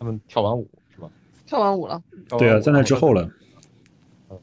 [0.00, 1.08] 他们跳完舞是吧？
[1.46, 2.02] 跳完舞了。
[2.30, 3.30] 对啊，在那之后了。
[4.30, 4.40] 嗯，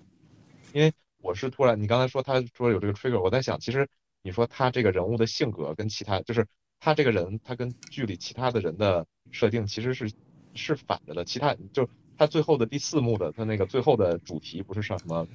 [0.71, 3.85] 因为我是突然你刚才说他说有这个 trigger，我在想其实。
[4.23, 6.45] 你说他这个人物的性格跟其他，就是
[6.81, 10.11] 他这个人，他跟剧里其他的人的设定其实是
[10.53, 11.23] 是反着的。
[11.23, 15.25] 其他就他最后的第四幕的他那个最后的主题不是什么，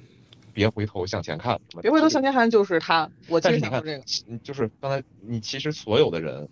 [0.53, 3.09] 别回头向前看，别回头向前看就是他。
[3.29, 3.81] 我但是你看，
[4.43, 6.47] 就是刚才你其实所有的人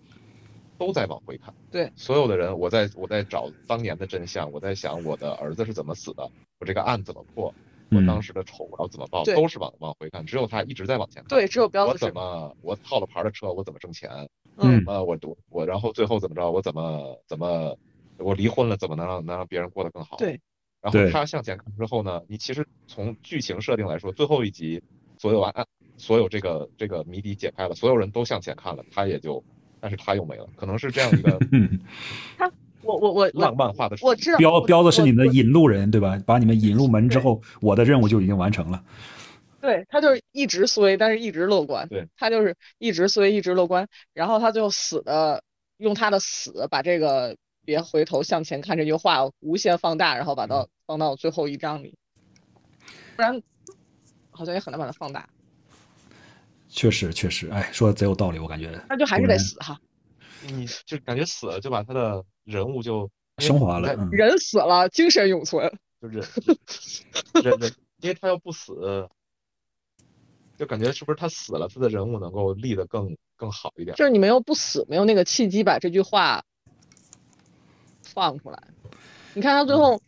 [0.82, 6.28] 都在往回看，对，所有的人我在我在找当年的真相，我在想我的儿子是怎么死的，
[6.60, 7.54] 我这个案怎么破。
[7.92, 11.28] 我当时的仇我要怎么报，都是往往回看，只有他一直在往前看。
[11.28, 11.92] 对，只有彪子。
[11.92, 14.10] 我怎么我套了牌的车，我怎么挣钱？
[14.58, 16.50] 嗯，呃，我我我，然后最后怎么着？
[16.50, 17.78] 我怎么怎么
[18.18, 20.18] 我离婚了，怎么能让能让别人过得更好？
[20.18, 20.40] 对。
[20.82, 22.24] 然后他向前看之后呢？
[22.28, 24.82] 你其实从剧情设定来说，最后一集
[25.20, 25.68] 所有案
[25.98, 29.44] 所有这个这个谜底解开了，所有人都向前看了，他也就，
[29.82, 31.38] 但是他又没了，可能是这样一个。
[32.38, 32.50] 他。
[32.84, 36.20] 我我我浪漫化的我知道彪彪子是你们的引路人对吧？
[36.26, 38.84] 把你们引入门之后，我的任务就已经完成了。
[39.62, 41.88] 对他就是一直衰，但是一直乐观。
[41.90, 43.88] 对他就是一直衰，一直乐观。
[44.16, 45.44] 然后他就死的，
[45.78, 51.94] 用他的死把这个“别回头向前看”这句话无限放大，然后把它放到最后一章里。
[53.16, 53.40] 不然
[54.32, 55.30] 好像也很难把它放大。
[56.72, 58.84] 确实确实，哎，说的贼有道理，我感觉。
[58.90, 59.80] 那就还是得死哈。
[60.48, 62.24] 你就感觉死了就把他的。
[62.44, 63.08] 人物就
[63.38, 65.72] 升华了，人死了，精神永存。
[66.02, 66.18] 就是
[67.44, 67.72] 人人，
[68.02, 69.08] 因为他要不死，
[70.58, 73.96] 就感觉是不是他死了，他的人物能够立得更更好一点。
[73.96, 76.44] 就是你没有不死，没有那个契机把这句话
[78.04, 78.60] 放出来。
[79.36, 80.02] 你看他最后，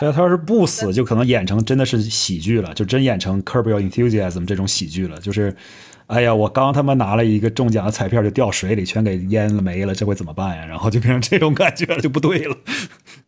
[0.00, 5.54] 他他要是不死，就可能演成真的是喜剧了，就真演成《Curb Your Enthusiasm》这种喜剧了，就是。
[6.06, 10.66] 哎呀，我刚他妈拿了一个中奖的彩票，就掉水里，全给淹了没了，这回怎么办呀？
[10.66, 12.56] 然后就变成这种感觉了，就不对了。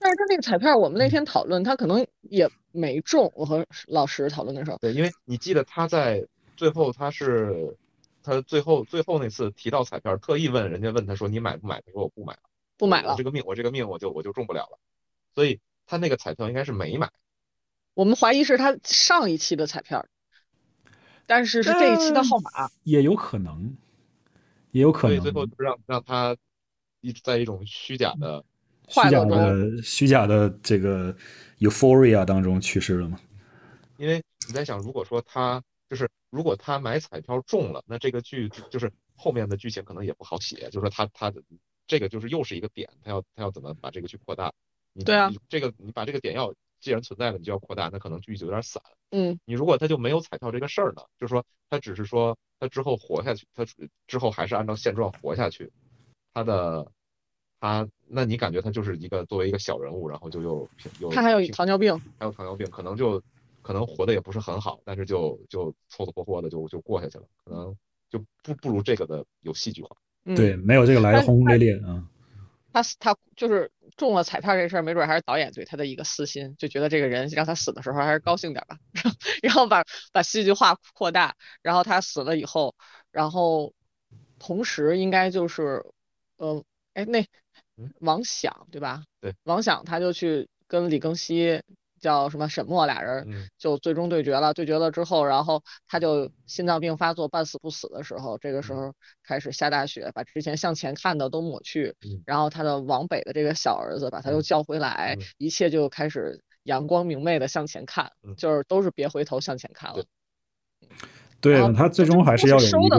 [0.00, 3.30] 但是他那个彩票，我们那天讨论，他可能也没中。
[3.36, 6.26] 我和老师讨论的时候，对，因为你记得他在
[6.56, 7.76] 最后，他是
[8.20, 12.40] 他最后最后那次提到彩票，特意问人家问他说：“你买不买？”他说：“我不买了，
[12.76, 14.78] 不买了。”我这个命，我这个命，我就我就中不了了。
[15.36, 17.10] 所以他那个彩票应该是没买。
[17.94, 20.06] 我们怀疑是他上一期的彩票。
[21.24, 23.76] 但是是这一期的号码，也有可能，
[24.72, 25.16] 也有可能。
[25.18, 26.36] 所以最后就让让他
[27.00, 28.44] 一直在一种虚假的、
[28.88, 31.16] 虚假的、虚假的这个
[31.60, 33.20] euphoria 当中去世了吗？
[33.96, 40.68] 因为你在想，如果说他就是如果他买彩票中了，那这个剧就是后面的剧情可能也不好写。
[40.70, 41.40] 就是说他他的
[41.86, 44.52] 这个就是又是一个点，他要他要怎么把这个去扩大？
[45.04, 46.52] 对啊，这个你把这个点要。
[46.82, 48.82] 既然存在了，你就要扩大，那可能剧就有点散。
[49.12, 51.02] 嗯，你如果他就没有彩票这个事儿呢？
[51.16, 53.64] 就是说他只是说他之后活下去，他
[54.08, 55.70] 之后还是按照现状活下去。
[56.34, 56.90] 他的
[57.60, 63.22] 他，那你感觉他就是一个作为一个小人物，然后就又又他还有糖尿病，还有糖尿病，可能就
[63.62, 67.72] 可能活的也不是很好，但是就就凑凑合合的就就过下去了，可能
[68.10, 69.96] 就不不如这个的有戏剧化。
[70.24, 72.04] 对，没有这个来的轰轰烈烈啊。
[72.72, 78.78] 他他就是中了彩票这事儿，没准还是导演对他的一个私心，就觉得这个人让他死的时候还是高兴点吧，
[79.42, 82.74] 然后把把戏剧化扩大，然后他死了以后，
[83.10, 83.72] 然后
[84.38, 85.84] 同时应该就是
[86.36, 87.26] 呃，哎，那
[88.00, 89.04] 王响对吧？
[89.20, 91.62] 对，王响他就去跟李庚希
[92.02, 93.26] 叫什么沈墨俩人
[93.56, 94.52] 就最终对决了。
[94.52, 98.92] 对决了之后，然后他就心脏病发作，半死不死的时候，这个时候
[99.24, 101.94] 开始下大雪，把之前向前看的都抹去。
[102.26, 110.04] 然后他的往北的这个小儿子把他又叫回来，一切就开始阳光明媚的向前看，就是都是别回头向前看了。
[111.40, 112.98] 对他最终还是要有一个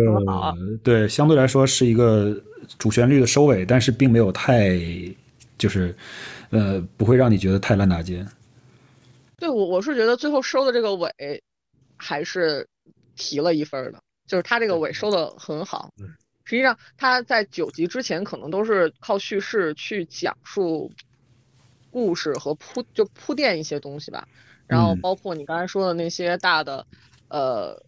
[0.84, 2.36] 对，相对来说是一个
[2.78, 4.78] 主旋律的收尾，但是并没有太
[5.58, 5.96] 就是
[6.50, 8.26] 呃不会让你觉得太烂大街。
[9.44, 11.11] 对我我是觉得最后收的这个尾
[11.98, 12.65] 还是
[13.18, 15.91] 提了一分的，就是他这个尾收的很好。
[16.45, 20.90] 实际上他在九集之前可能都是靠叙事去讲述
[21.91, 24.26] 故事和铺就铺垫一些东西吧，
[24.65, 26.88] 然后包括你刚才说的那些大的
[27.28, 27.84] 呃。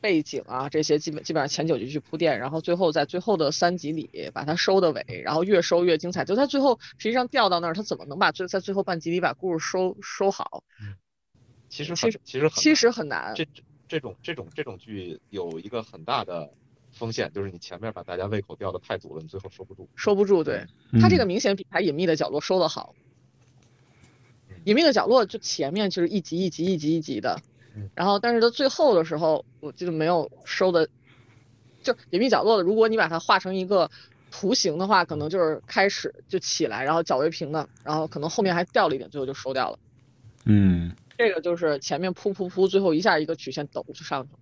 [0.00, 6.24] 背景啊，这些基本基本上前九集去铺垫，然后最后在最后的三集里把它收的尾，然后越收越精彩。
[6.24, 10.64] 就他最后实际上掉到那儿，他怎么能把最在最后半集里把故事收收好？
[11.68, 13.34] 其实其实其实其实很难。
[13.34, 13.46] 这
[13.86, 16.50] 这种这种这种剧有一个很大的
[16.92, 19.88] 风险，就是你前面把大家胃口吊的太足了，你最后收不住。
[19.96, 20.66] 收不住，对
[21.00, 22.94] 他这个明显比他隐秘的角落收的好。
[24.64, 27.40] 隐秘的角落就前面就是一集一集一集一集的。
[27.94, 30.88] 然后，但是到最后的时候，我记得没有收的，
[31.82, 32.62] 就隐秘角落的。
[32.62, 33.90] 如果你把它画成一个
[34.30, 39.78] 图形的话，可能就是开始就起来，然后较为平的，然后可能后面还掉了一点，最后就收掉了。
[40.44, 44.38] 嗯，这个就是前面噗噗噗，最后一下一个曲线陡就上去了，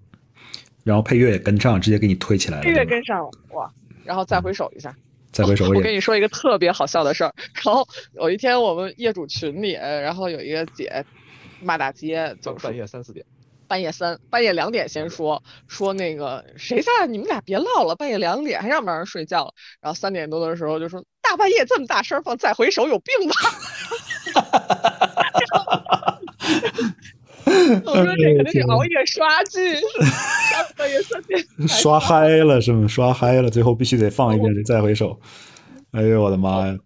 [0.84, 2.62] 然后配乐也跟上，直接给你推起来了。
[2.62, 3.72] 配乐跟上了，哇！
[4.04, 4.94] 然后再回首一下，
[5.32, 5.68] 再回首。
[5.68, 7.34] 我跟你说一个特别好笑的事儿。
[7.64, 11.04] 然后有一天我们业主群里，然后有一个姐。
[11.60, 13.24] 骂大街，就半夜三四点，
[13.66, 17.06] 半夜三半夜两点先说说那个谁在？
[17.06, 19.54] 你们俩别唠了，半夜两点还让不让人睡觉了？
[19.80, 23.34] 然后三点多的时候就说大半夜这么大声放再回首有病吧？
[27.84, 29.76] 我说这肯定是熬夜刷剧，
[30.76, 32.88] 半夜三点刷嗨了是吗？
[32.88, 35.18] 刷嗨了，最后必须得放一遍这再回首。
[35.92, 36.76] 哎呦我的妈呀！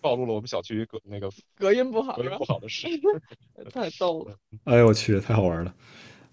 [0.00, 2.86] 暴露了我们小区隔那个隔音不好，隔音不好的事，
[3.72, 4.34] 太逗了。
[4.64, 5.74] 哎呦我去，太好玩了！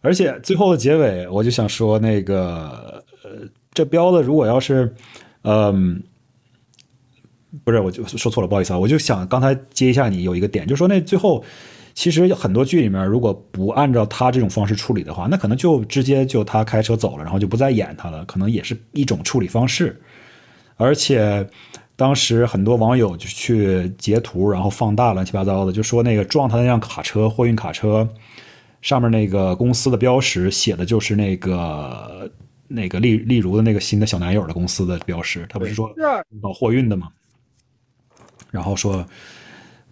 [0.01, 3.31] 而且最后的结尾，我就想说那个，呃，
[3.73, 4.93] 这标的如果要是，
[5.41, 6.03] 嗯，
[7.63, 8.77] 不是，我就说错了，不好意思啊。
[8.77, 11.43] 我就想刚才接一下你有一个点，就说那最后
[11.95, 19.99] 其实很多剧里面如果不按照他这种方式处理的话，那可能就直接就他开车走了，然后就不再演他了，可能也是一种处理方式，
[20.75, 21.49] 而且。
[21.95, 28.07] 当时很多网友就去截图，然后放大乱七八糟的，就说那个撞他那辆卡车，货运卡车
[28.81, 32.29] 上面那个公司的标识写的就是那个
[32.67, 35.89] 那个例例如的那个新的小男友的公司的标识，他不是说
[36.41, 37.07] 搞货运的吗？
[38.51, 39.05] 然后说，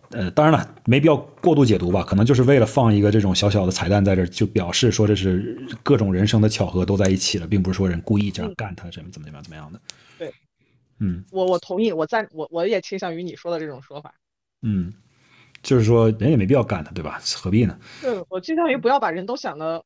[0.09, 9.79] 呃，当然了，没必要过度解读吧，可能就是为了放一个这种小小的彩蛋在这，就表示说这是各种人生的巧合都在一起了，并不是说人故意这样干他，怎么怎么怎么样怎么样的。
[11.05, 14.15] 嗯，我我同意，我赞我我也倾向于你说的这种说法。
[14.61, 14.93] 嗯，
[15.61, 17.19] 就是说人也没必要干他，对吧？
[17.35, 17.77] 何必呢？
[18.01, 19.83] 对，我倾向于不要把人都想的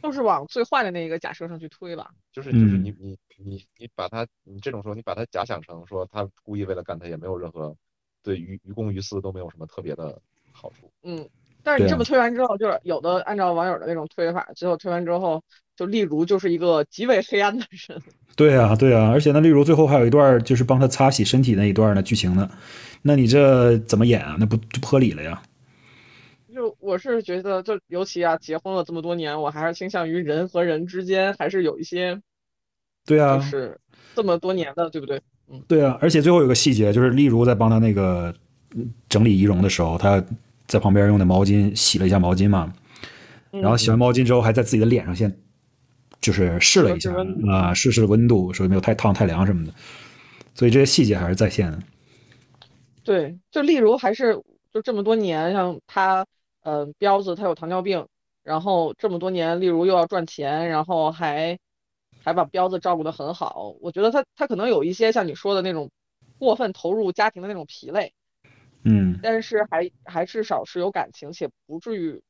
[0.00, 2.10] 都是往最坏的那一个假设上去推吧。
[2.32, 7.76] 就是就是你你你你把他你这种说你把他假想成说他故意为了干他，也没有任何
[8.22, 10.18] 对于于公于私都没有什么特别的
[10.52, 10.90] 好处。
[11.02, 11.28] 嗯，
[11.62, 15.44] 但是你这么推完之后，就是有的按照网友的那种推法，最后推完之后。
[15.78, 18.02] 就例如就是一个极为黑暗的人，
[18.34, 22.50] 对啊，对啊，而且呢，例如最后还有一段就是帮他擦洗身体那一段呢剧情呢，
[23.02, 24.36] 那你这怎么演啊？
[24.40, 25.40] 那不就不合理了呀？
[26.52, 32.20] 就我是觉得，就尤其啊，结婚了这么多年，我还是倾向于人和人之间还是有一些，
[33.06, 33.78] 对啊，就是
[34.16, 35.22] 这么多年的，对不对？
[35.48, 38.34] 嗯，对啊，而且最后有个细节，就是例如在帮他那个
[39.08, 40.20] 整理仪容的时候，他
[40.66, 42.72] 在旁边用的毛巾洗了一下毛巾嘛，
[43.52, 45.32] 然后洗完毛巾之后，还在自己的脸上先。
[46.20, 47.14] 就是试了一下
[47.50, 49.72] 啊，试试温度，说没有太烫太凉什么的，
[50.54, 51.78] 所以这些细节还是在线的。
[53.04, 56.26] 对，就例如还是就这么多年，像他，
[56.62, 58.06] 呃，彪子他有糖尿病，
[58.42, 61.58] 然后这么多年，例如又要赚钱，然后还
[62.22, 63.74] 还把彪子照顾得很好。
[63.80, 65.90] 我觉得他他可能有一些像你说的那种
[66.36, 68.12] 过分投入家庭的那种疲累，
[68.82, 72.20] 嗯，但是还还至少是有感情，且不至于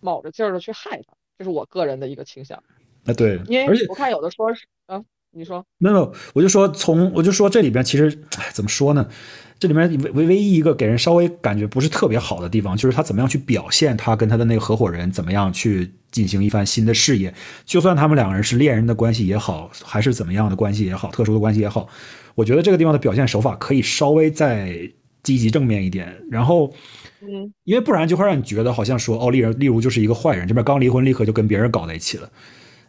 [0.00, 2.62] 卯着劲儿的去害他，这是我个人的一个倾向。
[3.06, 5.02] 啊，对，因为而且我看有的说是，啊，
[5.32, 5.64] 你说？
[5.78, 8.16] 没有，我就说从我就说这里边其实
[8.52, 9.06] 怎么说呢？
[9.58, 17.32] 这里面唯唯唯一一个给人稍微感觉不是特别好的地方，就是他怎么样去表现他跟他的那个合伙人怎么样去进行一番新的事业。
[17.64, 21.88] 就算他们两个人是恋人的关系也好，还是怎么样的关系也好，特殊的关系也好，
[22.34, 24.76] 我觉得这个地方的表现手法可以稍微再
[25.22, 26.14] 积极正面一点。
[26.30, 26.72] 然后，
[27.22, 32.28] 嗯，因为不然就会让你觉得好像说哦，例如例如就是一个坏人，这边刚离婚，立刻就跟别人搞在一起了。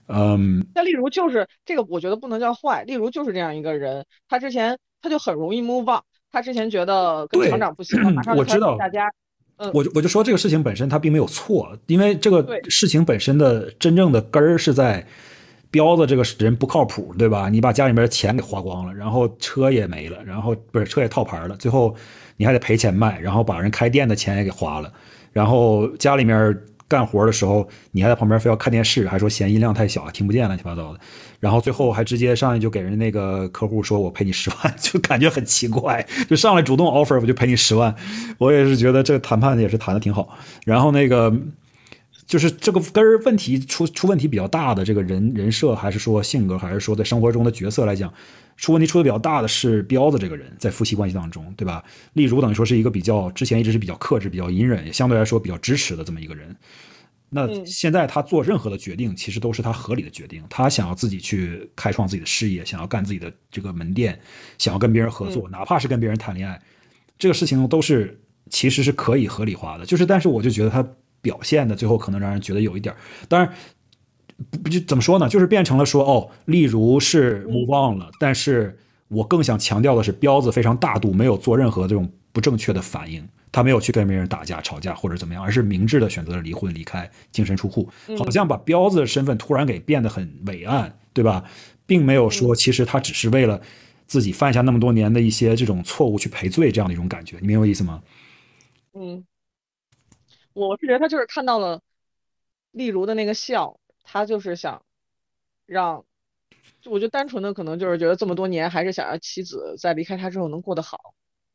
[0.08, 2.84] 嗯，那例如就是这个，我觉得不能叫坏。
[2.84, 6.02] 例如就是这样一个人，他之前他就很容易 move on。
[6.32, 9.10] 他之前觉得跟厂长不行，马上我知道大家，
[9.58, 15.04] 嗯，我就我就说这个事情本身他并没有错，因为这个事情本身的真正的根儿是在
[15.72, 17.50] 彪子这个人不靠谱，对吧？
[17.50, 21.96] 你把家里面的钱给花光了，然后车也没了，然后不是车也套牌了，最后
[22.38, 24.94] 你还得赔钱卖，然后把人开店的钱也给花了，
[25.32, 26.56] 然后家里面。
[26.88, 31.00] 干活的时候，你还在旁边非要看电视，还说嫌音量太小，听不见，乱七八糟的。
[31.40, 37.94] 然后最后还直接上来就给人那个客户说：“我赔你十万。”就感觉很奇怪， 就上来主动 offer，我就赔你十万。
[38.38, 40.38] 我也是觉得这个谈判也是谈的挺好。
[40.66, 41.32] 然后那个
[42.26, 48.12] 就是这个根儿问题出出问题比较大的这个人人设，还是说性格，还是说在生活中的角色来讲，
[48.58, 51.84] 出问题出的比较大的是彪子这个人，在夫妻关系当中，对吧？
[52.14, 56.56] 例如等于说是一个比较之前一直是比较克制、比较隐忍，也相对来说比较支持的这么一个人。
[57.30, 60.42] 那现在他做任何的决定，其实都是他合理的决定。
[60.50, 64.18] 他想要自己去开创自己的事业，想要干自己的这个门店，
[64.58, 66.62] 想要跟别人合作，哪怕是跟别人谈恋爱，
[67.18, 68.18] 这个事情都是
[68.50, 69.86] 其实是可以合理化的。
[69.86, 70.88] 就是，但是我就觉得他
[71.20, 72.96] 表现的最后可能让人觉得有一点，
[73.28, 73.52] 当然
[74.64, 75.30] 不就怎么说呢？
[75.30, 83.28] 就是变成了说哦，例如是 move on 了，但是我更想强调的是，彪子非常大度，没有做任何这种不正确的反应。
[83.52, 91.42] 他没有去跟别人打架、吵架或者怎么样，而是明智的选择了离婚、离开、净身出户，好像把彪子的身份突然给变得很伟岸，对吧？
[91.86, 93.62] 并没有说其实他只是为了
[94.08, 98.04] 自己犯下那么多年的一些这种错误去赔罪这样的一种感觉，你明白我意思吗？
[98.94, 99.24] 嗯，
[100.52, 101.80] 我是觉得他就是看到了
[102.72, 104.82] 例如的那个笑，他就是想
[105.66, 106.06] 让，
[106.86, 110.98] 我觉得单纯的可能就是觉得这么多年还是想要妻子在离开他之后能过得好。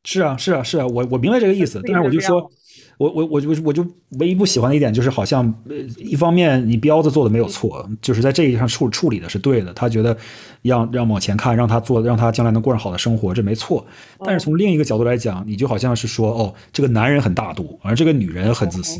[0.03, 2.51] 是啊，是啊，是啊，我我明白这个意思，但是我就说，
[2.97, 3.85] 我我我就我就
[4.17, 10.17] 唯一不喜欢的一点就是，好像呃，一方面你彪子做的没有错，就是在这一上处处理的是对的，他觉得
[10.63, 13.85] 让让往前看，让他做，让他将来能过上好的生活，这没错。
[14.25, 18.99] 但是从另一个角度来讲，你就好像是说，哦，这个男人很大度，而这个女人很自私，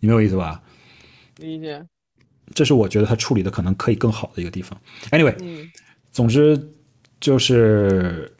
[0.00, 0.62] 你明白我意思吧？
[1.36, 1.84] 理解。
[2.54, 4.78] 这是我觉得他处理的可能可以更好的一个地方。
[5.10, 5.34] Anyway，
[6.12, 6.58] 总之
[7.20, 8.30] 就是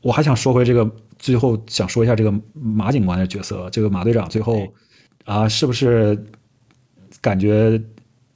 [0.00, 0.90] 我还想说回这个。
[1.20, 4.72] 最后想说一下这个马警官的角色，这个马队长最后
[5.24, 6.16] 啊，是不是
[7.20, 7.76] 感觉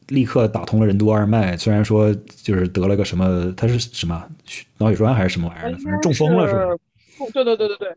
[0.08, 1.56] 立刻打通了任督二脉？
[1.56, 2.12] 虽然说
[2.42, 4.28] 就是得了个什么，他是什么
[4.78, 7.30] 脑血栓还是什么玩意儿的，反正中风了是吧？
[7.32, 7.96] 对对对对对，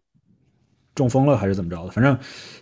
[0.93, 1.89] 中风了还是怎么着的？
[1.89, 2.15] 反正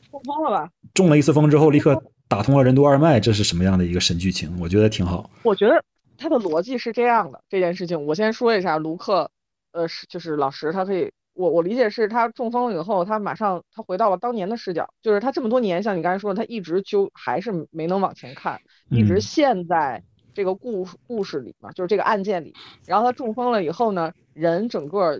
[0.10, 0.72] 中风了吧？
[0.94, 4.55] 中了一次风之后，立刻打通了任督二脉，这是什么样的一个神剧情？
[4.59, 5.29] 我觉得挺好。
[5.43, 5.83] 我觉得
[6.17, 9.29] 他的逻辑是这样的，这件事情我先说一下，卢克，
[9.71, 11.11] 呃，是就是老石，他可以。
[11.35, 20.03] 我我理解是他中风了以后，他马上他回到了当年的视角，就是他这么多年，像你刚才说的，他一直就还是没能往前看，一直陷在
[20.35, 22.53] 这个故故事里嘛，就是这个案件里。
[22.85, 25.19] 然后他中风了以后呢，人整个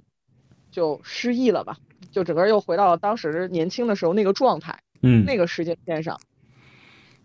[0.70, 1.78] 就失忆了吧，
[2.12, 6.20] 就整个又回到了当时年轻的时候那个状态，嗯，那个时间线上。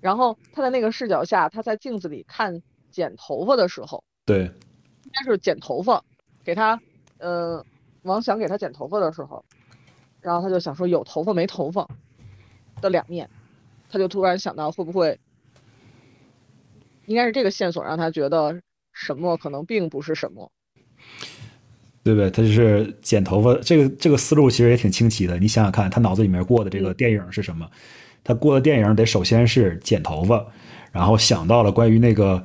[0.00, 4.44] 然后他在那个视角下，他在镜子里看剪头发的时候，对，
[5.04, 6.04] 应该是剪头发，
[6.44, 6.80] 给他，
[7.18, 7.64] 呃。
[8.02, 9.44] 王想给他剪头发的时候，
[10.22, 11.86] 然后他就想说有头发没头发
[12.80, 13.28] 的两面，
[13.90, 15.18] 他就突然想到会不会
[17.06, 18.62] 应该是这个线索让他觉得
[18.92, 20.50] 什么可能并不是什么，
[22.02, 22.30] 对不对？
[22.30, 25.36] 他就是剪头发，这个这个思路其实也挺清奇的。
[25.38, 27.68] 你想想看，他脑子里面过的这个电影是什么？
[28.28, 30.44] 他过的电影得首先是剪头发，
[30.92, 32.44] 然后想到了关于那个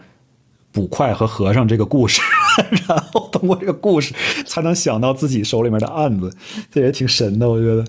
[0.72, 2.22] 捕快和和尚这个故事。
[2.88, 4.14] 然后通过这个故事，
[4.45, 6.34] 才能想到自己手里面的案子，
[6.72, 7.85] 这也挺神的，我觉得。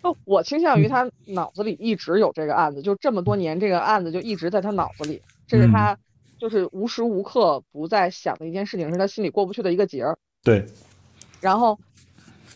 [0.00, 5.96] 哦，我倾向于他脑子里一直有这个案子，就这么多年，这个案子就一直在他脑子里，这是他
[6.40, 10.18] 就是无时无刻不在想的一件事情，是他心里过不去的一个结儿。
[10.42, 10.66] 对。
[11.40, 11.78] 然后，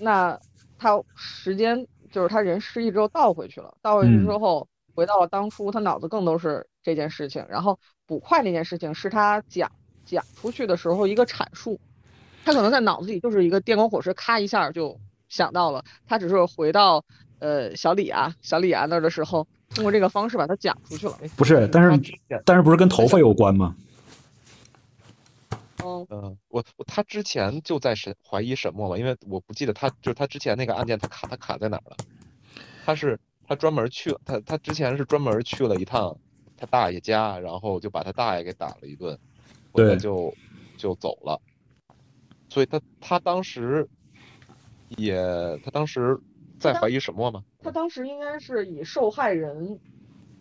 [0.00, 0.36] 那
[0.76, 1.86] 他时间
[2.16, 7.44] 就是他人失忆之后倒回去了，倒回去之后回到了当初，他脑子更都是这件事情。
[7.48, 9.70] 然后捕快那件事情是他讲。
[10.08, 11.80] 讲出去的时候一个阐述，
[12.44, 14.96] 他可能在脑子里就是一个电光火石，咔一下就
[15.28, 15.82] 想到了。
[16.06, 17.04] 他只是回到
[17.40, 19.44] 呃小李啊小李啊那儿的时候，
[19.74, 21.18] 通过这个方式把它讲出去了。
[21.36, 22.00] 不是，但是
[22.44, 23.74] 但是不是跟头发有关吗？
[25.84, 31.96] 嗯，我我他之前就在审怀疑沈墨嘛，因为我不记得他就是他之前那个案件他卡他卡在哪儿了，
[32.84, 36.16] 他是他专门去他他之前是专门去了一趟
[36.56, 39.18] 他大爷家，然后就把他大爷给打了一顿，
[39.72, 40.32] 回来就
[40.76, 41.40] 就走了，
[42.48, 43.88] 所以他他当时
[44.96, 45.14] 也
[45.64, 46.18] 他当时
[46.58, 47.44] 在怀疑沈墨吗？
[47.60, 49.78] 他当时应该是以受害人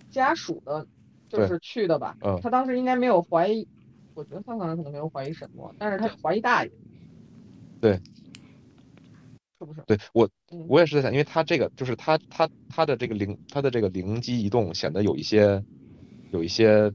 [0.09, 0.87] 家属的，
[1.27, 3.67] 就是去的吧，嗯，他当时应该没有怀疑。
[4.15, 6.71] 我觉得他可能可能没有怀疑沈墨，但是他怀疑大爷。
[7.81, 7.99] 对，
[9.59, 9.83] 是不是？
[9.85, 10.27] 对我，
[10.67, 15.61] 我也是在想，因为他这个就是他他他的这个灵，他的这个灵机一动显得有一些
[16.31, 16.91] 有一些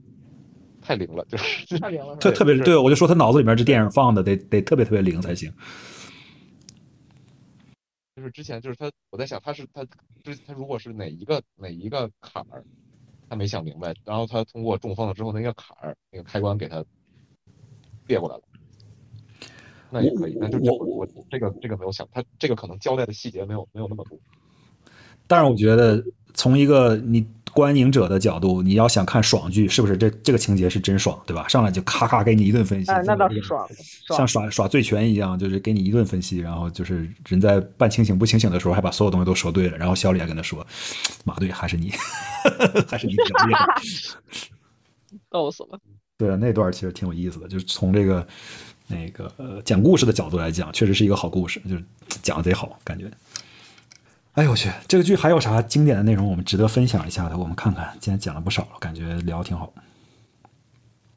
[0.81, 5.53] 太灵了，就是太灵了， 特特别对，我就说他脑子里面这电影放的得得特别特别灵才行。
[8.17, 9.85] 就是之前就是他，我在想他是他，
[10.25, 12.65] 之他如果是哪一个哪一个坎儿，
[13.29, 16.83] 他没想明白，然后他通过中风了之后那个坎儿那个开关给他。
[18.11, 18.43] 列过来了，
[19.89, 20.37] 那也可以。
[20.39, 24.19] 那就我我这个这个没有想，他这个可能交代的细节没有没有那么多。
[25.27, 26.05] 但是我觉得
[26.35, 31.47] 从一个你观影者的角度，你要想看爽剧，是不是这这个情节是真爽，对吧？
[31.49, 33.69] 上来就咔咔给你一顿分析，那倒是爽，
[34.09, 39.77] 像耍耍醉拳一样，就是给你一顿分析，然后就是人在半清醒不清醒的时候，还把所有东西都说对了。
[39.77, 40.67] 然后小李还跟他说
[41.25, 41.93] ：“马队还是你，
[42.89, 43.67] 还是你比较厉害。
[45.31, 45.81] ”逗死了。
[46.21, 48.27] 对，那段其实挺有意思的，就是从这个
[48.87, 51.83] 那个呃讲故事的角度来讲，确实是一个好故事，就是
[52.21, 53.11] 讲的贼好，感觉。
[54.33, 57.39] 哎呦我去，这个剧还有啥经典的内容我们值得分享一下的？
[57.39, 59.73] 我们看看，今天讲了不少了，感觉聊挺好。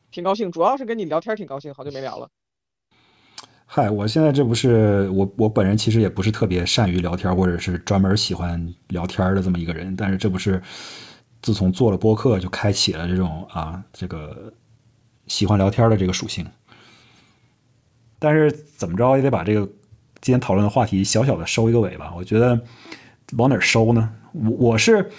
[0.09, 2.29] 挺高兴，主要是跟你聊天挺高兴，好久没聊了。
[3.65, 10.63] 嗨，我现在这不是我我本人其实也不是特别善于聊天，或者是专门喜欢聊天的这么一个人，但是这不是
[11.41, 14.53] 自从做了播客就开启了这种啊这个。
[15.33, 16.45] 喜欢聊天的这个属性，
[18.19, 19.65] 但是怎么着也得把这个
[20.21, 22.13] 今天讨论的话题小小的收一个尾吧。
[22.15, 22.61] 我觉得
[23.35, 24.11] 往哪收呢？
[24.31, 25.09] 我我是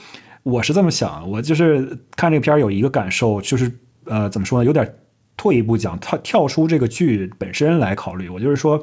[0.44, 3.68] 我是这么想，我就是看这个片儿有一个感受，就是
[4.04, 4.64] 呃，怎么说呢？
[4.64, 4.88] 有点
[5.36, 8.28] 退一步讲，跳跳出这个剧本身来考虑。
[8.28, 8.80] 我就是说，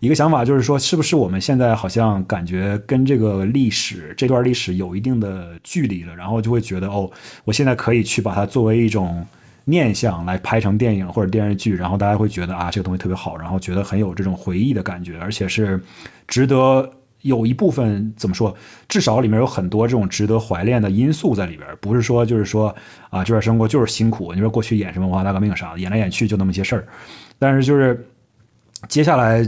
[0.00, 7.10] 一个想法就是说，是不是我们现在好像感觉跟这个历史这段历史有一定的距离了，然后就会觉得哦，
[7.44, 9.26] 我现在可以去把它作为一种。
[9.64, 15.82] 念想来拍成电影或者电视剧，然后大家会觉得啊，这个东西特别好，然后觉得很有这种回忆的感觉，而且是
[16.28, 16.90] 值得
[17.22, 18.54] 有一部分怎么说，
[18.88, 22.68] 至少里面有很多这种值得怀恋的因素在里边，不是说就是说
[23.08, 24.34] 啊，这段生活就是辛苦。
[24.34, 26.86] 你说过去演什么文化大革命啥的，演来演去就那么些事儿，
[27.38, 28.06] 但是就是
[28.86, 29.42] 接下来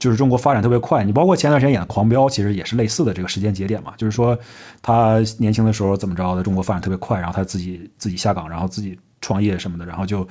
[0.00, 4.36] 就是中国发展特别快，你包括前段时间演的《狂飙》，其实也是类似的这个时间节点嘛，就是说
[4.82, 8.98] 他年轻的时候怎么着的，中国发展特别快，然后他自己自己下岗，然后自己。
[9.24, 10.28] 创业什么的，然后就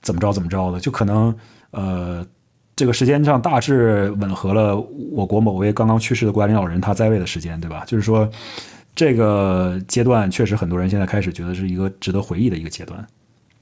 [0.00, 1.36] 怎么着怎么着的，就可能
[1.72, 2.26] 呃，
[2.74, 4.80] 这个时间上大致吻合了
[5.12, 7.84] 我国某位刚刚去世的国家领导人他在位的时间，对吧？
[7.84, 8.26] 就是说
[8.94, 13.06] 这个阶段确实很多人现在开始觉得是一个值得回忆的一个阶段，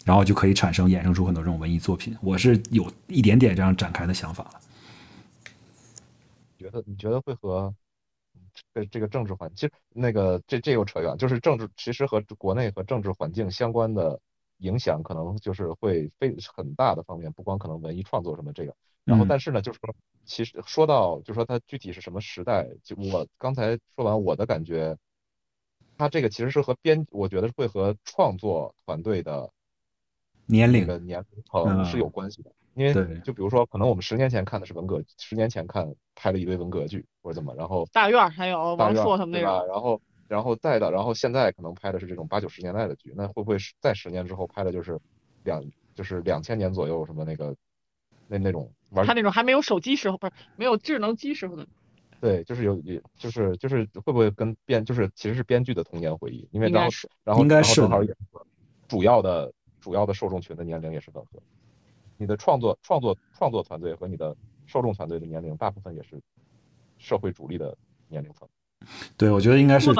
[0.04, 2.16] 然后就可以产生衍生出很多这种文艺作品。
[2.22, 4.60] 我是有一点点这样展开的想法了。
[6.56, 7.74] 觉得你觉得会和
[8.72, 14.20] 这这个政治环，其实那个这这又扯远，就是政治其实和国内和政治环境相关的。
[14.58, 18.74] 影响可能就是会非很大的方面，不光可能文艺创作什么这个，
[19.04, 19.94] 然后但是呢，就是说
[20.24, 24.96] 其实说到就是说它具体是什么时代，就我刚才说完我的感觉，
[25.96, 29.50] 它这个其实是和编，我觉得会和创作团队的
[30.46, 40.00] 年龄的年龄层是有关系的，因为就比如说可能我们十年前看的是文革，十年前看拍了一堆文革剧或者怎么，然后大院还有王朔他们那个，然后。
[40.28, 45.00] 然后再的，然后现在可能拍的是这种八九十年代的剧，那会不会是在十年之后拍的就是
[45.42, 45.64] 两
[45.94, 47.56] 就是两千年左右什么那个
[48.26, 51.66] 那那种玩他那种还没有手机时候不是没有智能机时候的，
[52.20, 56.90] 对，就是有也就是就是会不会跟编就是其实是编剧的童年回忆，因为然后
[57.24, 57.80] 然后应该是
[58.86, 61.40] 主要的主要的受众群的年龄也是吻合，
[62.18, 64.36] 你的创作创作创作团队和你的
[64.66, 66.20] 受众团队的年龄大部分也是
[66.98, 67.76] 社会主力的
[68.08, 68.46] 年龄层。
[69.16, 69.92] 对，我觉得应该是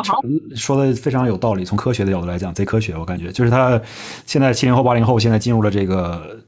[0.54, 1.64] 说的非常有道理。
[1.64, 2.96] 从科学的角度来讲，贼科学。
[2.96, 3.80] 我感觉就是他
[4.26, 6.38] 现在七零后、八零后现在进入了这个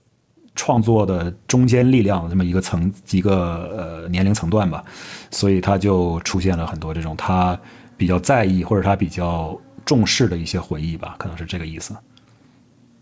[0.55, 4.85] 创作的中间力量这么一个层一个呃年龄层段吧，
[5.31, 7.59] 所以他就出现了很多这种他
[7.97, 11.95] 比较在意或者他比较重视的一些回忆吧，可能是这个意思。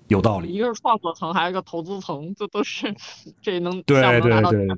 [0.08, 0.52] 有道理。
[0.52, 2.94] 一个是创作层，还有一个投资层，这都是
[3.40, 4.68] 这能对对对对，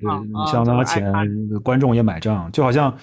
[0.52, 1.12] 相当钱，
[1.64, 2.94] 观众也买账，就好像。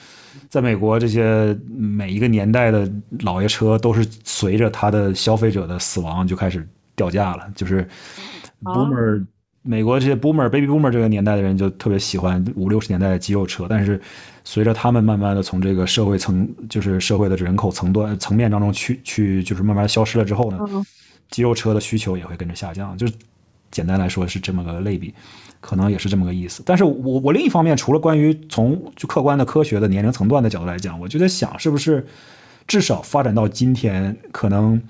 [0.49, 2.90] 在美国，这些每一个年代的
[3.22, 7.52] 老爷车都是随着它的消费者的死亡就开始掉价了。
[7.54, 7.86] 就是
[8.64, 9.26] ，boomer
[9.64, 13.99] 美国这些 boomer baby boomer 这个年代的人就特别喜欢五六十年代的肌肉车，但是
[14.45, 20.60] 随着他们慢慢的从这个社会层，就是社会的人口层段层面当中去去，就是慢慢消失了之后呢，
[21.30, 22.98] 肌肉车的需求也会跟着下降。
[22.98, 23.14] 就是
[23.72, 25.14] 简单来说是这么个类比，
[25.60, 26.64] 可能也是这么个意思。
[26.66, 32.06] 但是我我另一方面，除了关于从就客观的科学的年龄层段的角度来讲，我就在想，是不是
[32.68, 34.82] 至少发展到今天，可能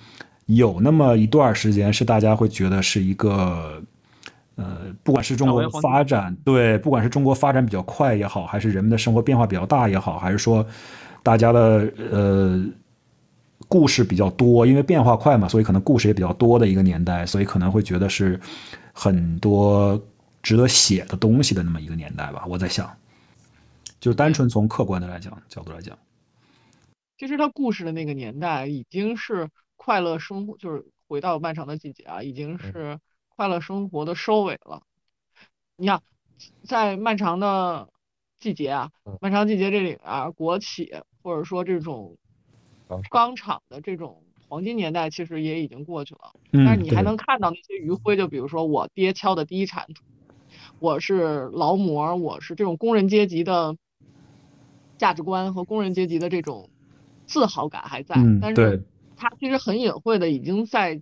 [0.46, 3.82] 有那么一段时间是大家会觉得是一个。
[4.60, 10.66] 呃，不管是中国发展对，不管是中国发展比较快也好，还是人们的生活变化比较大也好，还是说
[11.22, 12.66] 大家的呃
[13.68, 18.40] 故事比较多，因为变化快嘛，所以可能故事也比较多的一个年代，所以可能会觉得是
[18.94, 20.02] 很多
[20.42, 22.46] 值得写的东西的那么一个年代吧。
[22.48, 22.96] 我在想，
[24.00, 25.98] 就单纯从客观的来讲角度来讲，
[27.18, 33.00] 其实他故事的那个年代已经是快乐生活，就是回到漫长的季节啊，已经是。
[33.40, 34.82] 快乐生活的收尾了。
[35.76, 36.02] 你看，
[36.64, 37.88] 在漫长的
[38.40, 38.90] 季节啊，
[39.22, 40.92] 漫长季节这里啊，国企
[41.22, 42.18] 或者说这种
[43.10, 46.34] 钢厂的这种黄金年代，其实也已经过去了。
[46.52, 50.04] 但是你还能看到那些余晖，就比如说我爹敲的第一铲土，
[50.80, 53.76] 我是劳模，我是这种工人阶级的
[54.98, 56.70] 价值观和工人阶级的这种
[57.26, 58.16] 自豪感还在。
[58.42, 58.84] 但是
[59.16, 61.02] 他其实很隐晦的已经在。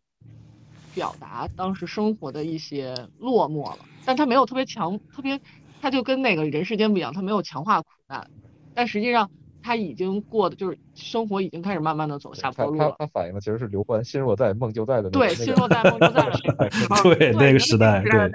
[0.94, 5.41] 表达当时生活的一些落寞了，但他没有特别强，特别，
[5.82, 8.32] 他就跟那个人世间不一样，他没有强化苦难，
[8.74, 9.30] 但实际上
[9.65, 12.91] 他已经过的就是生活已经开始慢慢的走下坡路了。
[12.99, 16.37] 他他反映的其实是刘欢心若在梦就在的对，心若在梦就在了。
[17.01, 18.31] 对那个时代，对，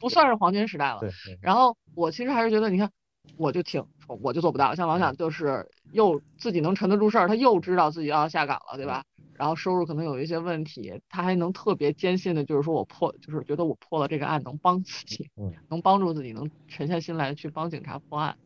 [0.00, 1.00] 不算是黄金时代了。
[1.40, 2.90] 然后我其实还是觉得，你看，
[3.36, 3.80] 我就挺，
[4.20, 4.74] 我就做不到。
[4.74, 9.04] 像王想就是又自己能沉得住事儿，他又知道自己要下岗了，对吧？
[9.34, 15.30] 然后收入可能有一些问题，他还能特别坚信的，就是说我破，就是觉得我破了这个案能帮自己，
[15.68, 18.36] 能帮助自己，能沉下心来去帮警察破案。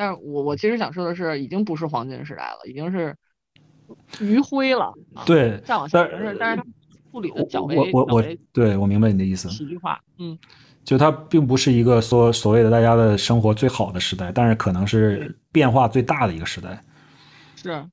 [0.00, 3.14] 但是我我其实想说的是，已经不是黄金时代了，已经是
[4.18, 4.90] 余晖了。
[5.26, 6.62] 对，再往下是，但是
[7.12, 9.50] 处理的较为我我我对我明白你的意思。
[9.50, 10.38] 喜剧化，嗯，
[10.84, 16.82] 就它并不是一个说所谓的大家的生活最好的时代，但是可能是变化最大的一个时代。
[17.54, 17.84] 是，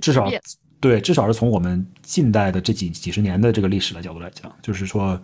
[0.00, 0.30] 至少。
[0.78, 5.20] 对，至少是从我们近代的这几几十年的这个历史的角度来讲，就是说，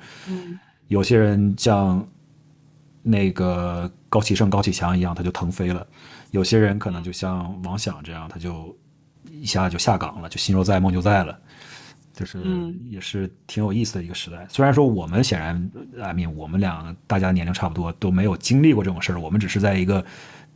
[0.88, 2.04] 有些人像
[3.02, 5.86] 那个高启盛、高启强一样，他就腾飞了；
[6.30, 8.76] 有些人可能就像王响这样，他就
[9.30, 11.38] 一下就下岗了，就心若在，梦就在了。
[12.12, 12.38] 就是
[12.90, 14.46] 也是挺有意思的一个时代。
[14.48, 15.70] 虽然说我们显然
[16.00, 20.04] ，I mean，我们俩大家年龄差不多，都没有经历过这种事儿，我们只是在一个。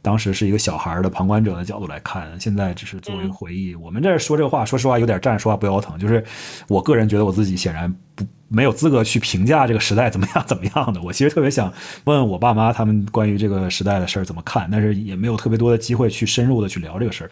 [0.07, 3.75] 当时是一个小孩的旁观者的角度来看，现在只是作为回忆。
[3.75, 5.99] 我们这说这个话，说实话有点站着说话不腰疼。
[5.99, 6.25] 就是
[6.69, 11.03] 我个人觉得我自己显然不没有资格去评价这个时代怎么样 怎么样的。
[11.03, 11.67] 我其实特别想
[12.05, 17.31] 问问我爸妈他们关于这个时代的事儿怎么看，但是也没有特别多的机会去深入的去聊这个事儿。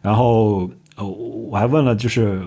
[0.00, 2.40] 然后呃，我还问了就是。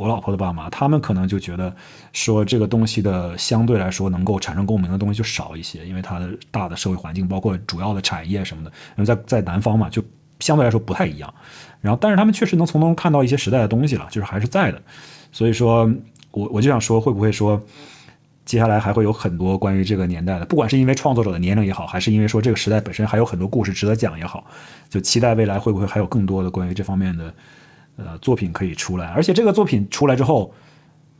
[0.00, 1.70] 我老婆的爸妈，他们可能就觉得
[2.14, 10.02] 说这个东西的相对来说能够产生共鸣的东西就少一些，因为它的大的社会环境，包括主要的产业什么的，因为在在南方嘛，就
[10.38, 11.34] 相对来说不太一样。
[11.82, 14.80] 然后，但是他们确实能从中看到一些时代的东西了，就是还是在的。
[15.32, 15.92] 所以说，
[16.30, 17.62] 我我就想说，会不会说
[18.46, 24.46] 接下来还会有很多关于这个年代的，不管是因为创作者的年龄也好，还是因为说这个时代本身还有很多故事值得讲也好，
[24.88, 27.34] 就期待未来会不会还有更多的关于这方面的。
[28.02, 30.54] 呃，作品可以出来，而且这个作品出来之后，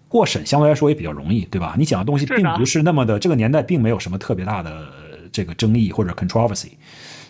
[0.08, 1.74] 过审相对来说也比较容易，对吧？
[1.78, 4.88] 你讲的东西并不是那么的，这个年代并没有什么特别大的
[5.30, 6.72] 这个争议或者 controversy，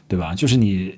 [0.06, 0.34] 对吧？
[0.36, 0.96] 就是你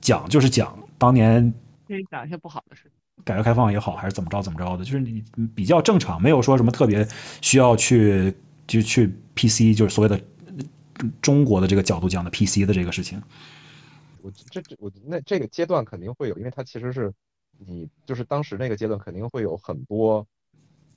[0.00, 1.52] 讲就是讲当年
[1.88, 2.82] 可以讲一些不好的事，
[3.24, 5.24] 改革开放也好，还是怎么着怎么着的，就是你
[5.54, 7.08] 比较正常，没有说什么特别
[7.40, 8.32] 需要去
[8.66, 10.20] 就去 PC，就是所谓的
[11.22, 13.20] 中国的这个角度讲的 PC 的这个事情。
[14.22, 17.10] 我这这我那这个阶段肯定会有，因为它其实是。
[17.58, 20.26] 你就是当时那个阶段肯定会有很多，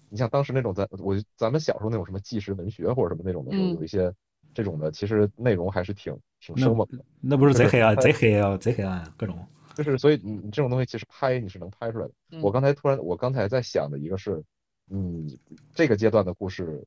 [0.09, 4.13] 你像当时那种咱我咱们小时候那种什么纪实文学或者什么那种的时候，有一些
[4.53, 7.03] 这种的，其实内容还是挺挺生猛的。
[7.21, 9.37] 那不是贼黑暗，贼黑啊，贼黑暗，各种。
[9.75, 12.13] 就是所以你你这种东西其实拍你是能拍出来的。
[12.41, 14.43] 我刚才突然我刚才在想的一个是，
[14.89, 15.29] 嗯
[15.73, 16.85] 这个阶段的故事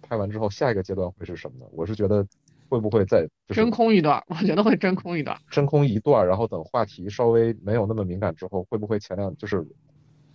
[0.00, 1.66] 拍完之后，下一个阶段会是什么呢？
[1.72, 2.26] 我是觉得。
[2.72, 4.24] 会不会再真空一段？
[4.28, 5.38] 我觉得会真空一段。
[5.50, 9.60] 真空一段，然后等话题稍微没有那么敏感之后，会不会前两就是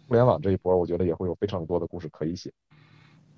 [0.07, 0.77] 互联网这一波？
[0.77, 2.53] 我觉得也会有非常多的故事可以写。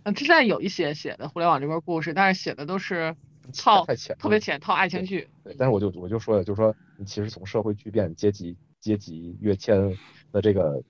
[0.04, 3.16] 嗯，之前有一些写的互联网这边故事，但是写的都是
[3.58, 5.30] 套太浅，特别浅，套爱情剧。
[5.46, 9.96] 对，但是我就我就说了，就是说你其实从社会巨变、阶级阶级跃迁
[10.34, 10.84] 的这个，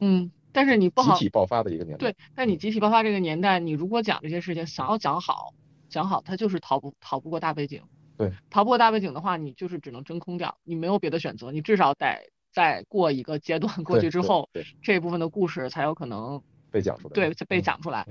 [0.00, 2.12] 嗯，但是你不好集体爆发的一个年代。
[2.12, 5.54] 对，但你集体爆发这个年代，你如果讲这些事情，想要讲好。
[5.88, 7.82] 讲好，它就是逃不逃不过大背景。
[8.16, 14.48] 对，逃不过大背景的话，你就是只能真空掉，你没有别的选择，你至少得再过一个阶段过去之后，
[14.82, 16.40] 这一部分的故事才有可能
[16.70, 17.14] 被讲出来。
[17.14, 18.06] 对，被讲出来。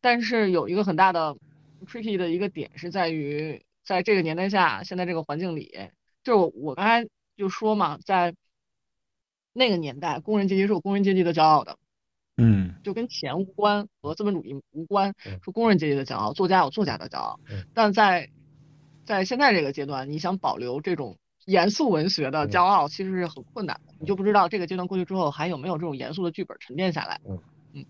[0.00, 1.36] 但是有一个很大的
[1.86, 5.76] tricky 的一个点是在于，在这个年代下，现在这个环境里，
[6.22, 8.34] 就是我刚才就说嘛，在
[9.52, 11.76] 那个年代，工人阶级是有工人阶级的骄傲的。
[12.38, 15.12] 嗯，就跟钱无关，和资本主义无关，
[15.44, 17.38] 是工人阶级的骄傲，作家有作家的骄傲。
[17.74, 18.30] 但在
[19.04, 23.92] 在现在这个阶段，你想保留这种严肃文学的骄傲，其实是很困难的。
[23.98, 27.20] 你就不知道这个阶段过去之后，还有没有这种严肃的剧本沉淀下来。
[27.28, 27.38] 嗯
[27.74, 27.84] 嗯。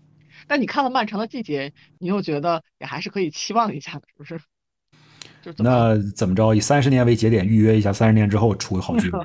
[0.47, 1.69] 但你看了《漫长的季节》，
[1.99, 4.41] 你又觉得也还是可以期望一下的，是不是？
[5.57, 6.55] 那怎么着？
[6.55, 9.21] 以三十年为节点，预约一下三十年之后出个好剧本。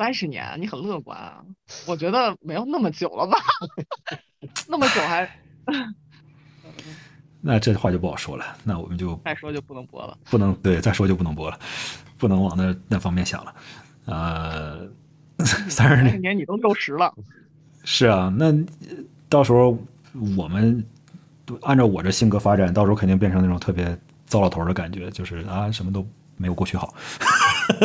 [0.00, 1.44] 三十年，你很乐观啊？
[1.86, 3.36] 我觉得没有那么久了吧？
[4.66, 5.30] 那么久还……
[7.42, 8.56] 那这话就不好说了。
[8.64, 10.16] 那我们就再说就不能播了。
[10.30, 11.58] 不能对，再说就不能播了，
[12.16, 13.54] 不能往那那方面想了。
[14.06, 14.88] 呃，
[15.68, 17.12] 三十年你都六十了。
[17.84, 18.54] 是啊，那
[19.28, 19.76] 到时候
[20.34, 20.82] 我们
[21.60, 23.94] 按照我这性格发展，到时候肯定变成那种特别
[24.24, 26.02] 糟老头的感觉，就是啊，什么都
[26.38, 26.94] 没有过去好。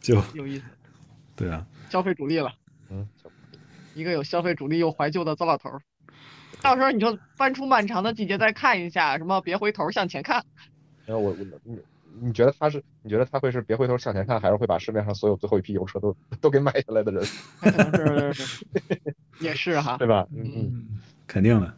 [0.00, 0.64] 就有意思，
[1.34, 2.52] 对啊，消费主力了，
[2.90, 3.06] 嗯，
[3.94, 5.80] 一个有消费主力又怀旧的糟老头儿，
[6.62, 10.44] 到时候你就翻出漫长的季节再看一下，什么别回头向前看。
[11.04, 11.78] 然后我我你
[12.20, 17.24] 你觉得他是你觉得他会是别回头向前看，还是会把市面上所有最后一批油车都都给买下来的人？
[17.60, 18.64] 可能是
[19.40, 20.26] 也是哈， 对吧？
[20.34, 21.74] 嗯嗯，肯定的，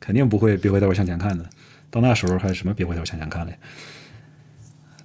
[0.00, 1.48] 肯定不会别回头向前看的。
[1.90, 3.58] 到那时候还什么别回头向前看嘞？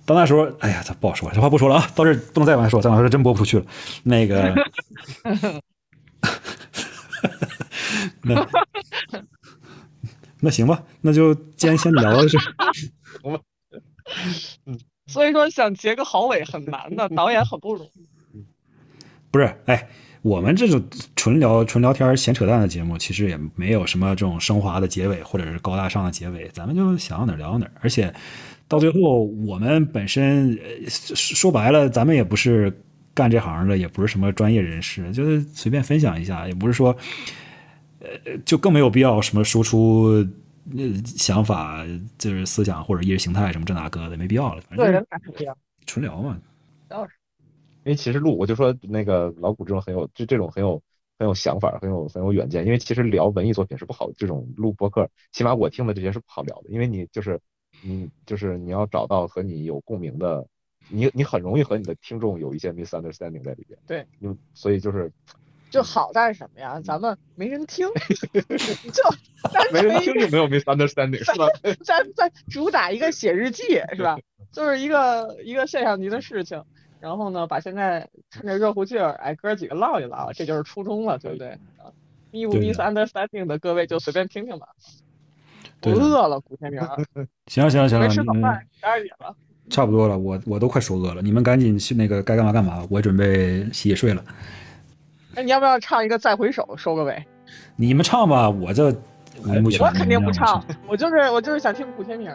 [0.06, 1.92] 到那时候，哎呀，这不好说，这话不说了啊！
[1.96, 3.66] 到这不能再往下说，再往下说真播不出去了。
[4.04, 4.54] 那个，
[8.22, 8.48] 那
[10.40, 12.38] 那行吧，那就今天先聊到这。
[14.66, 18.08] 嗯，所以说想结个好尾很难的，导演很不容易。
[19.32, 19.90] 不是，哎。
[20.22, 20.84] 我们这种
[21.16, 27.72] 纯聊、纯聊天、闲扯淡的节目，其实也没有什么这种升华的结尾，或者是高大上的结尾，咱们就想到哪儿聊到哪儿。
[27.80, 28.12] 而且
[28.68, 30.58] 到最后，我们本身
[30.90, 32.72] 说白了，咱们也不是
[33.14, 36.96] 干这行的，也不是什么专业人士，就是随便分享一下，也不是说，
[38.00, 40.26] 呃，就更没有必要什么输出
[41.06, 41.86] 想法，
[42.18, 44.62] 就是思想或者意识形态什么这那个的，没必要了。
[44.76, 45.04] 对，
[45.86, 46.40] 纯聊嘛。
[46.88, 47.14] 倒是。
[47.84, 50.82] 因为其实录，我就说那个老古这种很有，就这种很有
[51.20, 52.66] 很有想法，很有很有远见。
[52.66, 56.70] 因为其实聊文艺作品是不好，这种录播客，起码我听的这些是不好聊的。
[56.70, 57.40] 因为你就是
[57.86, 60.46] 你就是你要找到和你有共鸣的，
[60.90, 63.78] 你你很容易和你的听众有一些 misunderstanding 在里边。
[63.86, 65.12] 对，就所以就是
[65.70, 66.82] 就好在什么呀？
[66.82, 67.88] 咱们没人听，
[68.92, 69.04] 就
[69.72, 71.48] 没人听就没有 misunderstanding 是吧？
[71.86, 73.64] 咱咱主打一个写日记
[73.96, 74.18] 是吧？
[74.52, 76.64] 就是一个一个现象级的事情。
[77.02, 81.50] 然后呢，把现在趁着热乎劲儿，哎，哥几个唠一唠，这就是初衷了，对不对
[82.32, 84.70] ？Me misunderstanding 的各位就随便听听吧。
[85.86, 86.82] 我饿了，古天明。
[87.48, 89.36] 行了行了行了，没吃早饭，十二点了。
[89.70, 94.24] 差不多了，我我都快说饿了，你们赶紧去那个该干嘛干嘛，我准备洗洗睡了。
[95.34, 97.24] 那你要不要唱一个再回首收个尾？
[97.76, 98.86] 你们唱吧，我这
[99.44, 102.32] 我肯定不唱，我就是我就是想听古天明。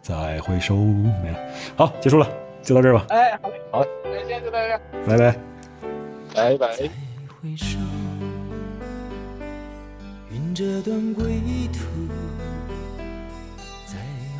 [0.00, 1.38] 再回首没了，
[1.76, 2.28] 好，结束了。
[2.60, 3.06] 就到这儿吧。
[3.08, 5.36] 哎，好嘞，好，那今天就到这儿，拜拜，
[6.34, 6.76] 拜拜。
[6.76, 6.90] 再
[7.40, 7.78] 回首，
[10.30, 11.24] 云这段归
[11.72, 12.07] 途。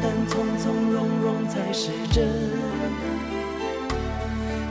[0.31, 2.25] 从从容容才是真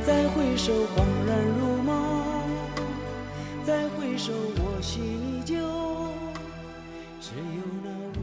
[0.07, 2.25] 再回首恍然如梦
[3.63, 5.57] 再回首我心依旧
[7.21, 8.20] 只有那无